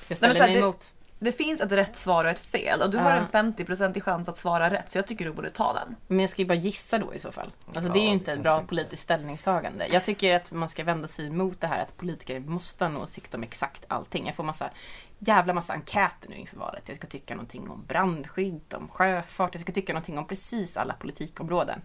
Jag 0.09 0.17
ställer 0.19 0.35
här, 0.35 0.41
mig 0.47 0.55
det- 0.55 0.61
emot. 0.61 0.93
Det 1.19 1.33
finns 1.33 1.61
ett 1.61 1.73
rätt 1.73 1.97
svar 1.97 2.25
och 2.25 2.31
ett 2.31 2.41
fel 2.41 2.83
och 2.83 2.91
du 2.91 2.99
har 2.99 3.11
Ja. 3.11 3.17
en 3.17 3.55
50% 3.57 4.01
chans 4.01 4.29
att 4.29 4.39
svara 4.39 4.71
rätt 4.71 4.93
så 4.93 4.99
jag 4.99 5.07
tycker 5.07 5.25
du 5.25 5.33
borde 5.33 5.51
ta 5.51 5.73
den. 5.73 5.97
Men 6.07 6.21
jag 6.21 6.31
ska 6.31 6.43
ju 6.43 6.49
bara 6.49 6.55
gissa 6.55 6.99
då 6.99 7.15
i 7.15 7.19
så 7.19 7.33
fall. 7.33 7.51
Alltså 7.67 7.81
Ja, 7.89 7.93
det 7.95 7.99
är 8.01 8.03
ju 8.03 8.09
inte 8.13 8.33
ett 8.33 8.43
bra 8.43 8.55
inte. 8.57 8.67
politiskt 8.69 9.03
ställningstagande. 9.03 9.87
Jag 9.87 10.05
tycker 10.05 10.37
att 10.37 10.53
man 10.53 10.69
ska 10.69 10.85
vända 10.85 11.09
sig 11.09 11.27
emot 11.27 11.61
det 11.61 11.67
här 11.67 11.83
att 11.83 11.97
politiker 11.97 12.41
måste 12.41 12.85
ha 12.85 12.91
en 12.91 12.97
åsikt 12.97 13.35
om 13.35 13.43
exakt 13.43 13.85
allting. 13.89 14.27
Jag 14.27 14.35
får 14.35 14.45
massa 14.45 14.71
jävla 15.19 15.55
massa 15.55 15.73
enkäter 15.73 16.29
nu 16.29 16.37
inför 16.37 16.57
valet. 16.57 16.83
Jag 16.87 16.97
ska 16.97 17.07
tycka 17.07 17.35
någonting 17.35 17.71
om 17.71 17.85
brandskydd, 17.89 18.75
om 18.75 18.89
sjöfart, 18.89 19.55
jag 19.55 19.61
ska 19.61 19.73
tycka 19.73 19.93
någonting 19.93 20.19
om 20.19 20.27
precis 20.27 20.77
alla 20.77 20.95
politikområden. 20.95 21.83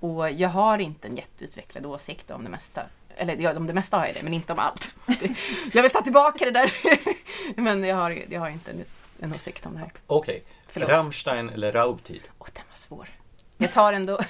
Och 0.00 0.30
jag 0.30 0.48
har 0.48 0.78
inte 0.78 1.08
en 1.08 1.16
jätteutvecklad 1.16 1.86
åsikt 1.86 2.30
om 2.30 2.44
det 2.44 2.50
mesta. 2.50 2.82
Eller 3.16 3.36
ja, 3.36 3.56
om 3.56 3.66
det 3.66 3.74
mesta 3.74 3.96
har 3.96 4.06
jag 4.06 4.14
det, 4.14 4.22
men 4.22 4.34
inte 4.34 4.52
om 4.52 4.58
allt. 4.58 4.94
Jag 5.72 5.82
vill 5.82 5.90
ta 5.90 6.02
tillbaka 6.02 6.44
det 6.44 6.50
där. 6.50 6.72
Men 7.60 7.84
jag 7.84 7.96
har, 7.96 8.18
jag 8.28 8.40
har 8.40 8.48
inte 8.48 8.70
en, 8.70 8.84
en 9.20 9.34
åsikt 9.34 9.66
om 9.66 9.72
det 9.72 9.78
här. 9.78 9.92
Okej, 10.06 10.44
Förlåt. 10.68 10.88
Rammstein 10.88 11.48
eller 11.48 11.72
Raubtid? 11.72 12.22
Åh, 12.38 12.48
den 12.52 12.62
var 12.70 12.76
svår. 12.76 13.08
Jag 13.58 13.72
tar 13.72 13.92
ändå... 13.92 14.20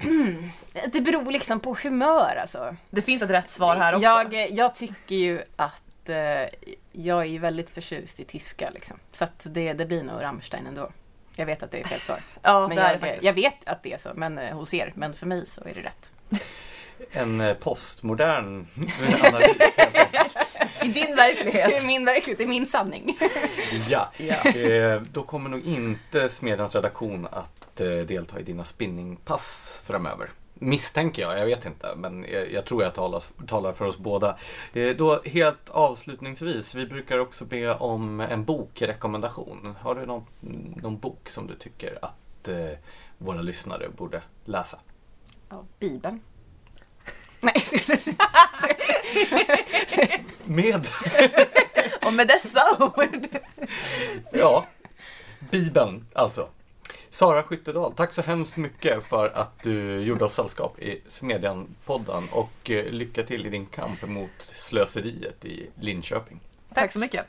Mm. 0.00 0.50
Det 0.92 1.00
beror 1.00 1.32
liksom 1.32 1.60
på 1.60 1.76
humör 1.82 2.36
alltså. 2.40 2.76
Det 2.90 3.02
finns 3.02 3.22
ett 3.22 3.30
rätt 3.30 3.50
svar 3.50 3.76
här 3.76 3.94
också. 3.94 4.04
Jag, 4.04 4.50
jag 4.50 4.74
tycker 4.74 5.14
ju 5.14 5.42
att 5.56 6.08
eh, 6.08 6.16
jag 6.92 7.26
är 7.26 7.38
väldigt 7.38 7.70
förtjust 7.70 8.20
i 8.20 8.24
tyska 8.24 8.70
liksom. 8.70 8.96
Så 9.12 9.24
att 9.24 9.40
det, 9.42 9.72
det 9.72 9.86
blir 9.86 10.02
nog 10.02 10.22
Rammstein 10.22 10.66
ändå. 10.66 10.90
Jag 11.36 11.46
vet 11.46 11.62
att 11.62 11.70
det 11.70 11.80
är 11.80 11.84
fel 11.84 12.00
svar. 12.00 12.20
Ja, 12.42 12.68
Men 12.68 12.76
det 12.76 12.82
är 12.82 12.86
det 12.86 12.92
jag, 12.92 13.00
faktiskt. 13.00 13.24
jag 13.24 13.32
vet 13.32 13.64
att 13.66 13.82
det 13.82 13.92
är 13.92 13.98
så, 13.98 14.10
men 14.14 14.38
eh, 14.38 14.56
hos 14.56 14.74
er. 14.74 14.92
Men 14.96 15.14
för 15.14 15.26
mig 15.26 15.46
så 15.46 15.60
är 15.60 15.74
det 15.74 15.82
rätt. 15.82 16.10
En 17.12 17.40
eh, 17.40 17.54
postmodern 17.56 18.66
analys. 19.22 19.76
I 20.82 20.88
din 20.88 20.94
Det 20.94 21.00
är 21.10 21.16
verklighet. 21.16 21.84
min 21.86 22.04
verklighet, 22.04 22.40
är 22.40 22.46
min 22.46 22.66
sanning. 22.66 23.18
ja, 23.88 24.12
Ja. 24.16 24.50
eh, 24.50 25.02
då 25.12 25.22
kommer 25.22 25.50
nog 25.50 25.60
inte 25.66 26.28
Smedjans 26.28 26.74
redaktion 26.74 27.28
att 27.32 27.80
eh, 27.80 27.88
delta 27.88 28.40
i 28.40 28.42
dina 28.42 28.64
spinningpass 28.64 29.80
framöver. 29.84 30.30
Misstänker 30.54 31.22
jag, 31.22 31.38
jag 31.38 31.46
vet 31.46 31.66
inte. 31.66 31.94
Men 31.96 32.26
jag, 32.32 32.52
jag 32.52 32.64
tror 32.64 32.82
jag 32.82 32.94
talar, 32.94 33.22
talar 33.46 33.72
för 33.72 33.84
oss 33.84 33.98
båda. 33.98 34.36
Då 34.96 35.22
helt 35.24 35.70
avslutningsvis, 35.70 36.74
vi 36.74 36.86
brukar 36.86 37.18
också 37.18 37.44
be 37.44 37.74
om 37.74 38.20
en 38.20 38.44
bokrekommendation. 38.44 39.74
Har 39.80 39.94
du 39.94 40.06
någon, 40.06 40.24
någon 40.82 40.98
bok 40.98 41.28
som 41.28 41.46
du 41.46 41.54
tycker 41.54 41.98
att 42.02 42.48
våra 43.18 43.42
lyssnare 43.42 43.88
borde 43.96 44.22
läsa? 44.44 44.78
Ja, 45.48 45.64
Bibeln. 45.78 46.20
Nej, 47.44 47.62
Med, 50.44 50.88
Och 52.02 52.12
med 52.12 52.28
dessa 52.28 52.60
ord. 52.80 53.26
ja, 54.32 54.66
Bibeln 55.50 56.06
alltså. 56.12 56.48
Sara 57.10 57.42
Skyttedal, 57.42 57.92
tack 57.94 58.12
så 58.12 58.22
hemskt 58.22 58.56
mycket 58.56 59.04
för 59.04 59.28
att 59.34 59.62
du 59.62 60.00
gjorde 60.00 60.24
oss 60.24 60.34
sällskap 60.34 60.78
i 60.78 61.00
Smedjan-podden 61.08 62.28
och 62.30 62.70
eh, 62.70 62.84
lycka 62.84 63.22
till 63.22 63.46
i 63.46 63.50
din 63.50 63.66
kamp 63.66 64.06
mot 64.06 64.30
slöseriet 64.38 65.44
i 65.44 65.70
Linköping. 65.80 66.40
Tack 66.74 66.92
så 66.92 66.98
mycket. 66.98 67.26